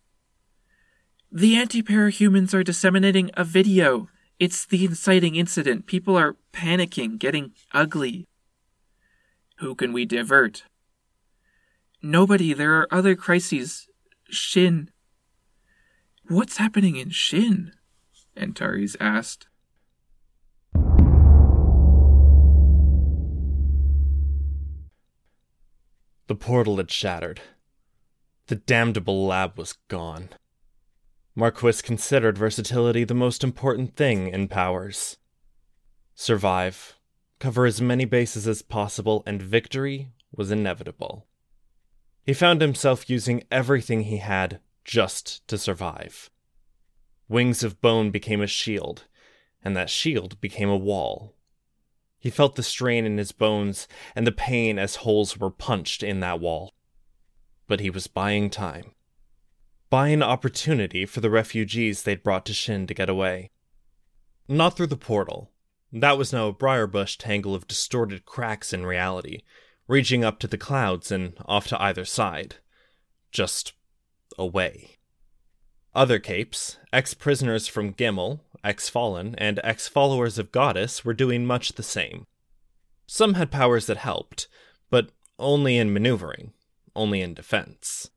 The 1.32 1.56
anti 1.56 1.82
parahumans 1.82 2.54
are 2.54 2.64
disseminating 2.64 3.32
a 3.36 3.44
video 3.44 4.10
it's 4.40 4.66
the 4.66 4.86
inciting 4.86 5.36
incident. 5.36 5.86
People 5.86 6.18
are 6.18 6.38
panicking, 6.54 7.20
getting 7.20 7.52
ugly. 7.74 8.26
Who 9.58 9.76
can 9.76 9.92
we 9.92 10.06
divert? 10.06 10.64
Nobody. 12.02 12.54
There 12.54 12.76
are 12.76 12.88
other 12.90 13.16
crises. 13.16 13.90
Shin. 14.30 14.92
What's 16.30 16.56
happening 16.56 16.96
in 16.96 17.10
Shin? 17.10 17.74
Antares 18.38 18.96
asked. 19.02 19.49
The 26.30 26.36
portal 26.36 26.78
had 26.78 26.92
shattered. 26.92 27.42
The 28.46 28.56
damnable 28.56 29.26
lab 29.26 29.58
was 29.58 29.74
gone. 29.88 30.30
Marquis 31.34 31.82
considered 31.82 32.38
versatility 32.38 33.04
the 33.04 33.16
most 33.16 33.44
important 33.44 33.96
thing 33.96 34.28
in 34.28 34.48
powers. 34.48 35.18
Survive, 36.14 37.00
cover 37.40 37.66
as 37.66 37.82
many 37.82 38.06
bases 38.06 38.48
as 38.48 38.62
possible, 38.62 39.24
and 39.26 39.42
victory 39.42 40.12
was 40.32 40.52
inevitable. 40.52 41.26
He 42.28 42.36
found 42.36 42.62
himself 42.62 43.10
using 43.10 43.44
everything 43.50 44.02
he 44.04 44.18
had 44.18 44.60
just 44.86 45.48
to 45.48 45.58
survive. 45.58 46.30
Wings 47.28 47.64
of 47.64 47.82
Bone 47.82 48.12
became 48.12 48.42
a 48.42 48.46
shield, 48.46 49.06
and 49.64 49.76
that 49.76 49.90
shield 49.90 50.40
became 50.40 50.70
a 50.70 50.78
wall. 50.78 51.34
He 52.20 52.30
felt 52.30 52.56
the 52.56 52.64
strain 52.64 53.06
in 53.06 53.18
his 53.18 53.32
bones 53.32 53.88
and 54.16 54.28
the 54.28 54.32
pain 54.32 54.78
as 54.78 54.98
holes 54.98 55.38
were 55.38 55.50
punched 55.50 56.04
in 56.04 56.20
that 56.20 56.42
wall. 56.42 56.74
But 57.68 57.80
he 57.80 57.90
was 57.90 58.08
buying 58.08 58.50
time. 58.50 58.92
Buying 59.90 60.22
opportunity 60.22 61.06
for 61.06 61.22
the 61.22 61.30
refugees 61.30 62.04
they'd 62.04 62.22
brought 62.22 62.46
to 62.48 62.54
Shin 62.54 62.86
to 62.88 62.94
get 62.94 63.10
away. 63.10 63.52
Not 64.48 64.76
through 64.76 64.88
the 64.88 64.98
portal. 64.98 65.52
That 65.92 66.18
was 66.18 66.32
now 66.34 66.48
a 66.48 66.54
briar-bush 66.54 67.18
tangle 67.18 67.56
of 67.56 67.68
distorted 67.68 68.26
cracks 68.26 68.74
in 68.74 68.86
reality, 68.86 69.42
reaching 69.88 70.24
up 70.24 70.38
to 70.40 70.48
the 70.48 70.58
clouds 70.58 71.12
and 71.12 71.34
off 71.46 71.68
to 71.68 71.82
either 71.82 72.06
side. 72.06 72.58
Just 73.32 73.74
away. 74.38 74.99
Other 75.96 76.20
capes, 76.20 76.78
ex 76.94 77.14
prisoners 77.14 77.68
from 77.68 77.94
Gimel, 77.94 78.42
ex 78.64 78.90
Fallen, 78.90 79.36
and 79.36 79.60
ex 79.64 79.88
followers 79.88 80.38
of 80.38 80.52
Goddess 80.52 81.04
were 81.04 81.14
doing 81.14 81.46
much 81.46 81.74
the 81.74 81.84
same. 81.84 82.26
Some 83.08 83.34
had 83.34 83.52
powers 83.52 83.88
that 83.88 83.98
helped, 83.98 84.48
but 84.92 85.10
only 85.40 85.78
in 85.78 85.92
maneuvering, 85.92 86.54
only 86.96 87.22
in 87.22 87.34
defense. 87.34 88.12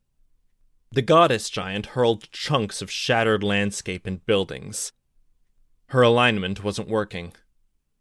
The 0.90 1.00
Goddess 1.00 1.48
giant 1.48 1.86
hurled 1.86 2.30
chunks 2.30 2.82
of 2.82 2.90
shattered 2.90 3.42
landscape 3.42 4.06
and 4.06 4.24
buildings. 4.26 4.92
Her 5.86 6.02
alignment 6.02 6.62
wasn't 6.62 6.88
working. 6.88 7.32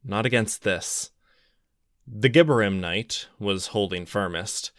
Not 0.03 0.25
against 0.25 0.63
this. 0.63 1.11
The 2.05 2.29
Gibborim 2.29 2.81
Knight 2.81 3.27
was 3.39 3.67
holding 3.67 4.05
firmest. 4.05 4.71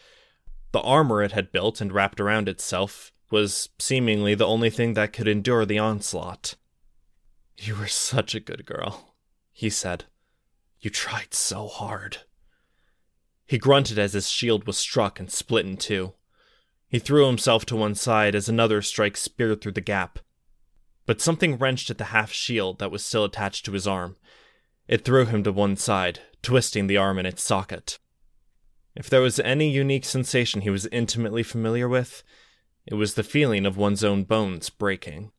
The 0.73 0.81
armor 0.81 1.23
it 1.23 1.33
had 1.33 1.53
built 1.53 1.81
and 1.81 1.93
wrapped 1.93 2.21
around 2.21 2.49
itself 2.49 3.13
was 3.33 3.71
seemingly 3.79 4.35
the 4.35 4.47
only 4.47 4.71
thing 4.71 4.95
that 4.95 5.13
could 5.13 5.27
endure 5.27 5.65
the 5.65 5.79
onslaught. 5.79 6.55
You 7.57 7.75
were 7.75 7.89
such 7.89 8.35
a 8.35 8.41
good 8.41 8.67
girl, 8.67 9.15
he 9.51 9.71
said. 9.71 10.05
You 10.81 10.91
tried 10.91 11.33
so 11.33 11.67
hard. 11.67 12.19
He 13.47 13.59
grunted 13.59 13.99
as 13.99 14.13
his 14.13 14.29
shield 14.29 14.67
was 14.67 14.79
struck 14.79 15.19
and 15.19 15.31
split 15.31 15.65
in 15.65 15.77
two. 15.77 16.13
He 16.89 16.99
threw 16.99 17.27
himself 17.27 17.65
to 17.67 17.77
one 17.77 17.95
side 17.95 18.35
as 18.35 18.49
another 18.49 18.83
strike 18.83 19.17
speared 19.17 19.61
through 19.61 19.73
the 19.73 19.81
gap. 19.81 20.19
But 21.07 21.21
something 21.21 21.57
wrenched 21.57 21.89
at 21.91 21.99
the 21.99 22.05
half 22.05 22.33
shield 22.33 22.79
that 22.79 22.91
was 22.91 23.05
still 23.05 23.25
attached 23.25 23.65
to 23.65 23.73
his 23.73 23.87
arm. 23.87 24.17
It 24.89 25.05
threw 25.05 25.25
him 25.25 25.43
to 25.45 25.53
one 25.53 25.77
side, 25.77 26.21
twisting 26.43 26.87
the 26.87 26.99
arm 26.99 27.19
in 27.19 27.27
its 27.27 27.43
socket. 27.43 27.99
If 28.95 29.09
there 29.09 29.23
was 29.23 29.41
any 29.41 29.71
unique 29.71 30.05
sensation 30.05 30.61
he 30.61 30.71
was 30.71 30.87
intimately 30.87 31.43
familiar 31.43 31.89
with, 31.89 32.23
it 32.87 32.95
was 32.95 33.15
the 33.15 33.23
feeling 33.23 33.65
of 33.65 33.77
one's 33.77 34.03
own 34.03 34.25
bones 34.25 34.71
breaking. 34.71 35.31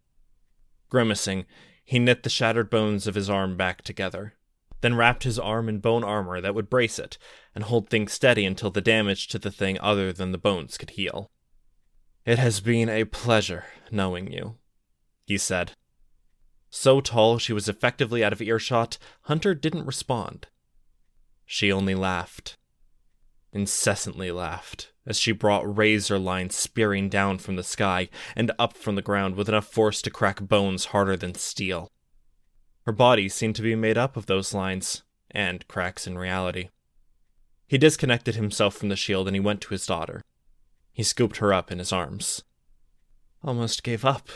Grimacing, 0.90 1.46
he 1.84 2.00
knit 2.00 2.24
the 2.24 2.30
shattered 2.30 2.70
bones 2.70 3.08
of 3.08 3.16
his 3.16 3.30
arm 3.30 3.58
back 3.58 3.82
together, 3.82 4.36
then 4.82 4.96
wrapped 4.96 5.24
his 5.24 5.38
arm 5.38 5.68
in 5.68 5.80
bone 5.80 6.04
armor 6.04 6.40
that 6.40 6.56
would 6.56 6.70
brace 6.70 7.00
it 7.00 7.18
and 7.54 7.66
hold 7.66 7.90
things 7.90 8.14
steady 8.14 8.46
until 8.46 8.72
the 8.72 8.82
damage 8.82 9.28
to 9.28 9.40
the 9.40 9.52
thing 9.52 9.78
other 9.82 10.14
than 10.14 10.32
the 10.32 10.38
bones 10.38 10.78
could 10.78 10.92
heal. 10.92 11.32
It 12.26 12.40
has 12.40 12.62
been 12.62 12.88
a 12.88 13.04
pleasure 13.04 13.66
knowing 13.92 14.32
you, 14.32 14.56
he 15.26 15.38
said. 15.38 15.74
So 16.70 17.02
tall 17.02 17.38
she 17.38 17.54
was 17.54 17.68
effectively 17.68 18.24
out 18.24 18.34
of 18.34 18.42
earshot, 18.42 18.98
Hunter 19.24 19.54
didn't 19.54 19.86
respond. 19.86 20.48
She 21.46 21.72
only 21.72 21.94
laughed. 21.94 22.58
Incessantly 23.52 24.32
laughed 24.32 24.93
as 25.06 25.20
she 25.20 25.32
brought 25.32 25.78
razor 25.78 26.18
lines 26.18 26.56
spearing 26.56 27.10
down 27.10 27.38
from 27.38 27.56
the 27.56 27.64
sky 27.64 28.10
and 28.36 28.52
up 28.58 28.78
from 28.78 28.96
the 28.96 29.02
ground 29.02 29.36
with 29.36 29.50
enough 29.50 29.68
force 29.68 30.02
to 30.02 30.10
crack 30.10 30.42
bones 30.42 30.86
harder 30.86 31.18
than 31.18 31.36
steel. 31.36 31.90
Her 32.86 32.92
body 32.92 33.30
seemed 33.30 33.56
to 33.56 33.62
be 33.62 33.76
made 33.76 33.98
up 33.98 34.18
of 34.18 34.26
those 34.26 34.54
lines, 34.54 35.04
and 35.32 35.68
cracks 35.68 36.06
in 36.06 36.18
reality. 36.18 36.70
He 37.68 37.78
disconnected 37.78 38.36
himself 38.36 38.76
from 38.76 38.90
the 38.90 38.96
shield 38.96 39.28
and 39.28 39.36
he 39.36 39.40
went 39.40 39.62
to 39.62 39.70
his 39.70 39.86
daughter. 39.86 40.22
He 40.92 41.04
scooped 41.04 41.38
her 41.38 41.54
up 41.54 41.72
in 41.72 41.80
his 41.80 41.92
arms. 41.92 42.44
Almost 43.44 43.84
gave 43.84 44.06
up, 44.06 44.30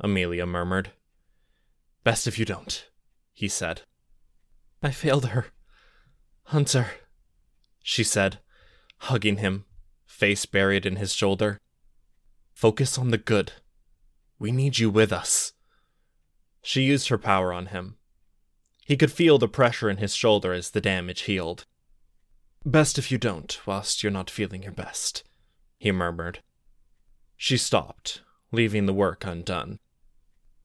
Amelia 0.00 0.46
murmured. 0.46 0.92
Best 2.02 2.26
if 2.26 2.38
you 2.38 2.44
don't, 2.44 2.88
he 3.34 3.46
said. 3.46 3.82
I 4.82 4.90
failed 4.90 5.26
her. 5.26 5.46
Hunter, 6.44 6.86
she 7.82 8.02
said, 8.02 8.38
hugging 8.98 9.36
him 9.36 9.64
face 10.22 10.46
buried 10.46 10.86
in 10.86 10.94
his 10.94 11.12
shoulder. 11.12 11.58
Focus 12.54 12.96
on 12.96 13.10
the 13.10 13.18
good. 13.18 13.54
We 14.38 14.52
need 14.52 14.78
you 14.78 14.88
with 14.88 15.12
us. 15.12 15.52
She 16.62 16.82
used 16.82 17.08
her 17.08 17.18
power 17.18 17.52
on 17.52 17.66
him. 17.66 17.96
He 18.84 18.96
could 18.96 19.10
feel 19.10 19.36
the 19.36 19.48
pressure 19.48 19.90
in 19.90 19.96
his 19.96 20.14
shoulder 20.14 20.52
as 20.52 20.70
the 20.70 20.80
damage 20.80 21.22
healed. 21.22 21.66
Best 22.64 22.98
if 22.98 23.10
you 23.10 23.18
don't, 23.18 23.58
whilst 23.66 24.04
you're 24.04 24.12
not 24.12 24.30
feeling 24.30 24.62
your 24.62 24.70
best, 24.70 25.24
he 25.80 25.90
murmured. 25.90 26.38
She 27.36 27.56
stopped, 27.56 28.20
leaving 28.52 28.86
the 28.86 28.94
work 28.94 29.24
undone. 29.26 29.80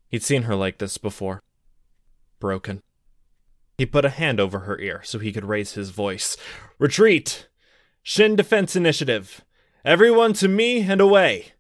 He'd 0.10 0.22
seen 0.22 0.44
her 0.44 0.54
like 0.54 0.78
this 0.78 1.00
before. 1.00 1.42
Broken. 2.40 2.84
He 3.80 3.88
put 3.88 4.06
a 4.06 4.10
hand 4.22 4.40
over 4.40 4.60
her 4.60 4.80
ear 4.80 5.02
so 5.04 5.18
he 5.18 5.34
could 5.34 5.46
raise 5.46 5.74
his 5.74 5.90
voice. 5.90 6.38
Retreat! 6.78 7.48
Shin 8.04 8.36
Defense 8.36 8.76
Initiative! 8.76 9.44
Everyone 9.88 10.34
to 10.34 10.50
me 10.50 10.82
and 10.82 11.00
away. 11.00 11.54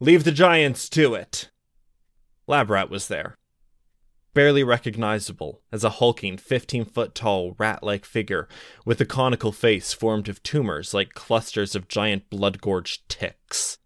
Leave 0.00 0.24
the 0.24 0.32
giants 0.32 0.88
to 0.88 1.12
it. 1.12 1.50
Labrat 2.48 2.88
was 2.88 3.08
there. 3.08 3.36
Barely 4.32 4.64
recognizable 4.64 5.60
as 5.70 5.84
a 5.84 5.90
hulking, 5.90 6.38
15 6.38 6.86
foot 6.86 7.14
tall, 7.14 7.54
rat 7.58 7.82
like 7.82 8.06
figure 8.06 8.48
with 8.86 8.98
a 9.02 9.04
conical 9.04 9.52
face 9.52 9.92
formed 9.92 10.26
of 10.26 10.42
tumors 10.42 10.94
like 10.94 11.12
clusters 11.12 11.74
of 11.74 11.86
giant 11.86 12.30
blood 12.30 12.62
gorged 12.62 13.06
ticks. 13.10 13.76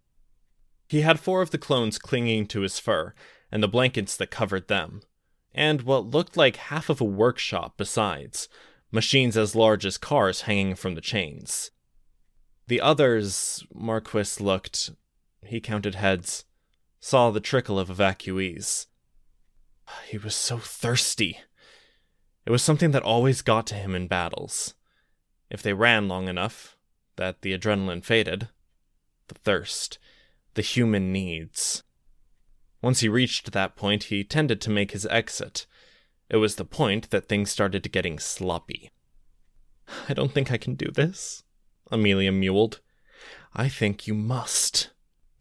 He 0.87 1.01
had 1.01 1.19
four 1.19 1.41
of 1.41 1.51
the 1.51 1.57
clones 1.57 1.99
clinging 1.99 2.47
to 2.47 2.61
his 2.61 2.79
fur, 2.79 3.13
and 3.51 3.61
the 3.61 3.67
blankets 3.67 4.15
that 4.15 4.31
covered 4.31 4.69
them, 4.69 5.01
and 5.53 5.81
what 5.81 6.05
looked 6.05 6.37
like 6.37 6.55
half 6.55 6.89
of 6.89 7.01
a 7.01 7.03
workshop 7.03 7.73
besides, 7.75 8.47
machines 8.89 9.35
as 9.35 9.53
large 9.53 9.85
as 9.85 9.97
cars 9.97 10.43
hanging 10.43 10.75
from 10.75 10.95
the 10.95 11.01
chains. 11.01 11.71
The 12.71 12.79
others, 12.79 13.65
Marquis 13.73 14.41
looked. 14.41 14.91
He 15.45 15.59
counted 15.59 15.95
heads, 15.95 16.45
saw 17.01 17.29
the 17.29 17.41
trickle 17.41 17.77
of 17.77 17.89
evacuees. 17.89 18.85
He 20.07 20.17
was 20.17 20.33
so 20.35 20.57
thirsty. 20.57 21.37
It 22.45 22.49
was 22.49 22.63
something 22.63 22.91
that 22.91 23.03
always 23.03 23.41
got 23.41 23.67
to 23.67 23.75
him 23.75 23.93
in 23.93 24.07
battles. 24.07 24.73
If 25.49 25.61
they 25.61 25.73
ran 25.73 26.07
long 26.07 26.29
enough, 26.29 26.77
that 27.17 27.41
the 27.41 27.51
adrenaline 27.51 28.05
faded. 28.05 28.47
The 29.27 29.35
thirst, 29.35 29.99
the 30.53 30.61
human 30.61 31.11
needs. 31.11 31.83
Once 32.81 33.01
he 33.01 33.09
reached 33.09 33.51
that 33.51 33.75
point, 33.75 34.03
he 34.03 34.23
tended 34.23 34.61
to 34.61 34.69
make 34.69 34.91
his 34.91 35.05
exit. 35.07 35.65
It 36.29 36.37
was 36.37 36.55
the 36.55 36.63
point 36.63 37.09
that 37.09 37.27
things 37.27 37.51
started 37.51 37.91
getting 37.91 38.17
sloppy. 38.17 38.91
I 40.07 40.13
don't 40.13 40.31
think 40.31 40.53
I 40.53 40.57
can 40.57 40.75
do 40.75 40.89
this, 40.89 41.43
Amelia 41.91 42.31
mewed. 42.31 42.77
I 43.53 43.67
think 43.67 44.07
you 44.07 44.13
must. 44.13 44.91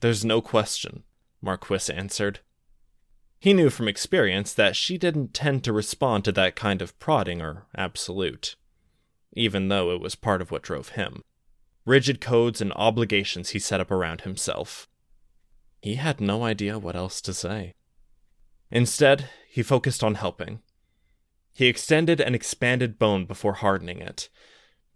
There's 0.00 0.24
no 0.24 0.40
question, 0.40 1.04
Marquis 1.40 1.92
answered. 1.92 2.40
He 3.38 3.54
knew 3.54 3.70
from 3.70 3.88
experience 3.88 4.52
that 4.54 4.76
she 4.76 4.98
didn't 4.98 5.32
tend 5.32 5.64
to 5.64 5.72
respond 5.72 6.24
to 6.24 6.32
that 6.32 6.56
kind 6.56 6.82
of 6.82 6.98
prodding 6.98 7.40
or 7.40 7.66
absolute, 7.74 8.56
even 9.32 9.68
though 9.68 9.92
it 9.92 10.00
was 10.00 10.14
part 10.14 10.42
of 10.42 10.50
what 10.50 10.62
drove 10.62 10.90
him. 10.90 11.22
Rigid 11.86 12.20
codes 12.20 12.60
and 12.60 12.72
obligations 12.74 13.50
he 13.50 13.58
set 13.58 13.80
up 13.80 13.90
around 13.90 14.22
himself. 14.22 14.88
He 15.80 15.94
had 15.94 16.20
no 16.20 16.44
idea 16.44 16.78
what 16.78 16.96
else 16.96 17.22
to 17.22 17.32
say. 17.32 17.74
Instead, 18.70 19.30
he 19.48 19.62
focused 19.62 20.04
on 20.04 20.16
helping. 20.16 20.60
He 21.52 21.66
extended 21.66 22.20
and 22.20 22.34
expanded 22.34 22.98
bone 22.98 23.24
before 23.24 23.54
hardening 23.54 24.00
it, 24.00 24.28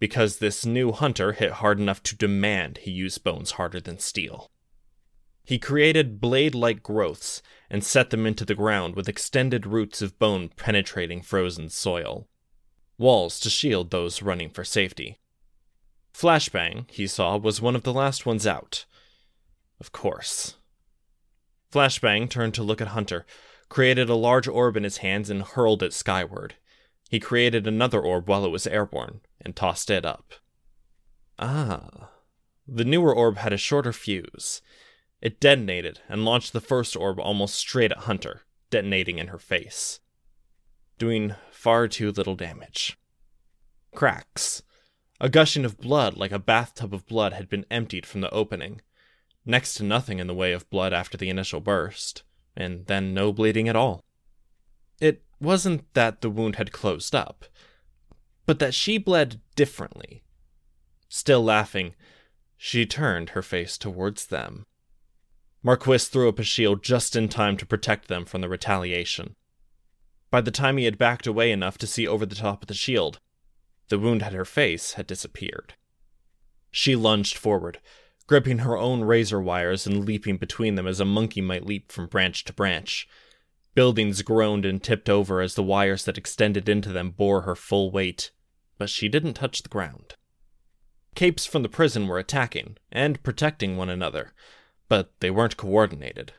because 0.05 0.37
this 0.37 0.67
new 0.67 0.93
hunter 0.93 1.33
hit 1.33 1.51
hard 1.51 1.81
enough 1.81 2.03
to 2.03 2.15
demand 2.15 2.77
he 2.83 2.91
use 2.91 3.17
bones 3.17 3.53
harder 3.53 3.81
than 3.81 3.99
steel. 3.99 4.51
He 5.47 5.59
created 5.59 6.21
blade 6.21 6.55
like 6.55 6.83
growths 6.83 7.41
and 7.71 7.83
set 7.83 8.11
them 8.11 8.27
into 8.27 8.45
the 8.45 8.55
ground 8.55 8.97
with 8.97 9.09
extended 9.09 9.65
roots 9.65 10.03
of 10.03 10.19
bone 10.19 10.51
penetrating 10.51 11.23
frozen 11.23 11.71
soil. 11.71 12.29
Walls 12.99 13.41
to 13.41 13.49
shield 13.49 13.91
those 13.91 14.21
running 14.21 14.51
for 14.51 14.63
safety. 14.63 15.21
Flashbang, 16.13 16.85
he 16.91 17.07
saw, 17.07 17.39
was 17.39 17.63
one 17.63 17.75
of 17.75 17.85
the 17.85 17.95
last 17.95 18.27
ones 18.27 18.47
out. 18.47 18.85
Of 19.81 19.91
course. 19.91 20.57
Flashbang 21.73 22.29
turned 22.29 22.53
to 22.53 22.63
look 22.63 22.83
at 22.83 22.89
Hunter, 22.89 23.25
created 23.71 24.11
a 24.11 24.15
large 24.15 24.49
orb 24.49 24.77
in 24.77 24.85
his 24.85 24.99
hands, 24.99 25.31
and 25.31 25.41
hurled 25.41 25.83
it 25.83 25.95
skyward. 25.95 26.57
He 27.15 27.21
created 27.21 27.69
another 27.69 28.01
orb 28.01 28.29
while 28.29 28.45
it 28.45 28.51
was 28.51 28.67
airborne 28.67 29.21
and 29.41 29.55
tossed 29.55 29.89
it 29.89 30.05
up. 30.05 30.35
Ah. 31.39 32.11
The 32.67 32.85
newer 32.85 33.15
orb 33.15 33.37
had 33.37 33.53
a 33.53 33.57
shorter 33.57 33.93
fuse. 33.93 34.61
It 35.21 35.39
detonated 35.39 36.01
and 36.09 36.25
launched 36.25 36.53
the 36.53 36.61
first 36.61 36.97
orb 36.97 37.21
almost 37.21 37.55
straight 37.55 37.93
at 37.93 38.09
Hunter, 38.09 38.43
detonating 38.69 39.21
in 39.21 39.29
her 39.29 39.39
face, 39.39 40.01
doing 40.99 41.37
far 41.53 41.87
too 41.87 42.11
little 42.11 42.35
damage. 42.35 42.99
cracks. 43.95 44.65
A 45.21 45.29
gushing 45.29 45.65
of 45.65 45.79
blood, 45.79 46.17
like 46.17 46.33
a 46.33 46.41
bathtub 46.41 46.93
of 46.93 47.07
blood, 47.07 47.33
had 47.33 47.49
been 47.49 47.65
emptied 47.71 48.07
from 48.07 48.23
the 48.23 48.31
opening. 48.31 48.81
Next 49.47 49.75
to 49.75 49.85
nothing 49.85 50.19
in 50.19 50.27
the 50.27 50.35
way 50.35 50.51
of 50.51 50.69
blood 50.69 50.93
after 50.93 51.17
the 51.17 51.31
initial 51.31 51.61
burst, 51.61 52.25
and 52.57 52.87
then 52.87 53.15
no 53.15 53.33
bleeding 53.33 53.69
at 53.69 53.77
all. 53.77 54.03
It 55.01 55.24
wasn't 55.41 55.93
that 55.95 56.21
the 56.21 56.31
wound 56.31 56.57
had 56.57 56.73
closed 56.73 57.15
up, 57.15 57.45
but 58.47 58.59
that 58.59 58.75
she 58.75 58.99
bled 58.99 59.41
differently. 59.57 60.23
Still 61.09 61.43
laughing, 61.43 61.95
she 62.57 62.87
turned 62.87 63.31
her 63.31 63.43
face 63.43 63.77
towards 63.77 64.27
them. 64.27 64.67
Marquis 65.63 65.99
threw 65.99 66.29
up 66.29 66.39
a 66.39 66.43
shield 66.43 66.83
just 66.83 67.17
in 67.17 67.29
time 67.29 67.57
to 67.57 67.67
protect 67.67 68.09
them 68.09 68.25
from 68.25 68.41
the 68.41 68.49
retaliation. 68.49 69.35
By 70.31 70.41
the 70.41 70.51
time 70.51 70.77
he 70.77 70.85
had 70.85 70.99
backed 70.99 71.27
away 71.27 71.53
enough 71.53 71.79
to 71.79 71.87
see 71.87 72.07
over 72.07 72.27
the 72.27 72.35
top 72.35 72.63
of 72.63 72.69
the 72.69 72.75
shield, 72.75 73.21
the 73.89 73.99
wound 73.99 74.23
at 74.23 74.33
her 74.33 74.45
face 74.45 74.95
had 74.95 75.07
disappeared. 75.07 75.75
She 76.71 76.97
lunged 76.97 77.37
forward, 77.37 77.81
gripping 78.27 78.59
her 78.59 78.77
own 78.77 79.05
razor 79.05 79.41
wires 79.41 79.87
and 79.87 80.05
leaping 80.05 80.37
between 80.37 80.75
them 80.75 80.87
as 80.87 81.01
a 81.01 81.05
monkey 81.05 81.41
might 81.41 81.67
leap 81.67 81.93
from 81.93 82.07
branch 82.07 82.45
to 82.45 82.53
branch. 82.53 83.07
Buildings 83.75 84.23
groaned 84.23 84.65
and 84.65 84.83
tipped 84.83 85.11
over 85.11 85.41
as 85.41 85.55
the 85.55 85.63
wires 85.63 86.05
that 86.05 86.19
extended 86.19 86.69
into 86.69 86.91
them 86.91 87.11
bore 87.11 87.43
her 87.43 87.57
full 87.57 87.91
weight, 87.91 88.31
but 88.79 88.89
she 88.89 89.09
didn't 89.09 89.35
touch 89.35 89.63
the 89.63 89.69
ground. 89.69 90.15
Capes 91.15 91.47
from 91.47 91.63
the 91.63 91.69
prison 91.69 92.07
were 92.07 92.19
attacking 92.19 92.77
and 92.93 93.23
protecting 93.23 93.77
one 93.77 93.89
another, 93.89 94.33
but 94.89 95.13
they 95.21 95.31
weren't 95.31 95.57
coordinated. 95.57 96.33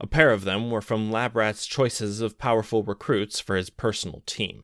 A 0.00 0.06
pair 0.06 0.30
of 0.30 0.44
them 0.44 0.70
were 0.70 0.80
from 0.80 1.10
Labrat's 1.10 1.66
choices 1.66 2.20
of 2.20 2.38
powerful 2.38 2.82
recruits 2.82 3.40
for 3.40 3.56
his 3.56 3.70
personal 3.70 4.22
team. 4.26 4.62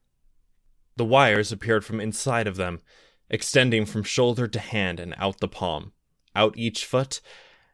The 0.97 1.05
wires 1.05 1.51
appeared 1.51 1.85
from 1.85 2.01
inside 2.01 2.47
of 2.47 2.57
them, 2.57 2.81
extending 3.29 3.85
from 3.85 4.05
shoulder 4.05 4.47
to 4.47 4.59
hand 4.61 5.01
and 5.01 5.15
out 5.17 5.41
the 5.41 5.49
palm, 5.49 5.93
out 6.37 6.57
each 6.57 6.85
foot, 6.85 7.21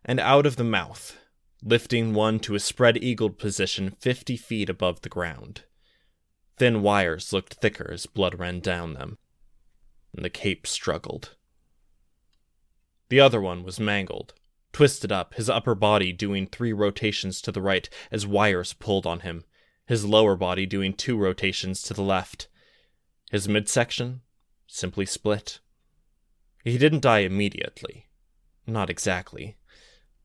and 0.04 0.18
out 0.18 0.46
of 0.46 0.56
the 0.56 0.64
mouth, 0.64 1.19
lifting 1.62 2.14
one 2.14 2.38
to 2.40 2.54
a 2.54 2.60
spread 2.60 2.96
eagled 3.02 3.38
position 3.38 3.96
fifty 4.00 4.36
feet 4.36 4.68
above 4.68 5.02
the 5.02 5.08
ground. 5.08 5.64
Thin 6.56 6.82
wires 6.82 7.32
looked 7.32 7.54
thicker 7.54 7.90
as 7.92 8.06
blood 8.06 8.38
ran 8.38 8.60
down 8.60 8.94
them, 8.94 9.18
and 10.14 10.24
the 10.24 10.30
cape 10.30 10.66
struggled. 10.66 11.36
The 13.08 13.20
other 13.20 13.40
one 13.40 13.64
was 13.64 13.80
mangled, 13.80 14.34
twisted 14.72 15.10
up, 15.10 15.34
his 15.34 15.50
upper 15.50 15.74
body 15.74 16.12
doing 16.12 16.46
three 16.46 16.72
rotations 16.72 17.40
to 17.42 17.52
the 17.52 17.62
right 17.62 17.88
as 18.10 18.26
wires 18.26 18.72
pulled 18.72 19.06
on 19.06 19.20
him, 19.20 19.44
his 19.86 20.04
lower 20.04 20.36
body 20.36 20.66
doing 20.66 20.94
two 20.94 21.16
rotations 21.16 21.82
to 21.82 21.94
the 21.94 22.02
left. 22.02 22.48
His 23.30 23.48
midsection 23.48 24.20
simply 24.66 25.06
split. 25.06 25.60
He 26.64 26.78
didn't 26.78 27.02
die 27.02 27.20
immediately. 27.20 28.06
Not 28.66 28.90
exactly. 28.90 29.56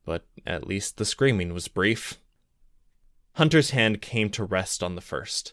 But 0.06 0.24
at 0.46 0.66
least 0.66 0.96
the 0.96 1.04
screaming 1.04 1.52
was 1.52 1.68
brief. 1.68 2.18
Hunter's 3.34 3.70
hand 3.70 4.00
came 4.00 4.30
to 4.30 4.44
rest 4.44 4.82
on 4.82 4.94
the 4.94 5.02
first, 5.02 5.52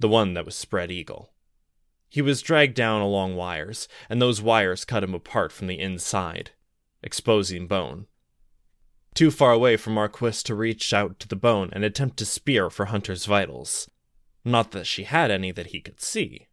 the 0.00 0.08
one 0.08 0.34
that 0.34 0.44
was 0.44 0.56
spread 0.56 0.90
eagle. 0.90 1.32
He 2.08 2.20
was 2.22 2.42
dragged 2.42 2.74
down 2.74 3.02
along 3.02 3.36
wires, 3.36 3.86
and 4.08 4.20
those 4.20 4.42
wires 4.42 4.84
cut 4.84 5.04
him 5.04 5.14
apart 5.14 5.52
from 5.52 5.68
the 5.68 5.78
inside, 5.78 6.50
exposing 7.04 7.68
bone. 7.68 8.06
Too 9.14 9.30
far 9.30 9.52
away 9.52 9.76
for 9.76 9.90
Marquis 9.90 10.42
to 10.44 10.54
reach 10.56 10.92
out 10.92 11.20
to 11.20 11.28
the 11.28 11.36
bone 11.36 11.70
and 11.72 11.84
attempt 11.84 12.16
to 12.16 12.24
spear 12.24 12.70
for 12.70 12.86
Hunter's 12.86 13.26
vitals. 13.26 13.88
Not 14.44 14.72
that 14.72 14.86
she 14.86 15.04
had 15.04 15.30
any 15.30 15.52
that 15.52 15.68
he 15.68 15.80
could 15.80 16.00
see. 16.00 16.48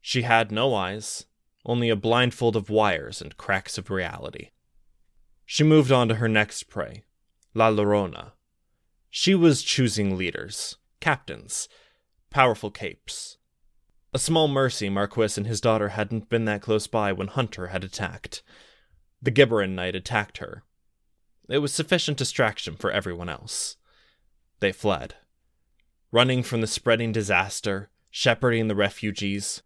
She 0.00 0.22
had 0.22 0.52
no 0.52 0.74
eyes, 0.74 1.26
only 1.66 1.90
a 1.90 1.96
blindfold 1.96 2.56
of 2.56 2.70
wires 2.70 3.20
and 3.20 3.36
cracks 3.36 3.76
of 3.76 3.90
reality. 3.90 4.50
She 5.50 5.64
moved 5.64 5.90
on 5.90 6.08
to 6.08 6.16
her 6.16 6.28
next 6.28 6.64
prey, 6.64 7.04
La 7.54 7.70
Llorona. 7.70 8.32
She 9.08 9.34
was 9.34 9.62
choosing 9.62 10.18
leaders, 10.18 10.76
captains, 11.00 11.70
powerful 12.28 12.70
capes. 12.70 13.38
A 14.12 14.18
small 14.18 14.46
mercy 14.46 14.90
Marquis 14.90 15.38
and 15.38 15.46
his 15.46 15.62
daughter 15.62 15.88
hadn't 15.88 16.28
been 16.28 16.44
that 16.44 16.60
close 16.60 16.86
by 16.86 17.12
when 17.14 17.28
Hunter 17.28 17.68
had 17.68 17.82
attacked. 17.82 18.42
The 19.22 19.30
Gibborim 19.30 19.70
Knight 19.74 19.96
attacked 19.96 20.36
her. 20.36 20.64
It 21.48 21.58
was 21.60 21.72
sufficient 21.72 22.18
distraction 22.18 22.76
for 22.76 22.90
everyone 22.90 23.30
else. 23.30 23.78
They 24.60 24.70
fled, 24.70 25.14
running 26.12 26.42
from 26.42 26.60
the 26.60 26.66
spreading 26.66 27.10
disaster, 27.10 27.88
shepherding 28.10 28.68
the 28.68 28.76
refugees, 28.76 29.62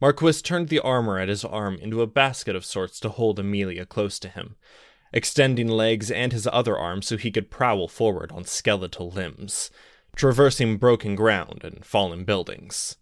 Marquis 0.00 0.40
turned 0.42 0.68
the 0.68 0.80
armor 0.80 1.18
at 1.18 1.28
his 1.28 1.44
arm 1.44 1.76
into 1.76 2.02
a 2.02 2.06
basket 2.06 2.54
of 2.54 2.64
sorts 2.64 3.00
to 3.00 3.08
hold 3.08 3.38
Amelia 3.38 3.84
close 3.84 4.18
to 4.20 4.28
him, 4.28 4.56
extending 5.12 5.68
legs 5.68 6.10
and 6.10 6.32
his 6.32 6.46
other 6.46 6.78
arm 6.78 7.02
so 7.02 7.16
he 7.16 7.32
could 7.32 7.50
prowl 7.50 7.88
forward 7.88 8.30
on 8.30 8.44
skeletal 8.44 9.10
limbs, 9.10 9.70
traversing 10.14 10.76
broken 10.76 11.16
ground 11.16 11.62
and 11.64 11.84
fallen 11.84 12.24
buildings. 12.24 12.96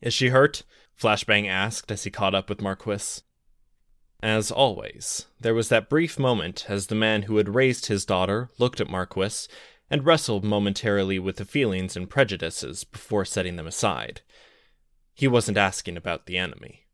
Is 0.00 0.12
she 0.12 0.28
hurt? 0.28 0.64
Flashbang 1.00 1.46
asked 1.46 1.92
as 1.92 2.04
he 2.04 2.10
caught 2.10 2.34
up 2.34 2.48
with 2.48 2.60
Marquis. 2.62 3.22
As 4.22 4.50
always, 4.50 5.26
there 5.38 5.54
was 5.54 5.68
that 5.68 5.90
brief 5.90 6.18
moment 6.18 6.66
as 6.68 6.86
the 6.86 6.94
man 6.94 7.22
who 7.22 7.36
had 7.36 7.54
raised 7.54 7.86
his 7.86 8.04
daughter 8.04 8.50
looked 8.58 8.80
at 8.80 8.88
Marquis 8.88 9.46
and 9.90 10.04
wrestled 10.04 10.42
momentarily 10.42 11.18
with 11.18 11.36
the 11.36 11.44
feelings 11.44 11.96
and 11.96 12.10
prejudices 12.10 12.82
before 12.82 13.24
setting 13.24 13.56
them 13.56 13.66
aside. 13.66 14.22
He 15.16 15.26
wasn't 15.26 15.56
asking 15.56 15.96
about 15.96 16.26
the 16.26 16.36
enemy. 16.36 16.84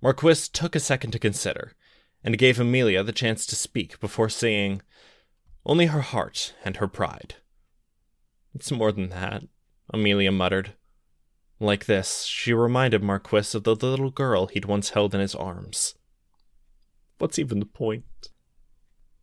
Marquis 0.00 0.48
took 0.50 0.74
a 0.74 0.80
second 0.80 1.10
to 1.10 1.18
consider, 1.18 1.74
and 2.24 2.38
gave 2.38 2.58
Amelia 2.58 3.02
the 3.02 3.12
chance 3.12 3.44
to 3.44 3.54
speak 3.54 4.00
before 4.00 4.30
saying, 4.30 4.80
Only 5.66 5.86
her 5.86 6.00
heart 6.00 6.54
and 6.64 6.78
her 6.78 6.88
pride. 6.88 7.34
It's 8.54 8.72
more 8.72 8.92
than 8.92 9.10
that, 9.10 9.42
Amelia 9.92 10.32
muttered. 10.32 10.72
Like 11.60 11.84
this, 11.84 12.22
she 12.22 12.54
reminded 12.54 13.02
Marquis 13.02 13.56
of 13.58 13.64
the 13.64 13.76
little 13.76 14.10
girl 14.10 14.46
he'd 14.46 14.64
once 14.64 14.90
held 14.90 15.14
in 15.14 15.20
his 15.20 15.34
arms. 15.34 15.94
What's 17.18 17.38
even 17.38 17.60
the 17.60 17.66
point? 17.66 18.04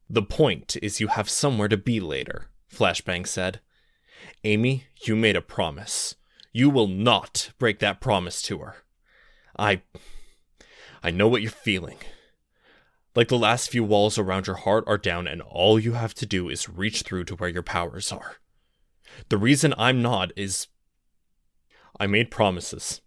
The 0.07 0.21
point 0.21 0.77
is 0.83 0.99
you 0.99 1.07
have 1.07 1.27
somewhere 1.27 1.67
to 1.67 1.75
be 1.75 1.99
later, 1.99 2.51
Flashbang 2.71 3.25
said. 3.25 3.61
Amy, 4.43 4.85
you 5.07 5.15
made 5.15 5.35
a 5.35 5.41
promise. 5.41 6.13
You 6.51 6.69
will 6.69 6.87
not 6.87 7.51
break 7.59 7.79
that 7.79 8.01
promise 8.01 8.41
to 8.43 8.59
her. 8.59 8.77
I. 9.57 9.81
I 11.01 11.11
know 11.11 11.27
what 11.27 11.41
you're 11.41 11.51
feeling. 11.51 11.97
Like 13.15 13.29
the 13.29 13.37
last 13.37 13.69
few 13.69 13.83
walls 13.83 14.17
around 14.17 14.47
your 14.47 14.57
heart 14.57 14.83
are 14.87 14.97
down, 14.97 15.27
and 15.27 15.41
all 15.41 15.79
you 15.79 15.93
have 15.93 16.13
to 16.15 16.25
do 16.25 16.49
is 16.49 16.69
reach 16.69 17.01
through 17.01 17.25
to 17.25 17.35
where 17.35 17.49
your 17.49 17.63
powers 17.63 18.11
are. 18.11 18.37
The 19.29 19.37
reason 19.37 19.73
I'm 19.77 20.01
not 20.01 20.31
is. 20.35 20.67
I 21.99 22.07
made 22.07 22.31
promises. 22.31 23.01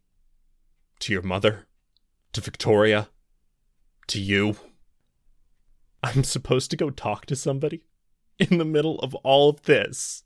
To 1.00 1.12
your 1.12 1.22
mother, 1.22 1.66
to 2.32 2.40
Victoria, 2.40 3.08
to 4.08 4.20
you. 4.20 4.56
I'm 6.02 6.24
supposed 6.24 6.70
to 6.70 6.76
go 6.76 6.90
talk 6.90 7.26
to 7.26 7.36
somebody 7.36 7.82
in 8.38 8.58
the 8.58 8.64
middle 8.64 8.98
of 9.00 9.14
all 9.16 9.50
of 9.50 9.62
this. 9.62 10.24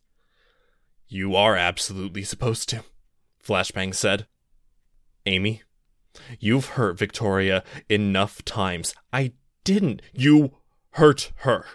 You 1.08 1.36
are 1.36 1.56
absolutely 1.56 2.24
supposed 2.24 2.68
to. 2.70 2.82
Flashbang 3.46 3.94
said. 3.94 4.26
Amy, 5.24 5.62
you've 6.40 6.70
hurt 6.70 6.98
Victoria 6.98 7.62
enough 7.88 8.44
times. 8.44 8.94
I 9.12 9.32
didn't. 9.64 10.02
You 10.12 10.56
hurt 10.90 11.32
her. 11.36 11.66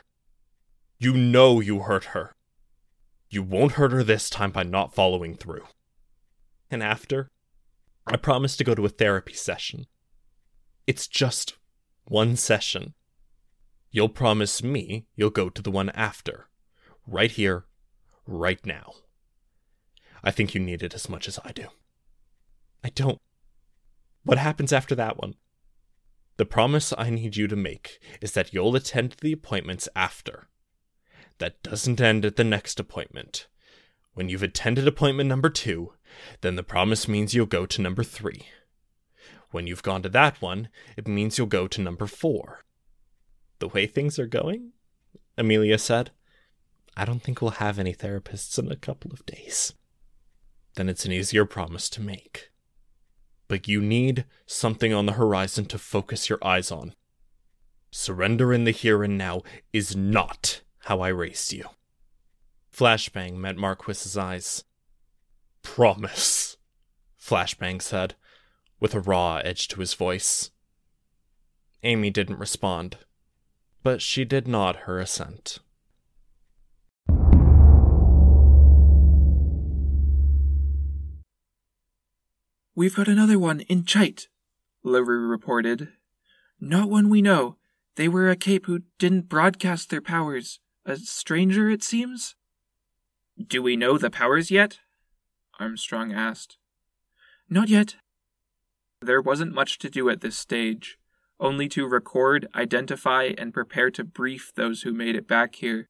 You 1.00 1.14
know 1.14 1.60
you 1.60 1.80
hurt 1.80 2.06
her. 2.06 2.36
You 3.30 3.44
won't 3.44 3.74
hurt 3.74 3.92
her 3.92 4.04
this 4.04 4.30
time 4.30 4.52
by 4.52 4.64
not 4.64 4.94
following 4.94 5.36
through. 5.36 5.64
And 6.70 6.84
after, 6.84 7.30
I 8.06 8.18
promise 8.18 8.58
to 8.58 8.64
go 8.64 8.76
to 8.76 8.86
a 8.86 8.90
therapy 8.90 9.34
session. 9.34 9.88
It's 10.86 11.08
just 11.08 11.56
one 12.06 12.36
session. 12.36 12.94
You'll 13.92 14.10
promise 14.10 14.62
me 14.62 15.06
you'll 15.16 15.30
go 15.30 15.50
to 15.50 15.62
the 15.62 15.72
one 15.72 15.90
after. 15.92 16.48
Right 17.08 17.32
here, 17.32 17.66
right 18.26 18.64
now. 18.66 18.94
I 20.24 20.32
think 20.32 20.54
you 20.54 20.62
need 20.62 20.84
it 20.84 20.94
as 20.94 21.10
much 21.10 21.28
as 21.28 21.40
I 21.44 21.52
do. 21.52 21.68
I 22.84 22.90
don't. 22.90 23.20
What 24.24 24.38
happens 24.38 24.72
after 24.72 24.96
that 24.96 25.18
one? 25.18 25.36
The 26.38 26.46
promise 26.46 26.94
I 26.98 27.10
need 27.10 27.36
you 27.36 27.48
to 27.48 27.56
make 27.56 28.00
is 28.22 28.34
that 28.34 28.54
you'll 28.54 28.76
attend 28.76 29.16
the 29.22 29.32
appointments 29.32 29.90
after. 29.96 30.48
That 31.40 31.62
doesn't 31.64 32.02
end 32.02 32.26
at 32.26 32.36
the 32.36 32.44
next 32.44 32.80
appointment. 32.80 33.48
When 34.14 34.30
you've 34.30 34.44
attended 34.44 34.88
appointment 34.88 35.28
number 35.30 35.50
two, 35.50 35.94
then 36.42 36.56
the 36.56 36.64
promise 36.64 37.08
means 37.08 37.34
you'll 37.34 37.46
go 37.46 37.66
to 37.66 37.82
number 37.82 38.04
three. 38.04 38.48
When 39.52 39.68
you've 39.68 39.84
gone 39.84 40.02
to 40.04 40.10
that 40.10 40.42
one, 40.42 40.70
it 40.98 41.08
means 41.08 41.38
you'll 41.38 41.48
go 41.48 41.68
to 41.68 41.82
number 41.82 42.08
four. 42.08 42.62
The 43.60 43.68
way 43.68 43.86
things 43.88 44.18
are 44.20 44.28
going, 44.28 44.72
Amelia 45.38 45.78
said, 45.78 46.12
I 46.96 47.06
don't 47.06 47.22
think 47.22 47.42
we'll 47.42 47.52
have 47.52 47.80
any 47.80 47.94
therapists 47.94 48.58
in 48.60 48.72
a 48.72 48.76
couple 48.76 49.12
of 49.12 49.26
days 49.26 49.74
then 50.76 50.90
it's 50.90 51.06
an 51.06 51.12
easier 51.12 51.46
promise 51.46 51.90
to 51.90 52.02
make. 52.02 52.50
but 53.52 53.68
you 53.68 53.82
need 53.82 54.24
something 54.46 54.94
on 54.94 55.06
the 55.06 55.12
horizon 55.20 55.66
to 55.66 55.78
focus 55.78 56.30
your 56.30 56.40
eyes 56.42 56.72
on. 56.72 56.96
Surrender 57.92 58.54
in 58.54 58.64
the 58.64 58.72
here 58.72 59.04
and 59.04 59.18
now 59.18 59.42
is 59.74 59.94
not 59.94 60.62
how 60.86 61.02
I 61.02 61.10
raised 61.10 61.52
you. 61.52 61.66
Flashbang 62.74 63.36
met 63.36 63.58
Marquis's 63.58 64.16
eyes. 64.16 64.64
Promise, 65.64 66.56
Flashbang 67.22 67.82
said, 67.82 68.16
with 68.80 68.96
a 68.96 69.02
raw 69.02 69.42
edge 69.44 69.68
to 69.68 69.82
his 69.82 69.96
voice. 69.96 70.52
Amy 71.84 72.10
didn't 72.10 72.40
respond, 72.40 73.00
but 73.84 74.02
she 74.02 74.24
did 74.24 74.48
nod 74.48 74.78
her 74.86 74.98
assent. 74.98 75.60
We've 82.82 82.96
got 82.96 83.08
another 83.08 83.38
one 83.38 83.60
in 83.60 83.84
Cheit, 83.84 84.28
LaRue 84.82 85.28
reported. 85.28 85.90
Not 86.60 86.90
one 86.90 87.10
we 87.10 87.22
know. 87.22 87.58
They 87.96 88.08
were 88.08 88.28
a 88.28 88.36
cape 88.36 88.66
who 88.66 88.82
didn't 88.98 89.30
broadcast 89.30 89.92
their 89.92 90.02
powers. 90.02 90.60
A 90.84 90.96
stranger, 90.98 91.70
it 91.70 91.84
seems? 91.84 92.36
Do 93.38 93.62
we 93.62 93.76
know 93.76 94.00
the 94.00 94.10
powers 94.10 94.50
yet? 94.50 94.80
Armstrong 95.60 96.12
asked. 96.12 96.58
Not 97.48 97.70
yet. 97.70 97.98
There 99.00 99.22
wasn't 99.22 99.54
much 99.54 99.78
to 99.78 99.90
do 99.92 100.10
at 100.10 100.22
this 100.22 100.40
stage, 100.40 100.98
only 101.40 101.70
to 101.70 101.86
record, 101.86 102.48
identify, 102.56 103.26
and 103.38 103.54
prepare 103.54 103.92
to 103.92 104.04
brief 104.04 104.52
those 104.56 104.82
who 104.82 104.92
made 104.92 105.16
it 105.16 105.28
back 105.28 105.54
here. 105.54 105.88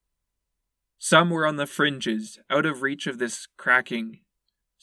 Some 1.00 1.30
were 1.30 1.48
on 1.48 1.56
the 1.56 1.68
fringes, 1.68 2.38
out 2.50 2.66
of 2.66 2.82
reach 2.82 3.08
of 3.08 3.18
this 3.18 3.48
cracking, 3.56 4.20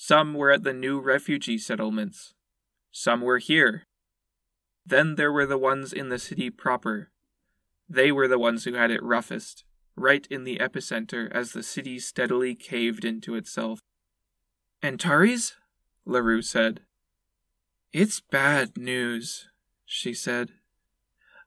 some 0.00 0.32
were 0.32 0.52
at 0.52 0.62
the 0.62 0.72
new 0.72 1.00
refugee 1.00 1.58
settlements. 1.58 2.32
Some 2.92 3.20
were 3.20 3.38
here. 3.38 3.82
Then 4.86 5.16
there 5.16 5.32
were 5.32 5.44
the 5.44 5.58
ones 5.58 5.92
in 5.92 6.08
the 6.08 6.20
city 6.20 6.50
proper. 6.50 7.10
They 7.88 8.12
were 8.12 8.28
the 8.28 8.38
ones 8.38 8.62
who 8.62 8.74
had 8.74 8.92
it 8.92 9.02
roughest, 9.02 9.64
right 9.96 10.24
in 10.30 10.44
the 10.44 10.58
epicenter 10.58 11.28
as 11.32 11.50
the 11.50 11.64
city 11.64 11.98
steadily 11.98 12.54
caved 12.54 13.04
into 13.04 13.34
itself. 13.34 13.80
Antares? 14.84 15.54
LaRue 16.06 16.42
said. 16.42 16.82
It's 17.92 18.20
bad 18.20 18.78
news, 18.78 19.48
she 19.84 20.14
said. 20.14 20.52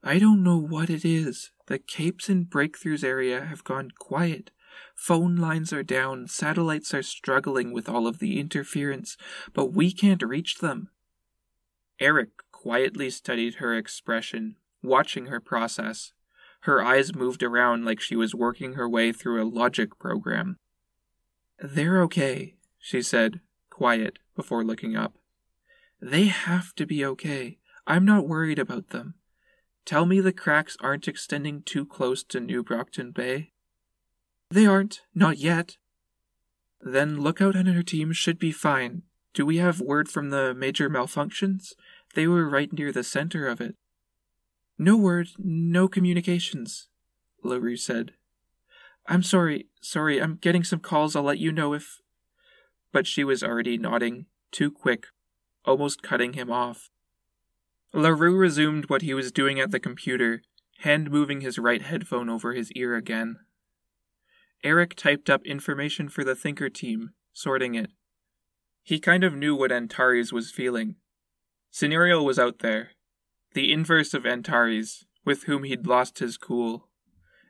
I 0.04 0.20
don't 0.20 0.43
know 0.43 0.58
what 0.58 0.89
it 0.89 1.06
is. 1.06 1.52
The 1.68 1.80
Capes 1.80 2.28
and 2.28 2.47
Breakthroughs 2.47 3.06
area 3.06 3.45
have 3.45 3.64
gone 3.64 3.91
quiet, 3.97 4.52
Phone 4.95 5.36
lines 5.36 5.73
are 5.73 5.84
down, 5.84 6.27
satellites 6.27 6.93
are 6.93 7.03
struggling 7.03 7.71
with 7.71 7.89
all 7.89 8.07
of 8.07 8.19
the 8.19 8.39
interference, 8.39 9.17
but 9.53 9.73
we 9.73 9.91
can't 9.91 10.23
reach 10.23 10.59
them. 10.59 10.89
Eric 11.99 12.29
quietly 12.51 13.09
studied 13.09 13.55
her 13.55 13.75
expression, 13.75 14.55
watching 14.84 15.27
her 15.27 15.39
process. 15.39 16.13
Her 16.61 16.84
eyes 16.84 17.15
moved 17.15 17.41
around 17.41 17.86
like 17.86 17.99
she 17.99 18.15
was 18.15 18.36
working 18.36 18.73
her 18.73 18.88
way 18.88 19.11
through 19.11 19.41
a 19.41 19.49
logic 19.49 19.97
program. 19.99 20.57
They're 21.59 22.01
okay, 22.03 22.55
she 22.79 23.01
said, 23.01 23.39
quiet, 23.69 24.19
before 24.36 24.63
looking 24.63 24.95
up. 24.95 25.15
They 26.01 26.25
have 26.25 26.73
to 26.75 26.86
be 26.86 27.05
okay. 27.05 27.59
I'm 27.86 28.05
not 28.05 28.27
worried 28.27 28.59
about 28.59 28.89
them. 28.89 29.15
Tell 29.86 30.05
me 30.05 30.19
the 30.19 30.32
cracks 30.32 30.77
aren't 30.79 31.07
extending 31.07 31.63
too 31.63 31.86
close 31.86 32.23
to 32.25 32.39
New 32.39 32.63
Brockton 32.63 33.11
Bay. 33.11 33.51
They 34.52 34.66
aren't, 34.66 35.02
not 35.16 35.38
yet. 35.38 35.78
Then 36.82 37.22
Lookout 37.22 37.56
and 37.56 37.70
her 37.70 37.84
team 37.84 38.12
should 38.12 38.38
be 38.38 38.52
fine. 38.52 39.04
Do 39.34 39.45
we 39.45 39.58
have 39.58 39.80
word 39.80 40.10
from 40.10 40.30
the 40.30 40.54
major 40.54 40.89
malfunctions? 40.89 41.72
They 42.16 42.28
were 42.28 42.49
right 42.49 42.72
near 42.74 42.91
the 42.91 43.04
center 43.04 43.47
of 43.47 43.62
it. 43.62 43.76
No 44.78 44.97
word, 44.97 45.30
no 45.38 45.88
communications, 45.88 46.89
LaRue 47.43 47.78
said. 47.78 48.12
I'm 49.08 49.24
sorry, 49.24 49.68
sorry, 49.82 50.22
I'm 50.22 50.36
getting 50.36 50.66
some 50.66 50.80
calls. 50.80 51.16
I'll 51.16 51.24
let 51.24 51.39
you 51.39 51.54
know 51.54 51.74
if. 51.74 52.02
But 52.91 53.08
she 53.08 53.24
was 53.24 53.43
already 53.43 53.78
nodding, 53.78 54.26
too 54.52 54.70
quick, 54.70 55.08
almost 55.64 56.04
cutting 56.04 56.34
him 56.34 56.52
off. 56.52 56.89
LaRue 57.93 58.36
resumed 58.36 58.89
what 58.89 59.02
he 59.02 59.14
was 59.14 59.32
doing 59.32 59.62
at 59.62 59.72
the 59.72 59.80
computer, 59.80 60.41
hand 60.80 61.10
moving 61.10 61.39
his 61.39 61.58
right 61.58 61.82
headphone 61.82 62.30
over 62.30 62.54
his 62.54 62.70
ear 62.74 62.95
again. 62.95 63.38
Eric 64.64 64.95
typed 64.95 65.30
up 65.30 65.45
information 65.45 66.07
for 66.09 66.24
the 66.24 66.36
Thinker 66.36 66.70
team, 66.70 67.12
sorting 67.34 67.76
it. 67.76 67.91
He 68.84 68.99
kind 68.99 69.24
of 69.24 69.36
knew 69.36 69.55
what 69.55 69.72
Antares 69.72 70.32
was 70.32 70.51
feeling. 70.51 70.95
Cinereal 71.72 72.26
was 72.26 72.38
out 72.38 72.59
there, 72.59 72.91
the 73.53 73.72
inverse 73.72 74.14
of 74.14 74.26
Antares, 74.26 75.05
with 75.26 75.43
whom 75.43 75.64
he'd 75.64 75.88
lost 75.88 76.20
his 76.20 76.38
cool. 76.38 76.89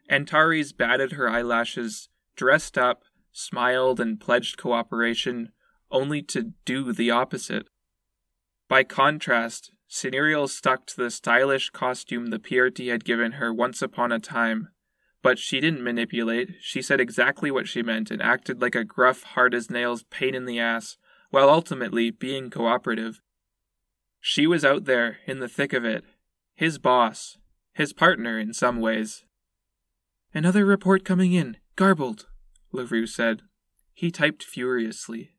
Antares 0.10 0.74
batted 0.74 1.14
her 1.14 1.30
eyelashes, 1.30 2.10
dressed 2.36 2.78
up, 2.78 3.04
smiled, 3.32 4.00
and 4.00 4.20
pledged 4.20 4.58
cooperation, 4.58 5.52
only 5.90 6.22
to 6.22 6.54
do 6.66 6.92
the 6.94 7.12
opposite. 7.12 7.68
By 8.68 8.84
contrast, 8.84 9.72
Cinereal 9.90 10.50
stuck 10.50 10.86
to 10.88 10.98
the 10.98 11.12
stylish 11.12 11.70
costume 11.72 12.28
the 12.28 12.40
PRT 12.40 12.90
had 12.90 13.04
given 13.04 13.34
her 13.34 13.54
once 13.54 13.82
upon 13.82 14.12
a 14.12 14.20
time, 14.20 14.70
but 15.24 15.38
she 15.38 15.60
didn't 15.60 15.84
manipulate. 15.84 16.56
She 16.60 16.82
said 16.82 17.00
exactly 17.00 17.52
what 17.52 17.68
she 17.68 17.84
meant 17.84 18.12
and 18.12 18.22
acted 18.22 18.62
like 18.62 18.76
a 18.76 18.84
gruff, 18.84 19.24
hard 19.24 19.54
as 19.54 19.70
nails 19.70 20.04
pain 20.10 20.34
in 20.34 20.46
the 20.46 20.60
ass, 20.60 20.98
while 21.30 21.50
ultimately 21.50 22.12
being 22.12 22.50
cooperative. 22.50 23.22
She 24.20 24.46
was 24.48 24.66
out 24.66 24.86
there, 24.86 25.18
in 25.26 25.40
the 25.40 25.48
thick 25.48 25.74
of 25.74 25.86
it. 25.86 26.04
His 26.56 26.78
boss. 26.78 27.38
His 27.74 27.94
partner, 27.94 28.38
in 28.38 28.54
some 28.54 28.80
ways. 28.80 29.24
Another 30.34 30.66
report 30.66 31.04
coming 31.04 31.34
in. 31.34 31.58
Garbled, 31.76 32.28
LaRue 32.72 33.08
said. 33.08 33.42
He 33.94 34.12
typed 34.12 34.44
furiously. 34.44 35.32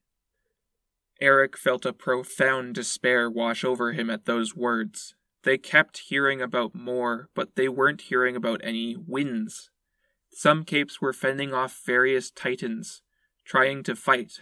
Eric 1.21 1.57
felt 1.57 1.85
a 1.85 1.93
profound 1.93 2.75
despair 2.75 3.29
wash 3.29 3.63
over 3.63 3.93
him 3.93 4.09
at 4.09 4.25
those 4.25 4.55
words. 4.55 5.15
They 5.43 5.57
kept 5.57 5.97
hearing 6.09 6.41
about 6.41 6.73
more, 6.73 7.29
but 7.35 7.55
they 7.55 7.69
weren't 7.69 8.01
hearing 8.01 8.35
about 8.35 8.61
any 8.63 8.95
wins. 8.95 9.69
Some 10.33 10.63
capes 10.65 10.99
were 10.99 11.13
fending 11.13 11.53
off 11.53 11.81
various 11.85 12.31
titans, 12.31 13.01
trying 13.45 13.83
to 13.83 13.95
fight, 13.95 14.39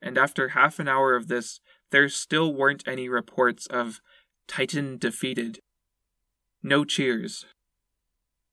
and 0.00 0.16
after 0.16 0.48
half 0.48 0.78
an 0.78 0.88
hour 0.88 1.14
of 1.14 1.28
this, 1.28 1.60
there 1.90 2.08
still 2.08 2.52
weren't 2.52 2.82
any 2.86 3.08
reports 3.08 3.66
of 3.66 4.00
Titan 4.48 4.96
defeated. 4.96 5.60
No 6.62 6.84
cheers. 6.84 7.44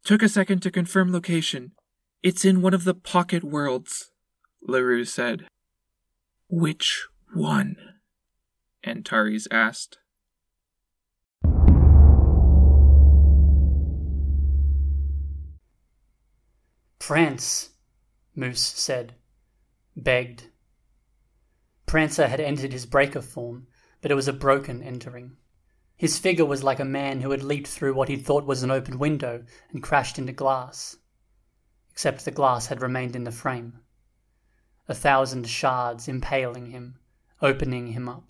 Took 0.03 0.21
a 0.21 0.29
second 0.29 0.61
to 0.63 0.71
confirm 0.71 1.11
location. 1.11 1.71
It's 2.21 2.43
in 2.43 2.61
one 2.61 2.73
of 2.73 2.83
the 2.83 2.93
pocket 2.93 3.43
worlds, 3.43 4.11
LaRue 4.61 5.05
said. 5.05 5.47
Which 6.49 7.07
one? 7.33 7.77
Antares 8.85 9.47
asked. 9.49 9.97
Prance, 17.01 17.71
Moose 18.35 18.61
said. 18.61 19.15
Begged. 19.97 20.51
Prancer 21.87 22.27
had 22.27 22.39
entered 22.39 22.71
his 22.71 22.85
breaker 22.85 23.23
form, 23.23 23.65
but 24.01 24.11
it 24.11 24.15
was 24.15 24.27
a 24.27 24.33
broken 24.33 24.83
entering. 24.83 25.35
His 25.97 26.19
figure 26.19 26.45
was 26.45 26.63
like 26.63 26.79
a 26.79 26.85
man 26.85 27.21
who 27.21 27.31
had 27.31 27.41
leaped 27.41 27.67
through 27.67 27.95
what 27.95 28.07
he 28.07 28.17
thought 28.17 28.45
was 28.45 28.61
an 28.61 28.69
open 28.69 28.99
window 28.99 29.43
and 29.71 29.81
crashed 29.81 30.19
into 30.19 30.31
glass. 30.31 30.97
Except 31.89 32.23
the 32.23 32.29
glass 32.29 32.67
had 32.67 32.83
remained 32.83 33.15
in 33.15 33.23
the 33.23 33.31
frame. 33.31 33.79
A 34.87 34.93
thousand 34.93 35.49
shards 35.49 36.07
impaling 36.07 36.67
him, 36.67 36.99
opening 37.41 37.93
him 37.93 38.07
up. 38.07 38.25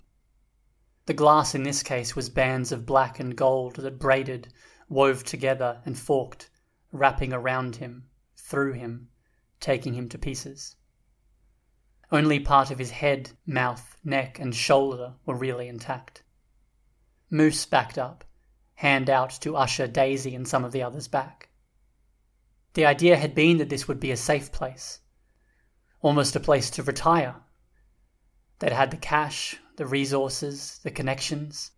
The 1.04 1.12
glass 1.12 1.54
in 1.54 1.64
this 1.64 1.82
case 1.82 2.16
was 2.16 2.30
bands 2.30 2.72
of 2.72 2.86
black 2.86 3.20
and 3.20 3.36
gold 3.36 3.76
that 3.76 3.98
braided, 3.98 4.50
wove 4.88 5.24
together, 5.24 5.82
and 5.84 5.98
forked, 5.98 6.48
wrapping 6.90 7.34
around 7.34 7.76
him, 7.76 8.08
through 8.42 8.72
him, 8.72 9.08
taking 9.60 9.94
him 9.94 10.08
to 10.08 10.18
pieces. 10.18 10.76
Only 12.10 12.40
part 12.40 12.70
of 12.70 12.78
his 12.78 12.90
head, 12.90 13.30
mouth, 13.46 13.96
neck, 14.04 14.38
and 14.38 14.54
shoulder 14.54 15.14
were 15.24 15.36
really 15.36 15.68
intact. 15.68 16.22
Moose 17.30 17.64
backed 17.64 17.96
up, 17.96 18.24
hand 18.74 19.08
out 19.08 19.30
to 19.40 19.56
usher 19.56 19.86
Daisy 19.86 20.34
and 20.34 20.46
some 20.46 20.64
of 20.64 20.72
the 20.72 20.82
others 20.82 21.08
back. 21.08 21.48
The 22.74 22.84
idea 22.84 23.16
had 23.16 23.34
been 23.34 23.58
that 23.58 23.70
this 23.70 23.86
would 23.86 24.00
be 24.00 24.10
a 24.10 24.16
safe 24.16 24.50
place, 24.50 25.00
almost 26.00 26.36
a 26.36 26.40
place 26.40 26.68
to 26.70 26.82
retire. 26.82 27.36
They'd 28.58 28.72
had 28.72 28.90
the 28.90 28.96
cash, 28.96 29.56
the 29.76 29.86
resources, 29.86 30.80
the 30.82 30.90
connections, 30.90 31.70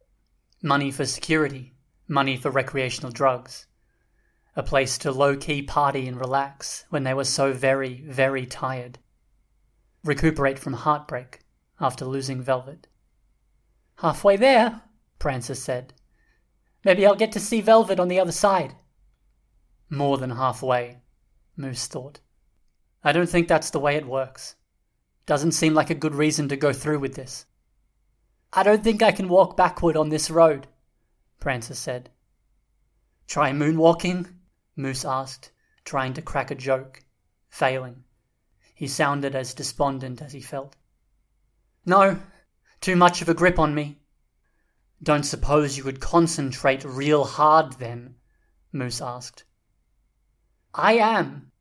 money 0.63 0.91
for 0.91 1.05
security, 1.05 1.75
money 2.09 2.37
for 2.37 2.51
recreational 2.51 3.13
drugs 3.13 3.67
a 4.57 4.63
place 4.63 4.99
to 4.99 5.11
low 5.11 5.37
key 5.37 5.63
party 5.63 6.07
and 6.07 6.19
relax 6.19 6.85
when 6.91 7.05
they 7.05 7.15
were 7.15 7.25
so 7.25 7.53
very, 7.53 8.05
very 8.07 8.47
tired. 8.47 8.99
Recuperate 10.05 10.59
from 10.59 10.75
heartbreak 10.75 11.41
after 11.81 12.05
losing 12.05 12.41
Velvet. 12.41 12.87
Halfway 13.97 14.37
there, 14.37 14.83
Prancer 15.19 15.55
said. 15.55 15.95
Maybe 16.85 17.07
I'll 17.07 17.17
get 17.17 17.33
to 17.33 17.41
see 17.41 17.61
Velvet 17.61 17.99
on 17.99 18.09
the 18.09 18.21
other 18.21 18.33
side. 18.33 18.75
More 19.91 20.19
than 20.19 20.31
halfway, 20.31 20.99
Moose 21.57 21.87
thought. 21.87 22.21
I 23.03 23.13
don't 23.13 23.29
think 23.29 23.49
that's 23.49 23.71
the 23.71 23.81
way 23.81 23.97
it 23.97 24.07
works. 24.07 24.57
Doesn't 25.27 25.53
seem 25.53 25.75
like 25.75 25.91
a 25.91 25.95
good 25.95 26.15
reason 26.15 26.49
to 26.49 26.57
go 26.57 26.73
through 26.73 26.99
with 26.99 27.15
this. 27.15 27.47
I 28.53 28.63
don't 28.63 28.85
think 28.85 29.03
I 29.03 29.11
can 29.11 29.29
walk 29.29 29.57
backward 29.57 29.97
on 29.97 30.11
this 30.11 30.31
road, 30.31 30.69
Prancer 31.41 31.75
said. 31.75 32.11
Try 33.27 33.51
moonwalking? 33.51 34.29
Moose 34.77 35.05
asked, 35.05 35.53
trying 35.85 36.15
to 36.15 36.23
crack 36.23 36.51
a 36.51 36.55
joke, 36.55 37.05
failing. 37.49 38.05
He 38.75 38.89
sounded 38.89 39.35
as 39.35 39.55
despondent 39.55 40.21
as 40.21 40.33
he 40.33 40.41
felt. 40.41 40.75
No, 41.87 42.21
too 42.81 42.97
much 42.97 43.23
of 43.23 43.29
a 43.29 43.35
grip 43.35 43.59
on 43.59 43.75
me. 43.75 44.01
Don't 45.03 45.25
suppose 45.25 45.77
you 45.77 45.85
could 45.85 46.01
concentrate 46.01 46.85
real 46.85 47.25
hard 47.25 47.75
then? 47.75 48.17
Moose 48.73 49.01
asked. 49.01 49.45
I 50.75 50.95
am. 50.95 51.53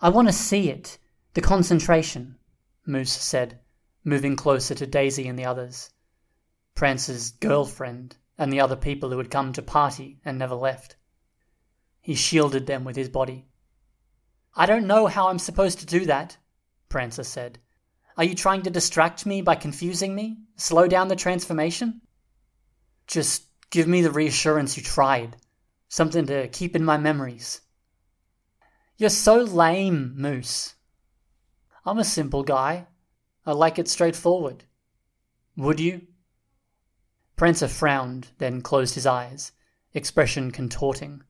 I 0.00 0.08
want 0.08 0.28
to 0.28 0.32
see 0.32 0.68
it, 0.68 0.98
the 1.34 1.40
concentration, 1.40 2.38
Moose 2.84 3.12
said, 3.12 3.60
moving 4.04 4.36
closer 4.36 4.74
to 4.74 4.86
Daisy 4.86 5.26
and 5.28 5.38
the 5.38 5.44
others. 5.46 5.90
Prancer's 6.74 7.30
girlfriend 7.30 8.16
and 8.36 8.52
the 8.52 8.60
other 8.60 8.76
people 8.76 9.10
who 9.10 9.18
had 9.18 9.30
come 9.30 9.52
to 9.52 9.62
party 9.62 10.20
and 10.24 10.38
never 10.38 10.54
left. 10.54 10.96
He 12.00 12.14
shielded 12.14 12.66
them 12.66 12.84
with 12.84 12.96
his 12.96 13.08
body. 13.08 13.46
I 14.54 14.66
don't 14.66 14.86
know 14.86 15.06
how 15.06 15.28
I'm 15.28 15.38
supposed 15.38 15.80
to 15.80 15.86
do 15.86 16.06
that, 16.06 16.36
Prancer 16.88 17.24
said. 17.24 17.58
Are 18.16 18.24
you 18.24 18.34
trying 18.34 18.62
to 18.62 18.70
distract 18.70 19.24
me 19.24 19.42
by 19.42 19.54
confusing 19.54 20.14
me? 20.14 20.38
Slow 20.56 20.88
down 20.88 21.08
the 21.08 21.16
transformation? 21.16 22.00
Just 23.06 23.44
give 23.70 23.86
me 23.86 24.02
the 24.02 24.10
reassurance 24.10 24.76
you 24.76 24.82
tried. 24.82 25.36
Something 25.88 26.26
to 26.26 26.48
keep 26.48 26.76
in 26.76 26.84
my 26.84 26.96
memories. 26.96 27.60
You're 28.96 29.10
so 29.10 29.38
lame, 29.38 30.12
Moose. 30.16 30.74
I'm 31.86 31.98
a 31.98 32.04
simple 32.04 32.42
guy. 32.42 32.86
I 33.46 33.52
like 33.52 33.78
it 33.78 33.88
straightforward. 33.88 34.64
Would 35.56 35.80
you? 35.80 36.06
Prancer 37.36 37.68
frowned, 37.68 38.28
then 38.38 38.60
closed 38.60 38.94
his 38.94 39.06
eyes, 39.06 39.52
expression 39.94 40.50
contorting. 40.50 41.22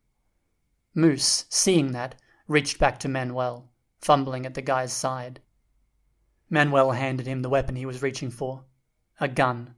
Moose, 0.94 1.46
seeing 1.48 1.92
that, 1.92 2.20
reached 2.48 2.78
back 2.78 2.98
to 2.98 3.08
Manuel, 3.08 3.70
fumbling 4.00 4.44
at 4.44 4.54
the 4.54 4.62
guy's 4.62 4.92
side. 4.92 5.40
Manuel 6.48 6.92
handed 6.92 7.26
him 7.26 7.42
the 7.42 7.48
weapon 7.48 7.76
he 7.76 7.86
was 7.86 8.02
reaching 8.02 8.30
for 8.30 8.64
a 9.20 9.28
gun. 9.28 9.74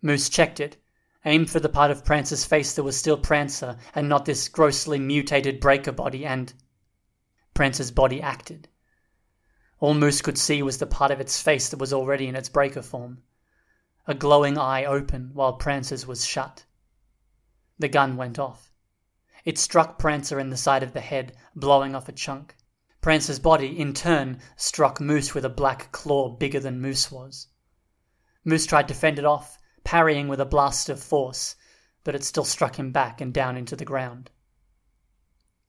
Moose 0.00 0.28
checked 0.28 0.60
it, 0.60 0.76
aimed 1.24 1.50
for 1.50 1.58
the 1.58 1.68
part 1.68 1.90
of 1.90 2.04
Prancer's 2.04 2.44
face 2.44 2.74
that 2.74 2.82
was 2.82 2.96
still 2.96 3.16
Prancer 3.16 3.76
and 3.94 4.08
not 4.08 4.24
this 4.24 4.48
grossly 4.48 4.98
mutated 4.98 5.58
breaker 5.60 5.92
body, 5.92 6.26
and. 6.26 6.54
Prancer's 7.54 7.90
body 7.90 8.20
acted. 8.20 8.68
All 9.80 9.94
Moose 9.94 10.20
could 10.20 10.38
see 10.38 10.62
was 10.62 10.78
the 10.78 10.86
part 10.86 11.10
of 11.10 11.20
its 11.20 11.40
face 11.42 11.68
that 11.68 11.80
was 11.80 11.92
already 11.92 12.28
in 12.28 12.36
its 12.36 12.48
breaker 12.48 12.82
form. 12.82 13.22
A 14.06 14.14
glowing 14.14 14.58
eye 14.58 14.84
open 14.84 15.30
while 15.34 15.54
Prancer's 15.54 16.06
was 16.06 16.24
shut. 16.24 16.64
The 17.78 17.88
gun 17.88 18.16
went 18.16 18.38
off. 18.38 18.71
It 19.44 19.58
struck 19.58 19.98
Prancer 19.98 20.38
in 20.38 20.50
the 20.50 20.56
side 20.56 20.82
of 20.82 20.92
the 20.92 21.00
head, 21.00 21.36
blowing 21.56 21.94
off 21.94 22.08
a 22.08 22.12
chunk. 22.12 22.56
Prancer's 23.00 23.40
body, 23.40 23.78
in 23.78 23.92
turn, 23.92 24.40
struck 24.56 25.00
Moose 25.00 25.34
with 25.34 25.44
a 25.44 25.48
black 25.48 25.90
claw 25.90 26.28
bigger 26.28 26.60
than 26.60 26.80
Moose 26.80 27.10
was. 27.10 27.48
Moose 28.44 28.66
tried 28.66 28.86
to 28.88 28.94
fend 28.94 29.18
it 29.18 29.24
off, 29.24 29.58
parrying 29.82 30.28
with 30.28 30.40
a 30.40 30.44
blast 30.44 30.88
of 30.88 31.02
force, 31.02 31.56
but 32.04 32.14
it 32.14 32.22
still 32.22 32.44
struck 32.44 32.78
him 32.78 32.92
back 32.92 33.20
and 33.20 33.34
down 33.34 33.56
into 33.56 33.74
the 33.74 33.84
ground. 33.84 34.30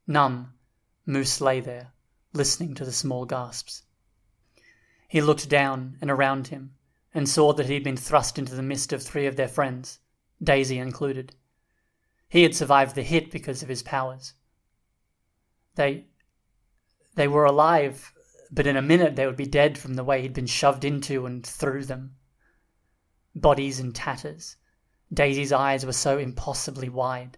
Numb, 0.05 0.53
Moose 1.07 1.41
lay 1.41 1.59
there, 1.59 1.93
listening 2.33 2.75
to 2.75 2.85
the 2.85 2.91
small 2.91 3.25
gasps. 3.25 3.83
He 5.07 5.21
looked 5.21 5.49
down 5.49 5.97
and 6.01 6.11
around 6.11 6.47
him, 6.47 6.75
and 7.13 7.27
saw 7.27 7.53
that 7.53 7.65
he 7.65 7.73
had 7.73 7.83
been 7.83 7.97
thrust 7.97 8.37
into 8.37 8.55
the 8.55 8.63
midst 8.63 8.93
of 8.93 9.01
three 9.01 9.25
of 9.25 9.35
their 9.35 9.47
friends, 9.47 9.99
Daisy 10.41 10.77
included. 10.77 11.35
He 12.33 12.41
had 12.41 12.55
survived 12.55 12.95
the 12.95 13.03
hit 13.03 13.29
because 13.29 13.61
of 13.61 13.69
his 13.69 13.83
powers. 13.83 14.33
They 15.75 16.07
they 17.13 17.27
were 17.27 17.45
alive, 17.45 18.11
but 18.49 18.65
in 18.65 18.75
a 18.75 18.81
minute 18.81 19.15
they 19.15 19.27
would 19.27 19.37
be 19.37 19.45
dead 19.45 19.77
from 19.77 19.93
the 19.93 20.03
way 20.03 20.23
he'd 20.23 20.33
been 20.33 20.47
shoved 20.47 20.83
into 20.83 21.27
and 21.27 21.45
through 21.45 21.85
them. 21.85 22.15
Bodies 23.35 23.79
in 23.79 23.91
tatters. 23.91 24.55
Daisy's 25.13 25.51
eyes 25.51 25.85
were 25.85 25.93
so 25.93 26.17
impossibly 26.17 26.89
wide. 26.89 27.37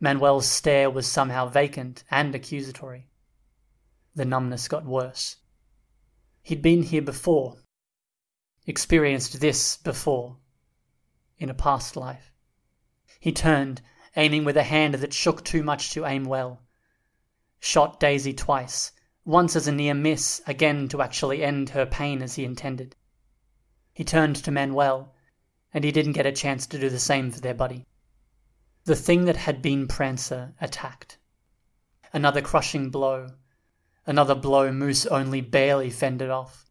Manuel's 0.00 0.46
stare 0.46 0.88
was 0.88 1.06
somehow 1.06 1.50
vacant 1.50 2.02
and 2.10 2.34
accusatory. 2.34 3.10
The 4.14 4.24
numbness 4.24 4.66
got 4.66 4.86
worse. 4.86 5.36
He'd 6.40 6.62
been 6.62 6.84
here 6.84 7.02
before, 7.02 7.58
experienced 8.66 9.40
this 9.40 9.76
before, 9.76 10.38
in 11.36 11.50
a 11.50 11.54
past 11.54 11.96
life. 11.96 12.32
He 13.20 13.30
turned, 13.30 13.82
aiming 14.16 14.44
with 14.44 14.56
a 14.56 14.62
hand 14.62 14.94
that 14.94 15.12
shook 15.12 15.44
too 15.44 15.62
much 15.62 15.90
to 15.90 16.06
aim 16.06 16.24
well 16.24 16.62
shot 17.58 17.98
Daisy 17.98 18.32
twice, 18.34 18.92
once 19.24 19.56
as 19.56 19.66
a 19.66 19.72
near 19.72 19.94
miss, 19.94 20.40
again 20.46 20.88
to 20.88 21.02
actually 21.02 21.42
end 21.42 21.70
her 21.70 21.86
pain 21.86 22.22
as 22.22 22.36
he 22.36 22.44
intended. 22.44 22.94
He 23.92 24.04
turned 24.04 24.36
to 24.36 24.50
Manuel, 24.50 25.14
and 25.74 25.82
he 25.82 25.90
didn't 25.90 26.12
get 26.12 26.26
a 26.26 26.32
chance 26.32 26.66
to 26.68 26.78
do 26.78 26.88
the 26.88 27.00
same 27.00 27.30
for 27.30 27.40
their 27.40 27.54
buddy. 27.54 27.86
The 28.84 28.94
thing 28.94 29.24
that 29.24 29.36
had 29.36 29.62
been 29.62 29.88
Prancer 29.88 30.54
attacked. 30.60 31.18
Another 32.12 32.40
crushing 32.40 32.90
blow. 32.90 33.30
Another 34.06 34.34
blow 34.34 34.70
Moose 34.70 35.06
only 35.06 35.40
barely 35.40 35.90
fended 35.90 36.30
off. 36.30 36.70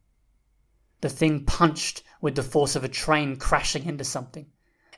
The 1.01 1.09
thing 1.09 1.45
punched 1.45 2.03
with 2.21 2.35
the 2.35 2.43
force 2.43 2.75
of 2.75 2.83
a 2.83 2.89
train 2.89 3.35
crashing 3.35 3.85
into 3.85 4.05
something, 4.05 4.49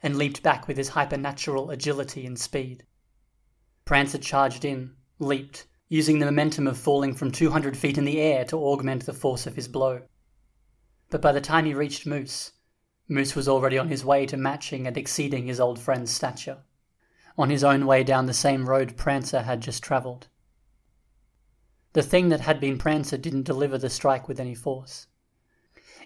and 0.03 0.17
leaped 0.17 0.43
back 0.43 0.67
with 0.67 0.77
his 0.77 0.89
hypernatural 0.89 1.69
agility 1.71 2.25
and 2.25 2.37
speed. 2.37 2.83
Prancer 3.85 4.17
charged 4.17 4.65
in, 4.65 4.95
leaped, 5.19 5.65
using 5.89 6.19
the 6.19 6.25
momentum 6.25 6.67
of 6.67 6.77
falling 6.77 7.13
from 7.13 7.31
200 7.31 7.77
feet 7.77 7.97
in 7.97 8.05
the 8.05 8.19
air 8.19 8.43
to 8.45 8.57
augment 8.57 9.05
the 9.05 9.13
force 9.13 9.47
of 9.47 9.55
his 9.55 9.67
blow. 9.67 10.01
But 11.09 11.21
by 11.21 11.31
the 11.31 11.41
time 11.41 11.65
he 11.65 11.73
reached 11.73 12.05
Moose, 12.05 12.51
Moose 13.07 13.35
was 13.35 13.47
already 13.47 13.77
on 13.77 13.87
his 13.87 14.03
way 14.03 14.25
to 14.25 14.35
matching 14.35 14.85
and 14.85 14.97
exceeding 14.97 15.47
his 15.47 15.61
old 15.61 15.79
friend's 15.79 16.13
stature, 16.13 16.63
on 17.37 17.49
his 17.49 17.63
own 17.63 17.85
way 17.85 18.03
down 18.03 18.25
the 18.25 18.33
same 18.33 18.67
road 18.67 18.97
Prancer 18.97 19.43
had 19.43 19.61
just 19.61 19.81
travelled. 19.81 20.27
The 21.93 22.03
thing 22.03 22.27
that 22.29 22.41
had 22.41 22.59
been 22.59 22.77
Prancer 22.77 23.17
didn't 23.17 23.43
deliver 23.43 23.77
the 23.77 23.89
strike 23.89 24.27
with 24.27 24.39
any 24.39 24.53
force. 24.53 25.07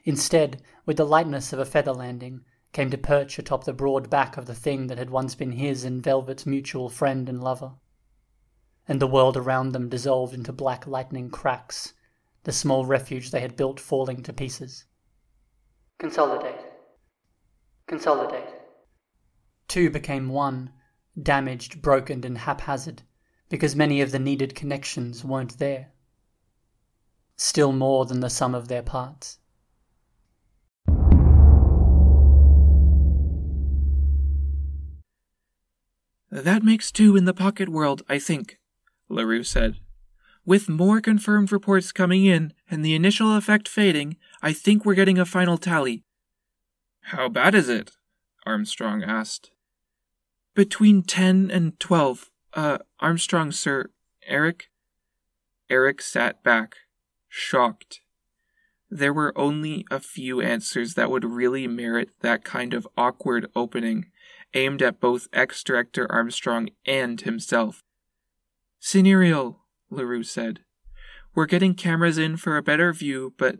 Instead, 0.03 0.61
with 0.85 0.97
the 0.97 1.05
lightness 1.05 1.51
of 1.51 1.59
a 1.59 1.65
feather 1.65 1.93
landing, 1.93 2.45
came 2.73 2.89
to 2.89 2.97
perch 2.97 3.37
atop 3.37 3.63
the 3.63 3.73
broad 3.73 4.09
back 4.09 4.37
of 4.37 4.45
the 4.45 4.55
thing 4.55 4.87
that 4.87 4.97
had 4.97 5.09
once 5.09 5.35
been 5.35 5.51
his 5.51 5.83
and 5.83 6.03
Velvet's 6.03 6.45
mutual 6.45 6.89
friend 6.89 7.27
and 7.27 7.43
lover 7.43 7.73
and 8.87 8.99
the 8.99 9.07
world 9.07 9.37
around 9.37 9.71
them 9.71 9.89
dissolved 9.89 10.33
into 10.33 10.51
black 10.51 10.87
lightning 10.87 11.29
cracks, 11.29 11.93
the 12.43 12.51
small 12.51 12.85
refuge 12.85 13.31
they 13.31 13.39
had 13.39 13.55
built 13.55 13.79
falling 13.79 14.23
to 14.23 14.33
pieces. 14.33 14.85
Consolidate. 15.99 16.59
Consolidate. 17.87 18.49
Two 19.67 19.89
became 19.89 20.29
one, 20.29 20.73
damaged, 21.21 21.81
broken, 21.81 22.25
and 22.25 22.39
haphazard, 22.39 23.03
because 23.49 23.75
many 23.75 24.01
of 24.01 24.11
the 24.11 24.19
needed 24.19 24.55
connections 24.55 25.23
weren't 25.23 25.57
there. 25.59 25.91
Still 27.37 27.71
more 27.71 28.05
than 28.05 28.19
the 28.19 28.29
sum 28.29 28.55
of 28.55 28.67
their 28.67 28.83
parts. 28.83 29.39
That 36.31 36.63
makes 36.63 36.91
two 36.91 37.17
in 37.17 37.25
the 37.25 37.33
pocket 37.33 37.67
world, 37.67 38.03
I 38.07 38.17
think, 38.17 38.57
LaRue 39.09 39.43
said. 39.43 39.75
With 40.45 40.69
more 40.69 41.01
confirmed 41.01 41.51
reports 41.51 41.91
coming 41.91 42.25
in 42.25 42.53
and 42.69 42.83
the 42.83 42.95
initial 42.95 43.35
effect 43.35 43.67
fading, 43.67 44.15
I 44.41 44.53
think 44.53 44.85
we're 44.85 44.95
getting 44.95 45.19
a 45.19 45.25
final 45.25 45.57
tally. 45.57 46.03
How 47.01 47.27
bad 47.27 47.53
is 47.53 47.67
it? 47.67 47.91
Armstrong 48.45 49.03
asked. 49.03 49.51
Between 50.55 51.03
ten 51.03 51.51
and 51.51 51.79
twelve. 51.79 52.29
Uh, 52.53 52.79
Armstrong, 52.99 53.51
sir. 53.51 53.89
Eric? 54.25 54.69
Eric 55.69 56.01
sat 56.01 56.43
back, 56.43 56.75
shocked. 57.29 58.01
There 58.89 59.13
were 59.13 59.37
only 59.37 59.85
a 59.89 59.99
few 59.99 60.41
answers 60.41 60.95
that 60.95 61.09
would 61.09 61.23
really 61.23 61.67
merit 61.67 62.09
that 62.21 62.43
kind 62.43 62.73
of 62.73 62.87
awkward 62.97 63.47
opening, 63.55 64.07
aimed 64.53 64.81
at 64.81 64.99
both 64.99 65.27
ex 65.33 65.63
director 65.63 66.11
Armstrong 66.11 66.69
and 66.85 67.21
himself. 67.21 67.83
Cinereal, 68.81 69.57
LaRue 69.89 70.23
said. 70.23 70.61
We're 71.33 71.45
getting 71.45 71.75
cameras 71.75 72.17
in 72.17 72.37
for 72.37 72.57
a 72.57 72.63
better 72.63 72.91
view, 72.91 73.33
but 73.37 73.59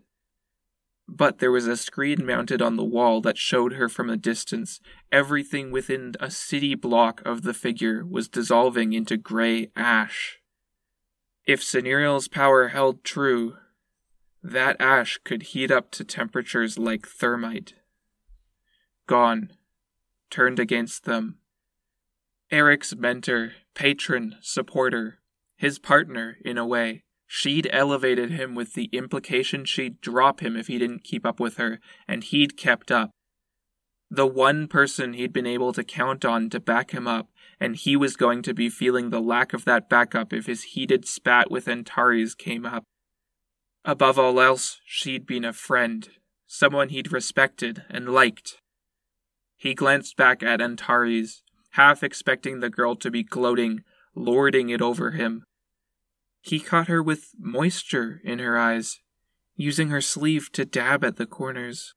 But 1.08 1.40
there 1.40 1.52
was 1.52 1.68
a 1.68 1.78
screen 1.78 2.26
mounted 2.26 2.62
on 2.62 2.76
the 2.78 2.86
wall 2.86 3.22
that 3.22 3.38
showed 3.38 3.74
her 3.74 3.90
from 3.90 4.10
a 4.10 4.18
distance. 4.18 4.80
Everything 5.12 5.72
within 5.72 6.14
a 6.20 6.32
city 6.32 6.76
block 6.76 7.22
of 7.26 7.42
the 7.42 7.54
figure 7.54 8.06
was 8.06 8.30
dissolving 8.30 8.94
into 8.94 9.18
gray 9.18 9.72
ash. 9.76 10.40
If 11.46 11.62
Cinereal's 11.62 12.28
power 12.28 12.70
held 12.70 13.04
true, 13.04 13.58
that 14.44 14.80
ash 14.80 15.20
could 15.24 15.44
heat 15.44 15.70
up 15.70 15.92
to 15.92 16.04
temperatures 16.04 16.78
like 16.78 17.08
thermite. 17.08 17.74
Gone. 19.08 19.52
Turned 20.32 20.60
against 20.60 21.04
them. 21.04 21.38
Eric's 22.50 22.96
mentor, 22.96 23.52
patron, 23.76 24.38
supporter, 24.42 25.20
his 25.58 25.78
partner, 25.78 26.38
in 26.44 26.58
a 26.58 26.66
way. 26.66 27.04
She'd 27.28 27.70
elevated 27.72 28.32
him 28.32 28.56
with 28.56 28.74
the 28.74 28.90
implication 28.94 29.66
she'd 29.66 30.02
drop 30.02 30.42
him 30.42 30.56
if 30.56 30.68
he 30.68 30.78
didn't 30.78 31.04
keep 31.04 31.26
up 31.26 31.40
with 31.40 31.58
her, 31.58 31.80
and 32.08 32.24
he'd 32.24 32.58
kept 32.58 32.92
up. 32.92 33.12
The 34.10 34.26
one 34.26 34.68
person 34.68 35.14
he'd 35.14 35.34
been 35.34 35.46
able 35.46 35.74
to 35.74 35.84
count 35.84 36.26
on 36.26 36.50
to 36.50 36.60
back 36.60 36.92
him 36.92 37.08
up, 37.08 37.30
and 37.60 37.76
he 37.76 37.96
was 37.96 38.16
going 38.16 38.42
to 38.44 38.54
be 38.54 38.70
feeling 38.70 39.10
the 39.10 39.22
lack 39.22 39.54
of 39.54 39.66
that 39.66 39.90
backup 39.90 40.34
if 40.34 40.46
his 40.46 40.64
heated 40.64 41.06
spat 41.06 41.52
with 41.52 41.68
Antares 41.68 42.36
came 42.36 42.66
up. 42.66 42.84
Above 43.84 44.18
all 44.18 44.40
else, 44.40 44.80
she'd 44.86 45.26
been 45.26 45.46
a 45.46 45.54
friend, 45.54 46.10
someone 46.48 46.90
he'd 46.90 47.12
respected 47.12 47.84
and 47.90 48.10
liked. 48.10 48.61
He 49.62 49.76
glanced 49.76 50.18
back 50.18 50.42
at 50.42 50.60
Antares, 50.60 51.44
half 51.74 52.02
expecting 52.02 52.62
the 52.62 52.70
girl 52.72 52.96
to 52.96 53.12
be 53.12 53.22
gloating, 53.22 53.84
lording 54.16 54.70
it 54.70 54.82
over 54.82 55.12
him. 55.12 55.46
He 56.42 56.60
caught 56.60 56.88
her 56.88 57.04
with 57.04 57.36
moisture 57.38 58.22
in 58.24 58.40
her 58.40 58.58
eyes, 58.58 59.02
using 59.56 59.90
her 59.90 60.02
sleeve 60.02 60.52
to 60.54 60.66
dab 60.66 61.04
at 61.04 61.18
the 61.18 61.28
corners. 61.28 61.94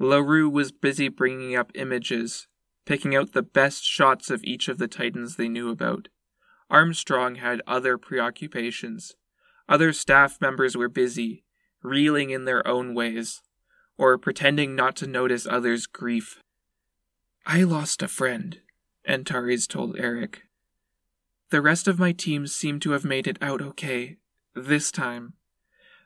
LaRue 0.00 0.50
was 0.50 0.72
busy 0.72 1.06
bringing 1.06 1.54
up 1.54 1.70
images, 1.76 2.48
picking 2.84 3.14
out 3.14 3.32
the 3.32 3.42
best 3.44 3.84
shots 3.84 4.28
of 4.28 4.42
each 4.42 4.66
of 4.66 4.78
the 4.78 4.88
Titans 4.88 5.36
they 5.36 5.48
knew 5.48 5.70
about. 5.70 6.08
Armstrong 6.68 7.36
had 7.36 7.62
other 7.68 7.96
preoccupations. 7.96 9.14
Other 9.68 9.92
staff 9.92 10.40
members 10.40 10.76
were 10.76 10.88
busy, 10.88 11.44
reeling 11.84 12.30
in 12.30 12.44
their 12.44 12.66
own 12.66 12.92
ways, 12.92 13.40
or 13.96 14.18
pretending 14.18 14.74
not 14.74 14.96
to 14.96 15.06
notice 15.06 15.46
others' 15.46 15.86
grief. 15.86 16.40
I 17.48 17.62
lost 17.62 18.02
a 18.02 18.08
friend, 18.08 18.58
Antares 19.06 19.68
told 19.68 19.96
Eric. 20.00 20.42
The 21.50 21.62
rest 21.62 21.86
of 21.86 21.96
my 21.96 22.10
team 22.10 22.48
seem 22.48 22.80
to 22.80 22.90
have 22.90 23.04
made 23.04 23.28
it 23.28 23.38
out 23.40 23.62
okay, 23.62 24.16
this 24.56 24.90
time. 24.90 25.34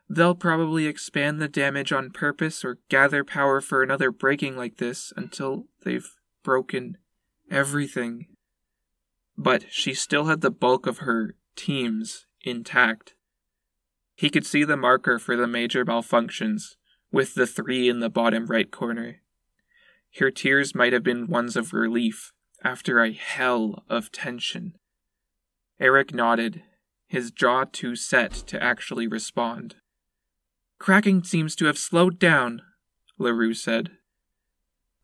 They'll 0.07 0.35
probably 0.35 0.85
expand 0.85 1.41
the 1.41 1.49
damage 1.49 1.93
on 1.93 2.11
purpose 2.11 2.63
or 2.63 2.79
gather 2.91 3.25
power 3.25 3.63
for 3.63 3.83
another 3.83 4.11
breaking 4.11 4.59
like 4.59 4.77
this 4.77 5.15
until 5.17 5.65
they've 5.83 6.15
broken 6.45 6.99
everything. 7.51 8.27
But 9.39 9.65
she 9.71 9.95
still 9.95 10.27
had 10.27 10.43
the 10.43 10.51
bulk 10.51 10.87
of 10.87 10.99
her 10.99 11.37
teams 11.57 12.27
intact. 12.43 13.15
He 14.15 14.29
could 14.29 14.45
see 14.45 14.65
the 14.65 14.77
marker 14.77 15.19
for 15.19 15.37
the 15.37 15.47
major 15.47 15.87
malfunctions, 15.87 16.75
with 17.11 17.35
the 17.35 17.47
three 17.47 17.89
in 17.89 18.01
the 18.01 18.11
bottom 18.11 18.47
right 18.47 18.71
corner. 18.71 19.23
Her 20.19 20.31
tears 20.31 20.75
might 20.75 20.93
have 20.93 21.03
been 21.03 21.29
ones 21.29 21.57
of 21.57 21.73
relief 21.73 22.33
after 22.65 23.03
a 23.03 23.13
hell 23.13 23.85
of 23.89 24.11
tension. 24.13 24.77
Eric 25.79 26.13
nodded, 26.13 26.63
his 27.07 27.31
jaw 27.31 27.65
too 27.65 27.97
set 27.97 28.33
to 28.33 28.63
actually 28.63 29.07
respond. 29.07 29.77
Cracking 30.79 31.25
seems 31.25 31.57
to 31.57 31.67
have 31.67 31.79
slowed 31.79 32.19
down, 32.19 32.63
LaRue 33.19 33.55
said. 33.55 33.91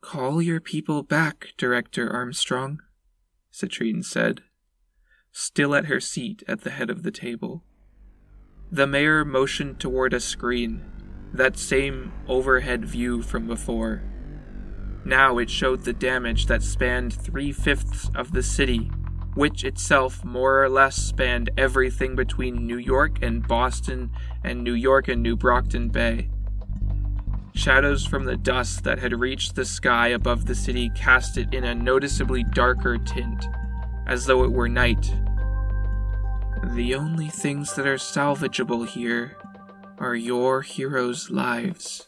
Call 0.01 0.41
your 0.41 0.59
people 0.59 1.03
back, 1.03 1.49
Director 1.57 2.09
Armstrong, 2.11 2.79
Citrine 3.51 4.03
said, 4.03 4.41
still 5.31 5.73
at 5.73 5.85
her 5.85 5.99
seat 5.99 6.43
at 6.47 6.61
the 6.61 6.69
head 6.69 6.89
of 6.89 7.03
the 7.03 7.11
table. 7.11 7.63
The 8.71 8.87
mayor 8.87 9.25
motioned 9.25 9.79
toward 9.79 10.13
a 10.13 10.19
screen, 10.19 10.83
that 11.33 11.57
same 11.57 12.11
overhead 12.27 12.85
view 12.85 13.21
from 13.21 13.47
before. 13.47 14.03
Now 15.07 15.37
it 15.37 15.49
showed 15.49 15.85
the 15.85 15.93
damage 15.93 16.47
that 16.47 16.61
spanned 16.61 17.13
three 17.13 17.53
fifths 17.53 18.11
of 18.13 18.33
the 18.33 18.43
city 18.43 18.91
which 19.35 19.63
itself 19.63 20.25
more 20.25 20.61
or 20.61 20.67
less 20.67 20.97
spanned 20.97 21.49
everything 21.57 22.13
between 22.13 22.67
New 22.67 22.77
York 22.77 23.19
and 23.21 23.47
Boston 23.47 24.11
and 24.43 24.65
New 24.65 24.73
York 24.73 25.07
and 25.07 25.23
New 25.23 25.37
Brockton 25.37 25.87
Bay. 25.87 26.29
Shadows 27.53 28.05
from 28.05 28.25
the 28.25 28.35
dust 28.35 28.83
that 28.83 28.99
had 28.99 29.17
reached 29.17 29.55
the 29.55 29.63
sky 29.63 30.09
above 30.09 30.45
the 30.45 30.55
city 30.55 30.89
cast 30.93 31.37
it 31.37 31.53
in 31.53 31.63
a 31.63 31.73
noticeably 31.73 32.43
darker 32.43 32.97
tint, 32.97 33.45
as 34.07 34.25
though 34.25 34.43
it 34.43 34.51
were 34.51 34.67
night. 34.67 35.13
The 36.73 36.95
only 36.95 37.27
things 37.27 37.75
that 37.75 37.87
are 37.87 37.95
salvageable 37.95 38.87
here 38.87 39.37
are 39.99 40.15
your 40.15 40.63
heroes' 40.63 41.29
lives. 41.29 42.07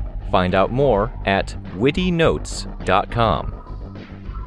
Find 0.31 0.55
out 0.55 0.71
more 0.71 1.11
at 1.25 1.55
wittynotes.com. 1.75 3.57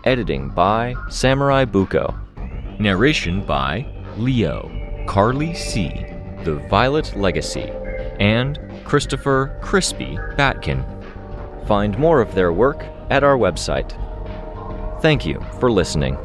Editing 0.05 0.48
by 0.51 0.94
Samurai 1.11 1.65
Buko. 1.65 2.19
Narration 2.81 3.44
by 3.44 3.86
Leo, 4.16 4.70
Carly 5.06 5.55
C., 5.55 6.06
The 6.43 6.56
Violet 6.69 7.15
Legacy, 7.16 7.70
and 8.19 8.59
Christopher 8.85 9.59
Crispy 9.62 10.19
Batkin. 10.36 10.85
Find 11.66 11.98
more 11.98 12.20
of 12.20 12.35
their 12.35 12.52
work 12.52 12.85
at 13.11 13.23
our 13.23 13.36
website. 13.36 13.93
Thank 15.01 15.24
you 15.27 15.40
for 15.61 15.70
listening. 15.70 16.16